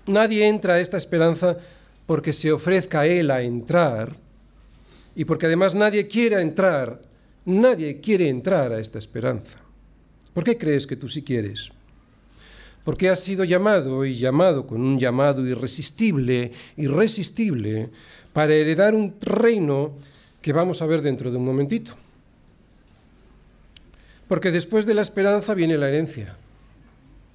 Nadie 0.08 0.48
entra 0.48 0.76
a 0.76 0.80
esta 0.80 0.98
esperanza 0.98 1.58
porque 2.06 2.34
se 2.34 2.52
ofrezca 2.52 3.08
Él 3.08 3.32
a 3.32 3.41
entrar 3.41 4.16
y 5.16 5.26
porque 5.26 5.48
además 5.48 5.74
nadie 5.74 6.08
quiera 6.08 6.41
entrar, 6.41 7.02
nadie 7.46 8.00
quiere 8.00 8.30
entrar 8.30 8.72
a 8.72 8.80
esta 8.80 9.00
esperanza. 9.00 9.60
¿Por 10.34 10.43
qué 10.43 10.58
crees 10.58 10.86
que 10.86 10.98
tú 10.98 11.08
sí 11.08 11.24
quieres? 11.24 11.70
Porque 12.84 13.10
has 13.10 13.22
sido 13.22 13.43
llamado 13.46 14.06
y 14.06 14.16
llamado 14.16 14.68
con 14.68 14.82
un 14.82 15.00
llamado 15.00 15.48
irresistible, 15.48 16.52
irresistible, 16.78 17.89
para 18.34 18.54
heredar 18.54 18.93
un 18.93 19.16
reino 19.22 19.93
que 20.41 20.54
vamos 20.54 20.82
a 20.82 20.86
ver 20.86 21.02
dentro 21.02 21.32
de 21.32 21.38
un 21.38 21.46
momentito. 21.46 21.96
Porque 24.28 24.52
después 24.52 24.86
de 24.86 24.94
la 24.94 25.02
esperanza 25.02 25.54
viene 25.54 25.78
la 25.78 25.88
herencia. 25.88 26.36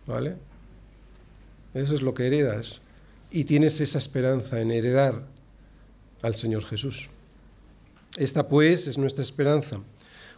¿Vale? 0.07 0.36
Eso 1.74 1.95
es 1.95 2.03
lo 2.03 2.14
que 2.14 2.26
heredas 2.26 2.80
y 3.30 3.45
tienes 3.45 3.80
esa 3.80 3.99
esperanza 3.99 4.61
en 4.61 4.72
heredar 4.72 5.22
al 6.22 6.34
Señor 6.34 6.64
Jesús. 6.64 7.09
Esta 8.16 8.49
pues 8.49 8.88
es 8.88 8.99
nuestra 8.99 9.22
esperanza. 9.22 9.78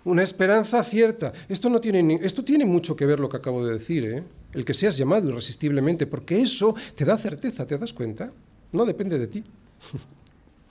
Una 0.05 0.23
esperanza 0.23 0.83
cierta. 0.83 1.33
Esto, 1.49 1.71
no 1.71 1.81
tiene, 1.81 2.19
esto 2.23 2.45
tiene 2.45 2.67
mucho 2.67 2.97
que 2.97 3.07
ver 3.07 3.21
lo 3.21 3.29
que 3.29 3.37
acabo 3.39 3.65
de 3.65 3.75
decir, 3.75 4.05
¿eh? 4.05 4.23
el 4.53 4.65
que 4.65 4.75
seas 4.75 4.97
llamado 4.97 5.31
irresistiblemente, 5.31 6.07
porque 6.07 6.41
eso 6.41 6.75
te 6.95 7.05
da 7.05 7.17
certeza, 7.17 7.67
¿te 7.67 7.79
das 7.79 7.93
cuenta? 7.93 8.31
No 8.73 8.85
depende 8.85 9.19
de 9.19 9.27
ti. 9.27 9.45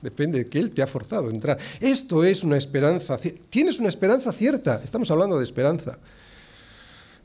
Depende 0.02 0.40
de 0.40 0.46
que 0.46 0.60
Él 0.60 0.72
te 0.72 0.82
ha 0.82 0.88
forzado 0.88 1.28
a 1.28 1.32
entrar. 1.32 1.58
Esto 1.80 2.24
es 2.24 2.44
una 2.44 2.58
esperanza. 2.58 3.18
Tienes 3.50 3.80
una 3.80 3.90
esperanza 3.90 4.32
cierta. 4.32 4.82
Estamos 4.84 5.10
hablando 5.12 5.38
de 5.38 5.44
esperanza. 5.44 6.00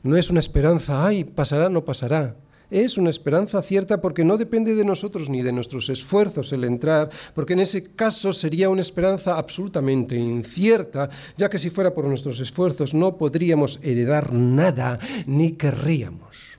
No 0.03 0.15
es 0.15 0.29
una 0.29 0.39
esperanza, 0.39 1.05
ay, 1.05 1.23
pasará, 1.23 1.69
no 1.69 1.83
pasará 1.83 2.35
es 2.69 2.97
una 2.97 3.09
esperanza 3.09 3.61
cierta 3.61 4.01
porque 4.01 4.23
no 4.23 4.37
depende 4.37 4.75
de 4.75 4.83
nosotros 4.83 5.29
ni 5.29 5.41
de 5.41 5.51
nuestros 5.51 5.89
esfuerzos 5.89 6.51
el 6.51 6.63
entrar, 6.63 7.09
porque 7.33 7.53
en 7.53 7.61
ese 7.61 7.83
caso 7.83 8.33
sería 8.33 8.69
una 8.69 8.81
esperanza 8.81 9.37
absolutamente 9.37 10.15
incierta, 10.15 11.09
ya 11.37 11.49
que 11.49 11.59
si 11.59 11.69
fuera 11.69 11.93
por 11.93 12.05
nuestros 12.05 12.39
esfuerzos 12.39 12.93
no 12.93 13.17
podríamos 13.17 13.79
heredar 13.83 14.33
nada 14.33 14.99
ni 15.25 15.51
querríamos. 15.51 16.56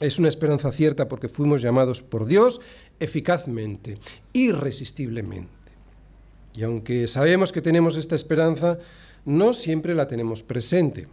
Es 0.00 0.18
una 0.18 0.28
esperanza 0.28 0.72
cierta 0.72 1.08
porque 1.08 1.28
fuimos 1.28 1.62
llamados 1.62 2.02
por 2.02 2.26
Dios 2.26 2.60
eficazmente, 3.00 3.94
irresistiblemente. 4.32 5.50
Y 6.54 6.62
aunque 6.64 7.06
sabemos 7.06 7.52
que 7.52 7.62
tenemos 7.62 7.96
esta 7.96 8.14
esperanza, 8.14 8.78
no 9.24 9.54
siempre 9.54 9.94
la 9.94 10.06
tenemos 10.06 10.42
presente. 10.42 11.06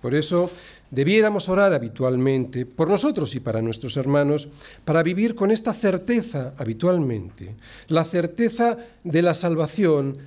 Por 0.00 0.14
eso 0.16 0.50
debiéramos 0.90 1.48
orar 1.48 1.72
habitualmente 1.72 2.66
por 2.66 2.90
nosotros 2.90 3.34
y 3.36 3.40
para 3.40 3.62
nuestros 3.62 3.96
hermanos, 3.96 4.48
para 4.84 5.02
vivir 5.02 5.36
con 5.36 5.52
esta 5.52 5.72
certeza 5.72 6.54
habitualmente, 6.58 7.54
la 7.86 8.04
certeza 8.04 8.76
de 9.04 9.22
la 9.22 9.34
salvación 9.34 10.18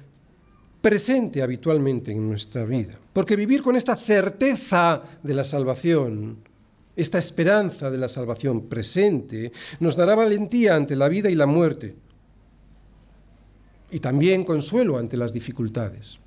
presente 0.81 1.41
habitualmente 1.41 2.11
en 2.11 2.25
nuestra 2.27 2.63
vida. 2.63 2.93
Porque 3.11 3.35
vivir 3.35 3.61
con 3.61 3.75
esta 3.75 3.97
certeza 3.97 5.03
de 5.23 5.33
la 5.33 5.43
salvación, 5.43 6.37
esta 6.95 7.19
esperanza 7.19 7.91
de 7.91 7.97
la 7.97 8.07
salvación 8.07 8.67
presente, 8.67 9.51
nos 9.79 9.95
dará 9.95 10.15
valentía 10.15 10.75
ante 10.75 10.95
la 10.95 11.09
vida 11.09 11.29
y 11.29 11.35
la 11.35 11.45
muerte 11.45 11.95
y 13.91 13.99
también 13.99 14.43
consuelo 14.43 14.97
ante 14.97 15.17
las 15.17 15.33
dificultades. 15.33 16.19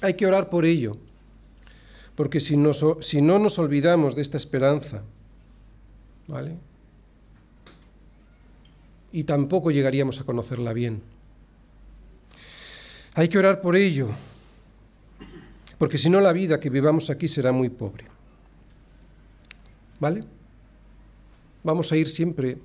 Hay 0.00 0.14
que 0.14 0.26
orar 0.26 0.48
por 0.48 0.64
ello 0.64 0.96
porque 2.14 2.40
si, 2.40 2.56
si 3.00 3.22
no 3.22 3.38
nos 3.38 3.58
olvidamos 3.58 4.14
de 4.14 4.22
esta 4.22 4.36
esperanza, 4.36 5.02
¿vale? 6.28 6.56
Y 9.12 9.24
tampoco 9.24 9.70
llegaríamos 9.70 10.20
a 10.20 10.24
conocerla 10.24 10.72
bien. 10.72 11.02
Hay 13.14 13.28
que 13.28 13.38
orar 13.38 13.60
por 13.60 13.76
ello, 13.76 14.08
porque 15.76 15.98
si 15.98 16.08
no 16.08 16.20
la 16.20 16.32
vida 16.32 16.60
que 16.60 16.70
vivamos 16.70 17.10
aquí 17.10 17.28
será 17.28 17.52
muy 17.52 17.68
pobre. 17.68 18.11
¿Vale? 20.02 20.24
Vamos 21.62 21.92
a 21.92 21.96
ir 21.96 22.08
siempre 22.08 22.58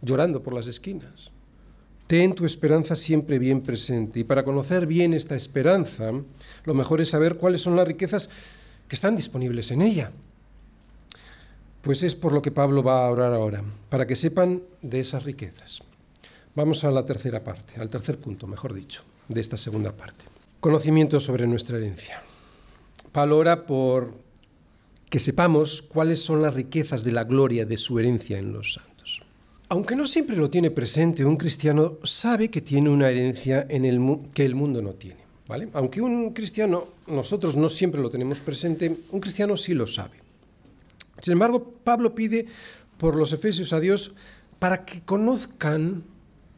llorando 0.00 0.42
por 0.42 0.54
las 0.54 0.66
esquinas, 0.66 1.30
Ten 2.06 2.34
tu 2.34 2.44
esperanza 2.44 2.96
siempre 2.96 3.38
bien 3.38 3.62
presente. 3.62 4.20
Y 4.20 4.24
para 4.24 4.44
conocer 4.44 4.86
bien 4.86 5.14
esta 5.14 5.34
esperanza, 5.34 6.10
lo 6.64 6.74
mejor 6.74 7.00
es 7.00 7.10
saber 7.10 7.36
cuáles 7.36 7.62
son 7.62 7.74
las 7.76 7.86
riquezas 7.86 8.28
que 8.88 8.96
están 8.96 9.16
disponibles 9.16 9.70
en 9.70 9.80
ella. 9.80 10.10
Pues 11.80 12.02
es 12.02 12.14
por 12.14 12.32
lo 12.32 12.42
que 12.42 12.50
Pablo 12.50 12.82
va 12.82 13.06
a 13.06 13.10
orar 13.10 13.32
ahora, 13.32 13.62
para 13.88 14.06
que 14.06 14.16
sepan 14.16 14.62
de 14.82 15.00
esas 15.00 15.24
riquezas. 15.24 15.82
Vamos 16.54 16.84
a 16.84 16.90
la 16.90 17.04
tercera 17.04 17.44
parte, 17.44 17.80
al 17.80 17.88
tercer 17.88 18.18
punto, 18.18 18.46
mejor 18.46 18.74
dicho, 18.74 19.02
de 19.28 19.40
esta 19.40 19.56
segunda 19.56 19.92
parte. 19.92 20.24
Conocimiento 20.60 21.18
sobre 21.18 21.46
nuestra 21.46 21.78
herencia. 21.78 22.22
Pablo 23.10 23.38
ora 23.38 23.64
por 23.64 24.12
que 25.12 25.18
sepamos 25.18 25.82
cuáles 25.82 26.24
son 26.24 26.40
las 26.40 26.54
riquezas 26.54 27.04
de 27.04 27.12
la 27.12 27.24
gloria 27.24 27.66
de 27.66 27.76
su 27.76 27.98
herencia 27.98 28.38
en 28.38 28.50
los 28.50 28.72
santos. 28.72 29.22
Aunque 29.68 29.94
no 29.94 30.06
siempre 30.06 30.36
lo 30.36 30.48
tiene 30.48 30.70
presente, 30.70 31.22
un 31.22 31.36
cristiano 31.36 31.98
sabe 32.02 32.48
que 32.48 32.62
tiene 32.62 32.88
una 32.88 33.10
herencia 33.10 33.66
en 33.68 33.84
el 33.84 34.00
que 34.32 34.46
el 34.46 34.54
mundo 34.54 34.80
no 34.80 34.94
tiene. 34.94 35.20
¿vale? 35.46 35.68
Aunque 35.74 36.00
un 36.00 36.32
cristiano, 36.32 36.86
nosotros 37.06 37.56
no 37.56 37.68
siempre 37.68 38.00
lo 38.00 38.08
tenemos 38.08 38.40
presente, 38.40 39.00
un 39.10 39.20
cristiano 39.20 39.54
sí 39.58 39.74
lo 39.74 39.86
sabe. 39.86 40.16
Sin 41.20 41.34
embargo, 41.34 41.74
Pablo 41.84 42.14
pide 42.14 42.46
por 42.96 43.14
los 43.14 43.34
efesios 43.34 43.74
a 43.74 43.80
Dios 43.80 44.14
para 44.58 44.86
que 44.86 45.02
conozcan 45.02 46.04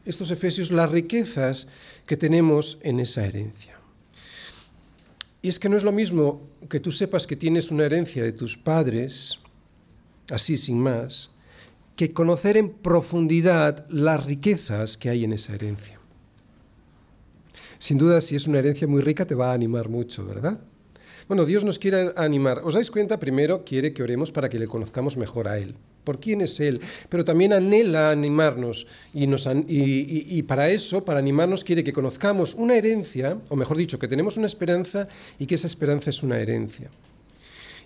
estos 0.05 0.31
efesios 0.31 0.71
las 0.71 0.91
riquezas 0.91 1.67
que 2.05 2.15
tenemos 2.15 2.77
en 2.83 3.01
esa 3.01 3.25
herencia. 3.25 3.74
Y 5.45 5.49
es 5.49 5.59
que 5.59 5.69
no 5.69 5.77
es 5.77 5.83
lo 5.83 5.91
mismo 5.91 6.41
que 6.71 6.79
tú 6.79 6.89
sepas 6.89 7.27
que 7.27 7.35
tienes 7.35 7.69
una 7.69 7.85
herencia 7.85 8.23
de 8.23 8.31
tus 8.31 8.57
padres, 8.57 9.41
así 10.31 10.57
sin 10.57 10.79
más, 10.79 11.29
que 11.95 12.13
conocer 12.13 12.57
en 12.57 12.69
profundidad 12.71 13.85
las 13.91 14.25
riquezas 14.25 14.97
que 14.97 15.09
hay 15.09 15.23
en 15.23 15.33
esa 15.33 15.53
herencia. 15.53 15.99
Sin 17.77 17.99
duda, 17.99 18.21
si 18.21 18.35
es 18.35 18.47
una 18.47 18.57
herencia 18.57 18.87
muy 18.87 19.03
rica, 19.03 19.27
te 19.27 19.35
va 19.35 19.51
a 19.51 19.53
animar 19.53 19.87
mucho, 19.87 20.25
¿verdad? 20.25 20.59
Bueno, 21.27 21.45
Dios 21.45 21.63
nos 21.63 21.77
quiere 21.77 22.11
animar. 22.15 22.61
¿Os 22.63 22.73
dais 22.73 22.89
cuenta? 22.89 23.19
Primero 23.19 23.63
quiere 23.63 23.93
que 23.93 24.01
oremos 24.01 24.31
para 24.31 24.49
que 24.49 24.57
le 24.57 24.65
conozcamos 24.65 25.15
mejor 25.15 25.47
a 25.47 25.59
Él 25.59 25.75
por 26.05 26.19
quién 26.19 26.41
es 26.41 26.59
Él, 26.61 26.79
pero 27.09 27.25
también 27.25 27.51
anhela 27.51 28.11
animarnos 28.11 28.87
y, 29.13 30.43
para 30.43 30.69
eso, 30.69 31.03
para 31.03 31.19
animarnos, 31.19 31.63
quiere 31.63 31.83
que 31.83 31.91
conozcamos 31.91 32.53
una 32.53 32.75
herencia, 32.75 33.37
o 33.49 33.55
mejor 33.57 33.75
dicho, 33.75 33.99
que 33.99 34.07
tenemos 34.07 34.37
una 34.37 34.45
esperanza 34.45 35.09
y 35.37 35.45
que 35.45 35.55
esa 35.55 35.67
esperanza 35.67 36.11
es 36.11 36.23
una 36.23 36.39
herencia. 36.39 36.89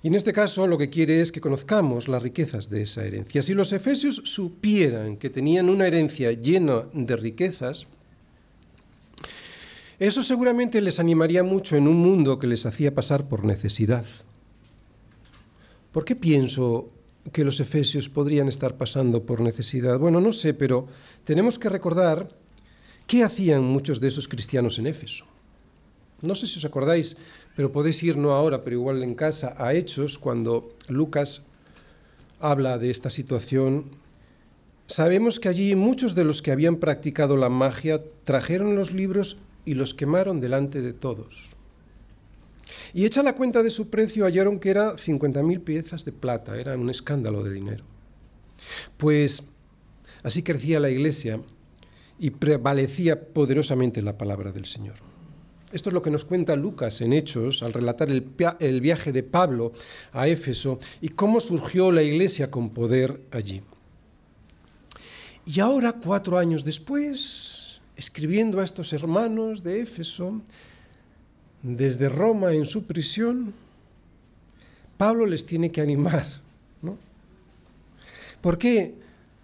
Y 0.01 0.07
en 0.07 0.15
este 0.15 0.31
caso 0.31 0.67
lo 0.67 0.77
que 0.77 0.89
quiere 0.89 1.19
es 1.19 1.31
que 1.31 1.41
conozcamos 1.41 2.07
las 2.07 2.23
riquezas 2.23 2.69
de 2.69 2.83
esa 2.83 3.03
herencia. 3.03 3.41
Si 3.41 3.53
los 3.53 3.73
efesios 3.73 4.15
supieran 4.23 5.17
que 5.17 5.29
tenían 5.29 5.69
una 5.69 5.87
herencia 5.87 6.31
llena 6.31 6.85
de 6.93 7.15
riquezas, 7.17 7.87
eso 9.99 10.23
seguramente 10.23 10.79
les 10.81 10.99
animaría 10.99 11.43
mucho 11.43 11.75
en 11.75 11.87
un 11.87 11.97
mundo 11.97 12.39
que 12.39 12.47
les 12.47 12.65
hacía 12.65 12.95
pasar 12.95 13.27
por 13.27 13.43
necesidad. 13.43 14.05
¿Por 15.91 16.05
qué 16.05 16.15
pienso 16.15 16.87
que 17.31 17.43
los 17.43 17.59
efesios 17.59 18.09
podrían 18.09 18.47
estar 18.47 18.77
pasando 18.77 19.25
por 19.25 19.41
necesidad? 19.41 19.99
Bueno, 19.99 20.21
no 20.21 20.31
sé, 20.31 20.53
pero 20.53 20.87
tenemos 21.23 21.59
que 21.59 21.69
recordar 21.69 22.29
qué 23.07 23.23
hacían 23.23 23.63
muchos 23.63 23.99
de 23.99 24.07
esos 24.07 24.27
cristianos 24.27 24.79
en 24.79 24.87
Éfeso. 24.87 25.25
No 26.21 26.35
sé 26.35 26.47
si 26.47 26.59
os 26.59 26.65
acordáis, 26.65 27.17
pero 27.55 27.71
podéis 27.71 28.03
ir 28.03 28.17
no 28.17 28.33
ahora, 28.33 28.63
pero 28.63 28.75
igual 28.75 29.03
en 29.03 29.15
casa, 29.15 29.55
a 29.57 29.73
Hechos, 29.73 30.17
cuando 30.17 30.75
Lucas 30.87 31.45
habla 32.39 32.77
de 32.77 32.89
esta 32.89 33.09
situación. 33.09 33.85
Sabemos 34.87 35.39
que 35.39 35.49
allí 35.49 35.75
muchos 35.75 36.15
de 36.15 36.25
los 36.25 36.41
que 36.41 36.51
habían 36.51 36.77
practicado 36.77 37.37
la 37.37 37.49
magia 37.49 37.99
trajeron 38.23 38.75
los 38.75 38.91
libros 38.91 39.37
y 39.65 39.75
los 39.75 39.93
quemaron 39.93 40.39
delante 40.39 40.81
de 40.81 40.93
todos. 40.93 41.55
Y 42.93 43.05
hecha 43.05 43.23
la 43.23 43.35
cuenta 43.35 43.63
de 43.63 43.69
su 43.69 43.89
precio, 43.89 44.25
hallaron 44.25 44.59
que 44.59 44.69
era 44.69 44.95
50.000 44.95 45.63
piezas 45.63 46.05
de 46.05 46.11
plata, 46.11 46.57
era 46.57 46.75
un 46.77 46.89
escándalo 46.89 47.43
de 47.43 47.53
dinero. 47.53 47.83
Pues 48.97 49.43
así 50.23 50.43
crecía 50.43 50.79
la 50.79 50.89
iglesia 50.89 51.39
y 52.19 52.31
prevalecía 52.31 53.33
poderosamente 53.33 54.01
la 54.01 54.17
palabra 54.17 54.51
del 54.51 54.65
Señor. 54.65 54.95
Esto 55.71 55.89
es 55.89 55.93
lo 55.93 56.01
que 56.01 56.09
nos 56.09 56.25
cuenta 56.25 56.55
Lucas 56.55 56.99
en 57.01 57.13
Hechos 57.13 57.61
al 57.61 57.73
relatar 57.73 58.09
el, 58.09 58.81
viaje 58.81 59.11
de 59.11 59.21
Pablo 59.21 59.71
a 60.11 60.27
Éfeso 60.27 60.79
y 60.99 61.09
cómo 61.09 61.39
surgió 61.39 61.91
la 61.91 62.01
iglesia 62.01 62.49
con 62.49 62.71
poder 62.71 63.21
allí. 63.29 63.61
Y 65.45 65.59
ahora, 65.59 65.93
cuatro 65.93 66.39
años 66.39 66.65
después, 66.65 67.81
escribiendo 67.95 68.59
a 68.59 68.63
estos 68.63 68.93
hermanos 68.93 69.61
de 69.61 69.81
Éfeso, 69.81 70.41
desde 71.63 72.09
Roma 72.09 72.53
en 72.53 72.65
su 72.65 72.83
prisión, 72.83 73.53
Pablo 74.97 75.25
les 75.25 75.45
tiene 75.45 75.71
que 75.71 75.81
animar. 75.81 76.25
¿no? 76.81 76.97
¿Por 78.41 78.57
qué? 78.57 78.95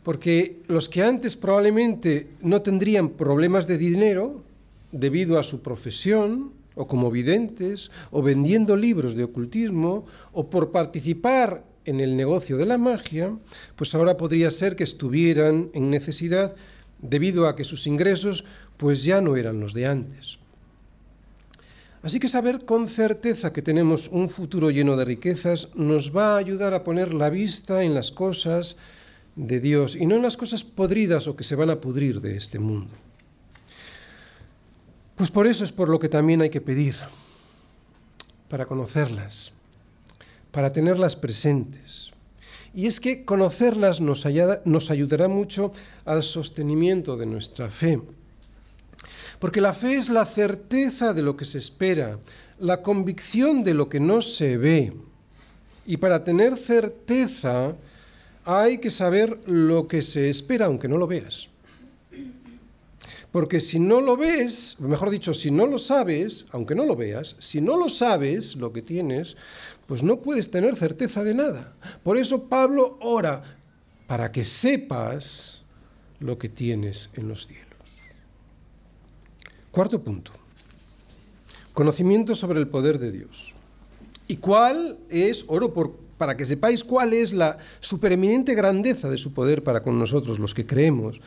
Porque 0.03 0.61
los 0.67 0.89
que 0.89 1.03
antes 1.03 1.35
probablemente 1.35 2.29
no 2.41 2.61
tendrían 2.61 3.09
problemas 3.09 3.67
de 3.67 3.77
dinero 3.77 4.43
debido 4.91 5.39
a 5.39 5.43
su 5.43 5.61
profesión, 5.61 6.53
o 6.75 6.87
como 6.87 7.09
videntes, 7.09 7.89
o 8.11 8.21
vendiendo 8.21 8.75
libros 8.75 9.15
de 9.15 9.23
ocultismo, 9.23 10.05
o 10.33 10.49
por 10.49 10.71
participar 10.71 11.63
en 11.85 12.01
el 12.01 12.17
negocio 12.17 12.57
de 12.57 12.65
la 12.65 12.77
magia, 12.77 13.33
pues 13.75 13.95
ahora 13.95 14.17
podría 14.17 14.51
ser 14.51 14.75
que 14.75 14.83
estuvieran 14.83 15.69
en 15.73 15.89
necesidad 15.89 16.55
debido 17.01 17.47
a 17.47 17.55
que 17.55 17.63
sus 17.63 17.87
ingresos 17.87 18.45
pues 18.77 19.03
ya 19.03 19.21
no 19.21 19.37
eran 19.37 19.59
los 19.59 19.73
de 19.73 19.87
antes. 19.87 20.39
Así 22.05 22.19
que 22.19 22.27
saber 22.27 22.65
con 22.65 22.87
certeza 22.87 23.51
que 23.51 23.63
tenemos 23.63 24.09
un 24.09 24.29
futuro 24.29 24.69
lleno 24.69 24.95
de 24.95 25.05
riquezas 25.05 25.69
nos 25.73 26.15
va 26.15 26.35
a 26.35 26.37
ayudar 26.37 26.75
a 26.75 26.83
poner 26.83 27.15
la 27.15 27.31
vista 27.31 27.81
en 27.81 27.95
las 27.95 28.11
cosas 28.11 28.77
de 29.35 29.59
Dios 29.59 29.95
y 29.95 30.05
no 30.05 30.15
en 30.15 30.21
las 30.21 30.37
cosas 30.37 30.63
podridas 30.63 31.27
o 31.27 31.35
que 31.35 31.43
se 31.43 31.55
van 31.55 31.71
a 31.71 31.81
pudrir 31.81 32.21
de 32.21 32.37
este 32.37 32.59
mundo. 32.59 32.93
Pues 35.15 35.31
por 35.31 35.47
eso 35.47 35.63
es 35.63 35.71
por 35.71 35.89
lo 35.89 35.97
que 35.97 36.07
también 36.07 36.43
hay 36.43 36.51
que 36.51 36.61
pedir, 36.61 36.93
para 38.49 38.67
conocerlas, 38.67 39.53
para 40.51 40.71
tenerlas 40.71 41.15
presentes. 41.15 42.11
Y 42.71 42.85
es 42.85 42.99
que 42.99 43.25
conocerlas 43.25 43.99
nos, 43.99 44.27
nos 44.65 44.91
ayudará 44.91 45.27
mucho 45.27 45.71
al 46.05 46.21
sostenimiento 46.21 47.17
de 47.17 47.25
nuestra 47.25 47.71
fe. 47.71 47.99
Porque 49.39 49.61
la 49.61 49.73
fe 49.73 49.95
es 49.95 50.09
la 50.09 50.25
certeza 50.25 51.13
de 51.13 51.21
lo 51.21 51.35
que 51.35 51.45
se 51.45 51.57
espera, 51.57 52.19
la 52.59 52.81
convicción 52.81 53.63
de 53.63 53.73
lo 53.73 53.89
que 53.89 53.99
no 53.99 54.21
se 54.21 54.57
ve. 54.57 54.93
Y 55.85 55.97
para 55.97 56.23
tener 56.23 56.57
certeza 56.57 57.75
hay 58.43 58.77
que 58.77 58.89
saber 58.89 59.39
lo 59.47 59.87
que 59.87 60.01
se 60.01 60.29
espera 60.29 60.67
aunque 60.67 60.87
no 60.87 60.97
lo 60.97 61.07
veas. 61.07 61.49
Porque 63.31 63.59
si 63.59 63.79
no 63.79 63.99
lo 63.99 64.15
ves, 64.15 64.77
mejor 64.79 65.09
dicho, 65.09 65.33
si 65.33 65.51
no 65.51 65.65
lo 65.65 65.77
sabes, 65.77 66.45
aunque 66.51 66.73
no 66.73 66.85
lo 66.85 66.95
veas, 66.95 67.35
si 67.39 67.59
no 67.59 67.75
lo 67.75 67.89
sabes 67.89 68.55
lo 68.55 68.71
que 68.71 68.81
tienes, 68.81 69.35
pues 69.87 70.03
no 70.03 70.21
puedes 70.21 70.49
tener 70.51 70.75
certeza 70.77 71.21
de 71.23 71.33
nada. 71.33 71.73
Por 72.03 72.17
eso 72.17 72.47
Pablo 72.47 72.97
ora 73.01 73.43
para 74.07 74.31
que 74.31 74.45
sepas 74.45 75.63
lo 76.19 76.37
que 76.37 76.47
tienes 76.47 77.09
en 77.15 77.27
los 77.27 77.47
cielos. 77.47 77.64
Cuarto 79.75 80.01
punto. 80.01 80.31
Conocimiento 81.73 82.33
sobre 82.33 82.59
el 82.59 82.69
poder 82.69 82.97
de 82.97 83.11
Dios. 83.11 83.53
¿Y 84.25 84.37
cuál 84.37 84.97
es, 85.09 85.43
oro 85.49 85.73
por, 85.73 85.97
para 86.17 86.37
que 86.37 86.45
sepáis 86.45 86.81
cuál 86.81 87.11
es 87.11 87.33
la 87.33 87.57
supereminente 87.81 88.55
grandeza 88.55 89.09
de 89.09 89.17
su 89.17 89.33
poder 89.33 89.65
para 89.65 89.81
con 89.81 89.99
nosotros, 89.99 90.39
los 90.39 90.53
que 90.53 90.65
creemos, 90.65 91.19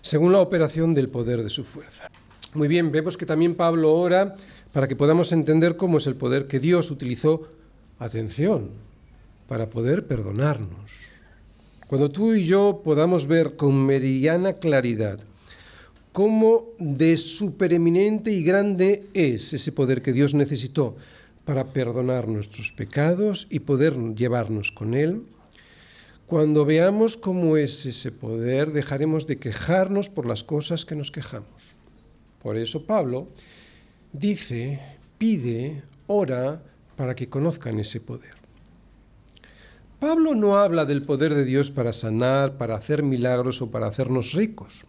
según 0.00 0.32
la 0.32 0.40
operación 0.40 0.94
del 0.94 1.10
poder 1.10 1.42
de 1.42 1.50
su 1.50 1.62
fuerza? 1.62 2.10
Muy 2.54 2.68
bien, 2.68 2.90
vemos 2.90 3.18
que 3.18 3.26
también 3.26 3.54
Pablo 3.54 3.92
ora 3.92 4.34
para 4.72 4.88
que 4.88 4.96
podamos 4.96 5.30
entender 5.32 5.76
cómo 5.76 5.98
es 5.98 6.06
el 6.06 6.16
poder 6.16 6.46
que 6.46 6.58
Dios 6.58 6.90
utilizó, 6.90 7.50
atención, 7.98 8.70
para 9.46 9.68
poder 9.68 10.06
perdonarnos. 10.06 10.90
Cuando 11.86 12.10
tú 12.10 12.32
y 12.32 12.46
yo 12.46 12.80
podamos 12.82 13.26
ver 13.26 13.56
con 13.56 13.84
meridiana 13.84 14.54
claridad 14.54 15.20
cómo 16.12 16.68
de 16.78 17.16
supereminente 17.16 18.32
y 18.32 18.42
grande 18.42 19.06
es 19.14 19.52
ese 19.52 19.72
poder 19.72 20.02
que 20.02 20.12
Dios 20.12 20.34
necesitó 20.34 20.96
para 21.44 21.72
perdonar 21.72 22.28
nuestros 22.28 22.72
pecados 22.72 23.46
y 23.50 23.60
poder 23.60 23.96
llevarnos 24.14 24.72
con 24.72 24.94
Él. 24.94 25.22
Cuando 26.26 26.64
veamos 26.64 27.16
cómo 27.16 27.56
es 27.56 27.86
ese 27.86 28.12
poder, 28.12 28.72
dejaremos 28.72 29.26
de 29.26 29.38
quejarnos 29.38 30.08
por 30.08 30.26
las 30.26 30.44
cosas 30.44 30.84
que 30.84 30.94
nos 30.94 31.10
quejamos. 31.10 31.48
Por 32.42 32.56
eso 32.56 32.86
Pablo 32.86 33.28
dice, 34.12 34.80
pide, 35.18 35.82
ora 36.06 36.62
para 36.96 37.14
que 37.14 37.28
conozcan 37.28 37.78
ese 37.78 38.00
poder. 38.00 38.34
Pablo 39.98 40.34
no 40.34 40.56
habla 40.56 40.84
del 40.84 41.02
poder 41.02 41.34
de 41.34 41.44
Dios 41.44 41.70
para 41.70 41.92
sanar, 41.92 42.56
para 42.56 42.76
hacer 42.76 43.02
milagros 43.02 43.60
o 43.60 43.70
para 43.70 43.86
hacernos 43.86 44.32
ricos. 44.32 44.84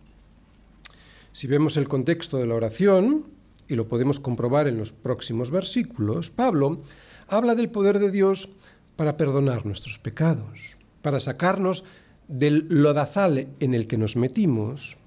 Si 1.34 1.47
vemos 1.47 1.77
el 1.77 1.88
contexto 1.88 2.38
de 2.38 2.45
la 2.45 2.55
oración, 2.55 3.25
y 3.67 3.75
lo 3.75 3.88
podemos 3.88 4.19
comprobar 4.19 4.67
en 4.67 4.77
los 4.77 4.91
próximos 4.91 5.49
versículos, 5.49 6.29
Pablo 6.29 6.82
habla 7.27 7.55
del 7.55 7.69
poder 7.69 7.99
de 7.99 8.11
Dios 8.11 8.49
para 8.97 9.15
perdonar 9.15 9.65
nuestros 9.65 9.97
pecados, 9.97 10.75
para 11.01 11.21
sacarnos 11.21 11.86
del 12.27 12.67
lodazal 12.69 13.47
en 13.59 13.73
el 13.73 13.88
que 13.88 13.97
nos 13.97 14.17
metimos. 14.17 14.97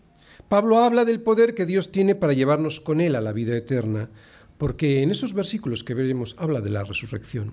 Pablo 0.49 0.79
habla 0.79 1.05
del 1.05 1.21
poder 1.21 1.55
que 1.55 1.67
Dios 1.67 1.93
tiene 1.93 2.15
para 2.15 2.33
llevarnos 2.33 2.81
con 2.81 3.03
él 3.03 3.17
a 3.17 3.21
la 3.21 3.33
vida 3.33 3.55
eterna, 3.57 4.09
porque 4.57 5.03
en 5.03 5.11
esos 5.11 5.35
versículos 5.35 5.85
que 5.85 5.95
veremos 5.95 6.37
habla 6.39 6.63
de 6.63 6.71
la 6.71 6.85
resurrección. 6.85 7.53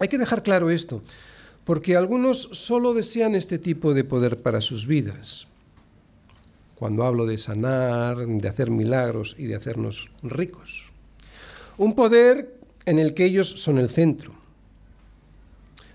Hay 0.00 0.08
que 0.08 0.18
dejar 0.18 0.42
claro 0.42 0.70
esto, 0.70 1.02
porque 1.64 1.96
algunos 1.96 2.42
solo 2.52 2.94
desean 2.94 3.36
este 3.36 3.58
tipo 3.58 3.94
de 3.94 4.02
poder 4.02 4.42
para 4.42 4.60
sus 4.60 4.86
vidas. 4.88 5.46
Cuando 6.82 7.04
hablo 7.04 7.26
de 7.26 7.38
sanar, 7.38 8.26
de 8.26 8.48
hacer 8.48 8.68
milagros 8.68 9.36
y 9.38 9.44
de 9.44 9.54
hacernos 9.54 10.10
ricos. 10.20 10.90
Un 11.78 11.94
poder 11.94 12.58
en 12.86 12.98
el 12.98 13.14
que 13.14 13.24
ellos 13.24 13.48
son 13.48 13.78
el 13.78 13.88
centro. 13.88 14.32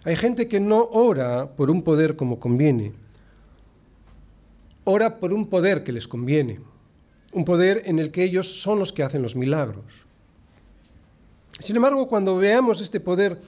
Hay 0.05 0.15
gente 0.15 0.47
que 0.47 0.61
no 0.61 0.87
ora 0.93 1.49
por 1.57 1.69
un 1.71 1.81
poder 1.81 2.15
como 2.15 2.39
conviene, 2.39 2.93
ora 4.85 5.19
por 5.19 5.33
un 5.33 5.47
poder 5.47 5.83
que 5.83 5.91
les 5.91 6.07
conviene, 6.07 6.61
un 7.33 7.43
poder 7.43 7.81
en 7.83 7.99
el 7.99 8.09
que 8.09 8.23
ellos 8.23 8.61
son 8.61 8.79
los 8.79 8.93
que 8.93 9.03
hacen 9.03 9.21
los 9.21 9.35
milagros. 9.35 9.83
Sin 11.59 11.75
embargo, 11.75 12.07
cuando 12.07 12.37
veamos 12.37 12.79
este 12.79 13.01
poder 13.01 13.41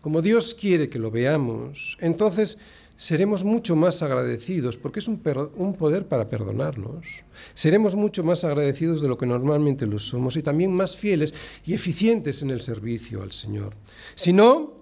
como 0.00 0.22
Dios 0.22 0.54
quiere 0.54 0.88
que 0.88 0.98
lo 0.98 1.10
veamos, 1.10 1.98
entonces 2.00 2.56
seremos 2.96 3.44
mucho 3.44 3.76
más 3.76 4.02
agradecidos, 4.02 4.76
porque 4.76 5.00
es 5.00 5.08
un, 5.08 5.18
poder 5.18 6.06
para 6.06 6.28
perdonarnos. 6.28 7.06
Seremos 7.54 7.94
mucho 7.94 8.24
más 8.24 8.44
agradecidos 8.44 9.00
de 9.00 9.08
lo 9.08 9.18
que 9.18 9.26
normalmente 9.26 9.86
lo 9.86 9.98
somos 9.98 10.36
y 10.36 10.42
también 10.42 10.72
más 10.72 10.96
fieles 10.96 11.34
y 11.64 11.74
eficientes 11.74 12.42
en 12.42 12.50
el 12.50 12.62
servicio 12.62 13.22
al 13.22 13.32
Señor. 13.32 13.74
Si 14.14 14.32
no, 14.32 14.72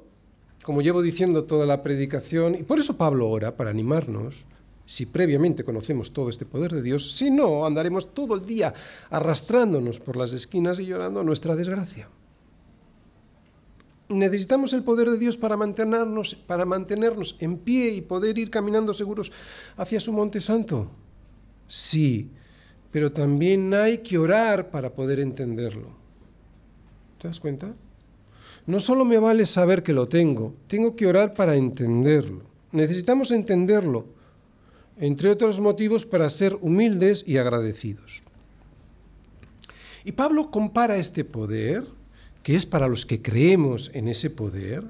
como 0.63 0.83
llevo 0.83 1.03
diciendo 1.03 1.45
toda 1.45 1.67
la 1.67 1.83
predicación, 1.83 2.55
y 2.55 2.63
por 2.63 2.79
eso 2.79 2.97
Pablo 2.97 3.29
ora, 3.29 3.57
para 3.57 3.71
animarnos, 3.71 4.45
si 4.87 5.07
previamente 5.07 5.65
conocemos 5.65 6.13
todo 6.13 6.29
este 6.29 6.45
poder 6.45 6.73
de 6.73 6.83
Dios, 6.83 7.13
si 7.13 7.31
no, 7.31 7.67
andaremos 7.67 8.15
todo 8.15 8.35
el 8.35 8.43
día 8.43 8.75
arrastrándonos 9.11 9.99
por 9.99 10.17
las 10.17 10.33
esquinas 10.33 10.79
y 10.79 10.87
llorando 10.87 11.25
nuestra 11.25 11.57
desgracia. 11.57 12.09
Necesitamos 14.09 14.73
el 14.75 14.83
poder 14.83 15.11
de 15.11 15.19
Dios 15.19 15.37
para 15.37 15.57
mantenernos, 15.57 16.35
para 16.35 16.65
mantenernos 16.65 17.37
en 17.41 17.57
pie 17.59 17.91
y 17.91 18.01
poder 18.03 18.37
ir 18.39 18.51
caminando 18.51 18.93
seguros 18.93 19.33
hacia 19.77 19.99
su 19.99 20.13
monte 20.13 20.41
santo. 20.41 20.91
Sí, 21.69 22.31
pero 22.91 23.11
también 23.11 23.73
hay 23.73 23.99
que 23.99 24.19
orar 24.19 24.71
para 24.71 24.93
poder 24.93 25.21
entenderlo. 25.21 25.89
¿Te 27.19 27.29
das 27.29 27.41
cuenta? 27.41 27.75
No 28.67 28.81
solo 28.81 29.05
me 29.05 29.19
vale 29.19 29.47
saber 29.47 29.83
que 29.83 29.93
lo 29.93 30.09
tengo, 30.09 30.55
tengo 30.69 30.95
que 30.95 31.07
orar 31.07 31.35
para 31.35 31.57
entenderlo. 31.57 32.43
Necesitamos 32.73 33.31
entenderlo, 33.31 34.07
entre 34.99 35.31
otros 35.31 35.61
motivos, 35.61 36.05
para 36.05 36.29
ser 36.29 36.57
humildes 36.61 37.25
y 37.27 37.39
agradecidos. 37.39 38.23
Y 40.05 40.13
Pablo 40.13 40.51
compara 40.51 40.97
este 40.97 41.25
poder, 41.25 41.85
que 42.45 42.55
es 42.55 42.67
para 42.67 42.87
los 42.87 43.07
que 43.07 43.23
creemos 43.23 43.91
en 43.95 44.07
ese 44.07 44.29
poder, 44.29 44.85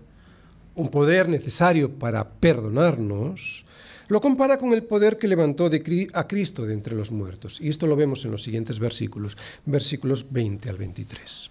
un 0.74 0.90
poder 0.90 1.28
necesario 1.28 1.88
para 1.88 2.28
perdonarnos, 2.28 3.64
lo 4.08 4.20
compara 4.20 4.58
con 4.58 4.72
el 4.72 4.82
poder 4.82 5.16
que 5.16 5.28
levantó 5.28 5.70
a 6.12 6.26
Cristo 6.28 6.66
de 6.66 6.74
entre 6.74 6.96
los 6.96 7.12
muertos. 7.12 7.60
Y 7.60 7.68
esto 7.68 7.86
lo 7.86 7.96
vemos 7.96 8.24
en 8.24 8.32
los 8.32 8.42
siguientes 8.42 8.80
versículos, 8.80 9.36
versículos 9.64 10.26
20 10.30 10.68
al 10.68 10.76
23. 10.76 11.50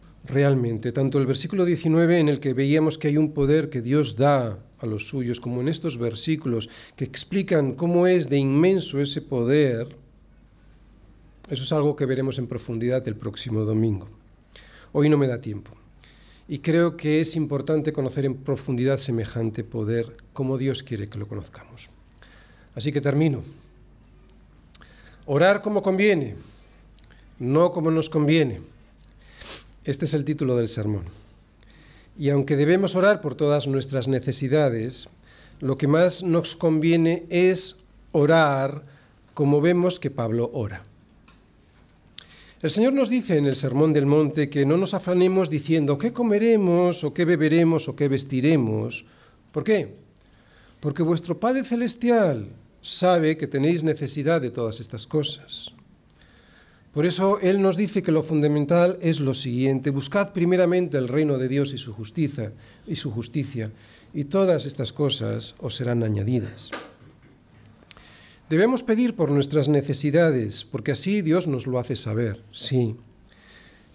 realmente, 0.25 0.91
tanto 0.91 1.19
el 1.19 1.25
versículo 1.25 1.65
19 1.65 2.19
en 2.19 2.29
el 2.29 2.39
que 2.39 2.53
veíamos 2.53 2.97
que 2.97 3.07
hay 3.07 3.17
un 3.17 3.33
poder 3.33 3.69
que 3.69 3.81
Dios 3.81 4.15
da 4.15 4.59
a 4.79 4.85
los 4.85 5.07
suyos, 5.07 5.39
como 5.39 5.61
en 5.61 5.67
estos 5.67 5.97
versículos 5.97 6.69
que 6.95 7.05
explican 7.05 7.73
cómo 7.73 8.07
es 8.07 8.29
de 8.29 8.37
inmenso 8.37 8.99
ese 8.99 9.21
poder, 9.21 9.95
eso 11.49 11.63
es 11.63 11.71
algo 11.71 11.95
que 11.95 12.05
veremos 12.05 12.39
en 12.39 12.47
profundidad 12.47 13.07
el 13.07 13.15
próximo 13.15 13.65
domingo. 13.65 14.07
Hoy 14.93 15.09
no 15.09 15.17
me 15.17 15.27
da 15.27 15.37
tiempo. 15.37 15.71
Y 16.47 16.59
creo 16.59 16.97
que 16.97 17.21
es 17.21 17.35
importante 17.35 17.93
conocer 17.93 18.25
en 18.25 18.35
profundidad 18.35 18.97
semejante 18.97 19.63
poder 19.63 20.17
como 20.33 20.57
Dios 20.57 20.83
quiere 20.83 21.07
que 21.07 21.17
lo 21.17 21.27
conozcamos. 21.27 21.89
Así 22.75 22.91
que 22.91 23.01
termino. 23.01 23.41
Orar 25.25 25.61
como 25.61 25.83
conviene, 25.83 26.35
no 27.39 27.71
como 27.71 27.91
nos 27.91 28.09
conviene. 28.09 28.61
Este 29.83 30.05
es 30.05 30.13
el 30.13 30.25
título 30.25 30.55
del 30.57 30.69
sermón. 30.69 31.05
Y 32.17 32.29
aunque 32.29 32.55
debemos 32.55 32.95
orar 32.95 33.19
por 33.19 33.33
todas 33.33 33.65
nuestras 33.65 34.07
necesidades, 34.07 35.09
lo 35.59 35.75
que 35.75 35.87
más 35.87 36.21
nos 36.21 36.55
conviene 36.55 37.25
es 37.29 37.79
orar 38.11 38.83
como 39.33 39.59
vemos 39.59 39.99
que 39.99 40.11
Pablo 40.11 40.51
ora. 40.53 40.83
El 42.61 42.69
Señor 42.69 42.93
nos 42.93 43.09
dice 43.09 43.39
en 43.39 43.45
el 43.45 43.55
Sermón 43.55 43.91
del 43.91 44.05
Monte 44.05 44.51
que 44.51 44.67
no 44.67 44.77
nos 44.77 44.93
afanemos 44.93 45.49
diciendo 45.49 45.97
qué 45.97 46.11
comeremos 46.11 47.03
o 47.03 47.11
qué 47.11 47.25
beberemos 47.25 47.87
o 47.87 47.95
qué 47.95 48.07
vestiremos. 48.07 49.05
¿Por 49.51 49.63
qué? 49.63 49.95
Porque 50.79 51.01
vuestro 51.01 51.39
Padre 51.39 51.63
Celestial 51.63 52.49
sabe 52.81 53.35
que 53.35 53.47
tenéis 53.47 53.81
necesidad 53.81 54.41
de 54.41 54.51
todas 54.51 54.79
estas 54.79 55.07
cosas. 55.07 55.73
Por 56.93 57.05
eso 57.05 57.39
Él 57.39 57.61
nos 57.61 57.77
dice 57.77 58.03
que 58.03 58.11
lo 58.11 58.21
fundamental 58.21 58.97
es 59.01 59.21
lo 59.21 59.33
siguiente, 59.33 59.91
buscad 59.91 60.33
primeramente 60.33 60.97
el 60.97 61.07
reino 61.07 61.37
de 61.37 61.47
Dios 61.47 61.73
y 61.73 61.77
su 61.77 61.93
justicia, 61.93 62.51
y 62.85 62.97
su 62.97 63.11
justicia, 63.11 63.71
y 64.13 64.25
todas 64.25 64.65
estas 64.65 64.91
cosas 64.91 65.55
os 65.59 65.75
serán 65.75 66.03
añadidas. 66.03 66.69
Debemos 68.49 68.83
pedir 68.83 69.15
por 69.15 69.31
nuestras 69.31 69.69
necesidades, 69.69 70.65
porque 70.65 70.91
así 70.91 71.21
Dios 71.21 71.47
nos 71.47 71.65
lo 71.65 71.79
hace 71.79 71.95
saber, 71.95 72.41
sí. 72.51 72.97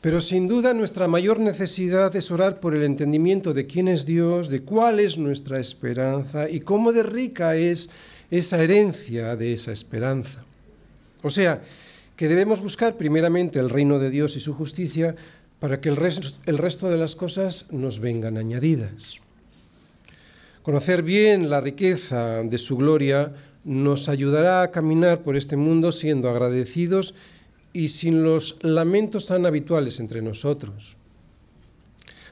Pero 0.00 0.22
sin 0.22 0.48
duda 0.48 0.72
nuestra 0.72 1.08
mayor 1.08 1.38
necesidad 1.38 2.16
es 2.16 2.30
orar 2.30 2.60
por 2.60 2.74
el 2.74 2.82
entendimiento 2.82 3.52
de 3.52 3.66
quién 3.66 3.88
es 3.88 4.06
Dios, 4.06 4.48
de 4.48 4.62
cuál 4.62 5.00
es 5.00 5.18
nuestra 5.18 5.60
esperanza 5.60 6.48
y 6.48 6.60
cómo 6.60 6.94
de 6.94 7.02
rica 7.02 7.56
es 7.56 7.90
esa 8.30 8.62
herencia 8.62 9.36
de 9.36 9.52
esa 9.52 9.72
esperanza. 9.72 10.44
O 11.22 11.28
sea, 11.28 11.62
que 12.16 12.28
debemos 12.28 12.62
buscar 12.62 12.96
primeramente 12.96 13.58
el 13.58 13.70
reino 13.70 13.98
de 13.98 14.10
Dios 14.10 14.36
y 14.36 14.40
su 14.40 14.54
justicia 14.54 15.14
para 15.60 15.80
que 15.80 15.88
el 15.88 15.96
resto, 15.96 16.88
de 16.88 16.96
las 16.96 17.14
cosas 17.14 17.72
nos 17.72 18.00
vengan 18.00 18.36
añadidas. 18.36 19.20
Conocer 20.62 21.02
bien 21.02 21.48
la 21.48 21.60
riqueza 21.60 22.42
de 22.42 22.58
su 22.58 22.76
gloria 22.76 23.32
nos 23.64 24.08
ayudará 24.08 24.62
a 24.62 24.70
caminar 24.70 25.22
por 25.22 25.36
este 25.36 25.56
mundo 25.56 25.92
siendo 25.92 26.28
agradecidos 26.28 27.14
y 27.72 27.88
sin 27.88 28.22
los 28.22 28.58
lamentos 28.62 29.26
tan 29.26 29.46
habituales 29.46 30.00
entre 30.00 30.22
nosotros. 30.22 30.96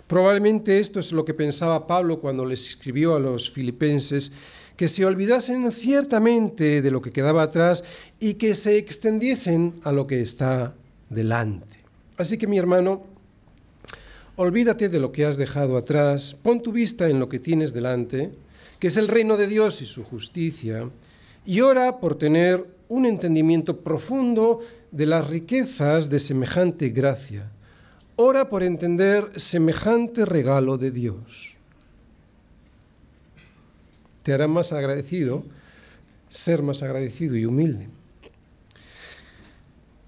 Probablemente 0.07 0.79
esto 0.79 1.01
es 1.01 1.13
lo 1.13 1.25
que 1.25 1.35
pensaba 1.35 1.87
Pablo 1.87 2.21
cuando 2.21 2.45
les 2.45 2.69
escribió 2.69 3.17
a 3.17 3.21
los 3.21 3.51
filipenses 3.51 4.33
que 4.77 4.89
se 4.89 5.05
olvidasen 5.05 5.71
ciertamente 5.73 6.83
de 6.83 6.91
lo 6.91 7.01
que 7.01 7.11
quedaba 7.11 7.43
atrás 7.43 7.85
y 8.19 8.35
que 8.35 8.55
se 8.55 8.77
extendiesen 8.77 9.75
a 9.85 9.93
lo 9.93 10.07
que 10.07 10.21
está 10.21 10.75
delante. 11.11 11.79
Así 12.17 12.39
que 12.39 12.47
mi 12.47 12.59
hermano, 12.59 13.05
olvídate 14.37 14.89
de 14.89 15.01
lo 15.01 15.13
que 15.13 15.25
has 15.25 15.37
dejado 15.37 15.77
atrás, 15.77 16.35
pon 16.35 16.63
tu 16.63 16.73
vista 16.73 17.09
en 17.09 17.19
lo 17.19 17.29
que 17.29 17.39
tienes 17.39 17.73
delante, 17.73 18.33
que 18.79 18.89
es 18.89 18.97
el 18.97 19.09
reino 19.09 19.37
de 19.37 19.47
Dios 19.47 19.81
y 19.81 19.87
su 19.87 20.05
justicia, 20.05 20.91
y 21.47 21.61
ora 21.61 21.99
por 21.99 22.17
tener 22.17 22.65
un 22.89 23.07
entendimiento 23.07 23.81
profundo 23.81 24.61
de 24.91 25.07
las 25.07 25.27
riquezas 25.29 26.11
de 26.11 26.19
semejante 26.19 26.91
gracia. 26.91 27.51
Ora 28.17 28.49
por 28.49 28.63
entender 28.63 29.33
semejante 29.41 30.25
regalo 30.25 30.79
de 30.79 30.91
Dios 30.91 31.55
te 34.25 34.33
hará 34.33 34.49
más 34.49 34.73
agradecido, 34.73 35.45
ser 36.29 36.63
más 36.63 36.83
agradecido 36.83 37.37
y 37.37 37.45
humilde. 37.45 37.89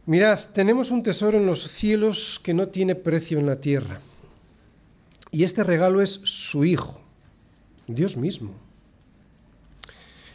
Mirad, 0.06 0.40
tenemos 0.52 0.90
un 0.90 1.02
tesoro 1.02 1.38
en 1.38 1.46
los 1.46 1.68
cielos 1.68 2.40
que 2.42 2.54
no 2.54 2.68
tiene 2.68 2.94
precio 2.94 3.38
en 3.38 3.46
la 3.46 3.56
tierra. 3.56 4.00
Y 5.30 5.44
este 5.44 5.62
regalo 5.62 6.00
es 6.00 6.12
su 6.24 6.64
Hijo, 6.64 7.00
Dios 7.86 8.16
mismo. 8.16 8.54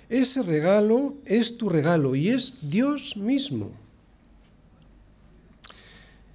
Ese 0.07 0.43
regalo 0.43 1.15
es 1.25 1.57
tu 1.57 1.67
regalo 1.67 2.15
y 2.15 2.29
es 2.29 2.57
Dios 2.61 3.17
mismo. 3.17 3.71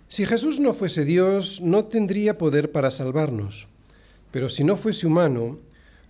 Si 0.08 0.24
Jesús 0.24 0.60
no 0.60 0.72
fuese 0.72 1.04
Dios, 1.04 1.60
no 1.60 1.86
tendría 1.86 2.38
poder 2.38 2.70
para 2.70 2.90
salvarnos. 2.90 3.66
Pero 4.30 4.48
si 4.48 4.62
no 4.62 4.76
fuese 4.76 5.06
humano, 5.06 5.58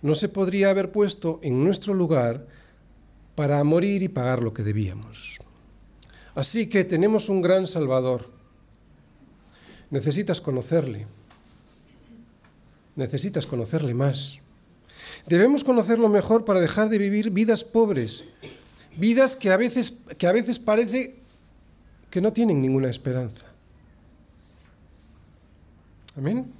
no 0.01 0.13
se 0.13 0.29
podría 0.29 0.69
haber 0.69 0.91
puesto 0.91 1.39
en 1.41 1.63
nuestro 1.63 1.93
lugar 1.93 2.45
para 3.35 3.63
morir 3.63 4.03
y 4.03 4.07
pagar 4.07 4.43
lo 4.43 4.53
que 4.53 4.63
debíamos. 4.63 5.39
Así 6.35 6.67
que 6.67 6.83
tenemos 6.83 7.29
un 7.29 7.41
gran 7.41 7.65
Salvador. 7.65 8.29
Necesitas 9.89 10.41
conocerle. 10.41 11.07
Necesitas 12.95 13.45
conocerle 13.45 13.93
más. 13.93 14.39
Debemos 15.25 15.63
conocerlo 15.63 16.09
mejor 16.09 16.45
para 16.45 16.59
dejar 16.59 16.89
de 16.89 16.97
vivir 16.97 17.31
vidas 17.31 17.63
pobres, 17.63 18.23
vidas 18.95 19.35
que 19.35 19.51
a 19.51 19.57
veces, 19.57 20.01
que 20.17 20.27
a 20.27 20.31
veces 20.31 20.59
parece 20.59 21.15
que 22.09 22.21
no 22.21 22.33
tienen 22.33 22.61
ninguna 22.61 22.89
esperanza. 22.89 23.56
Amén. 26.17 26.56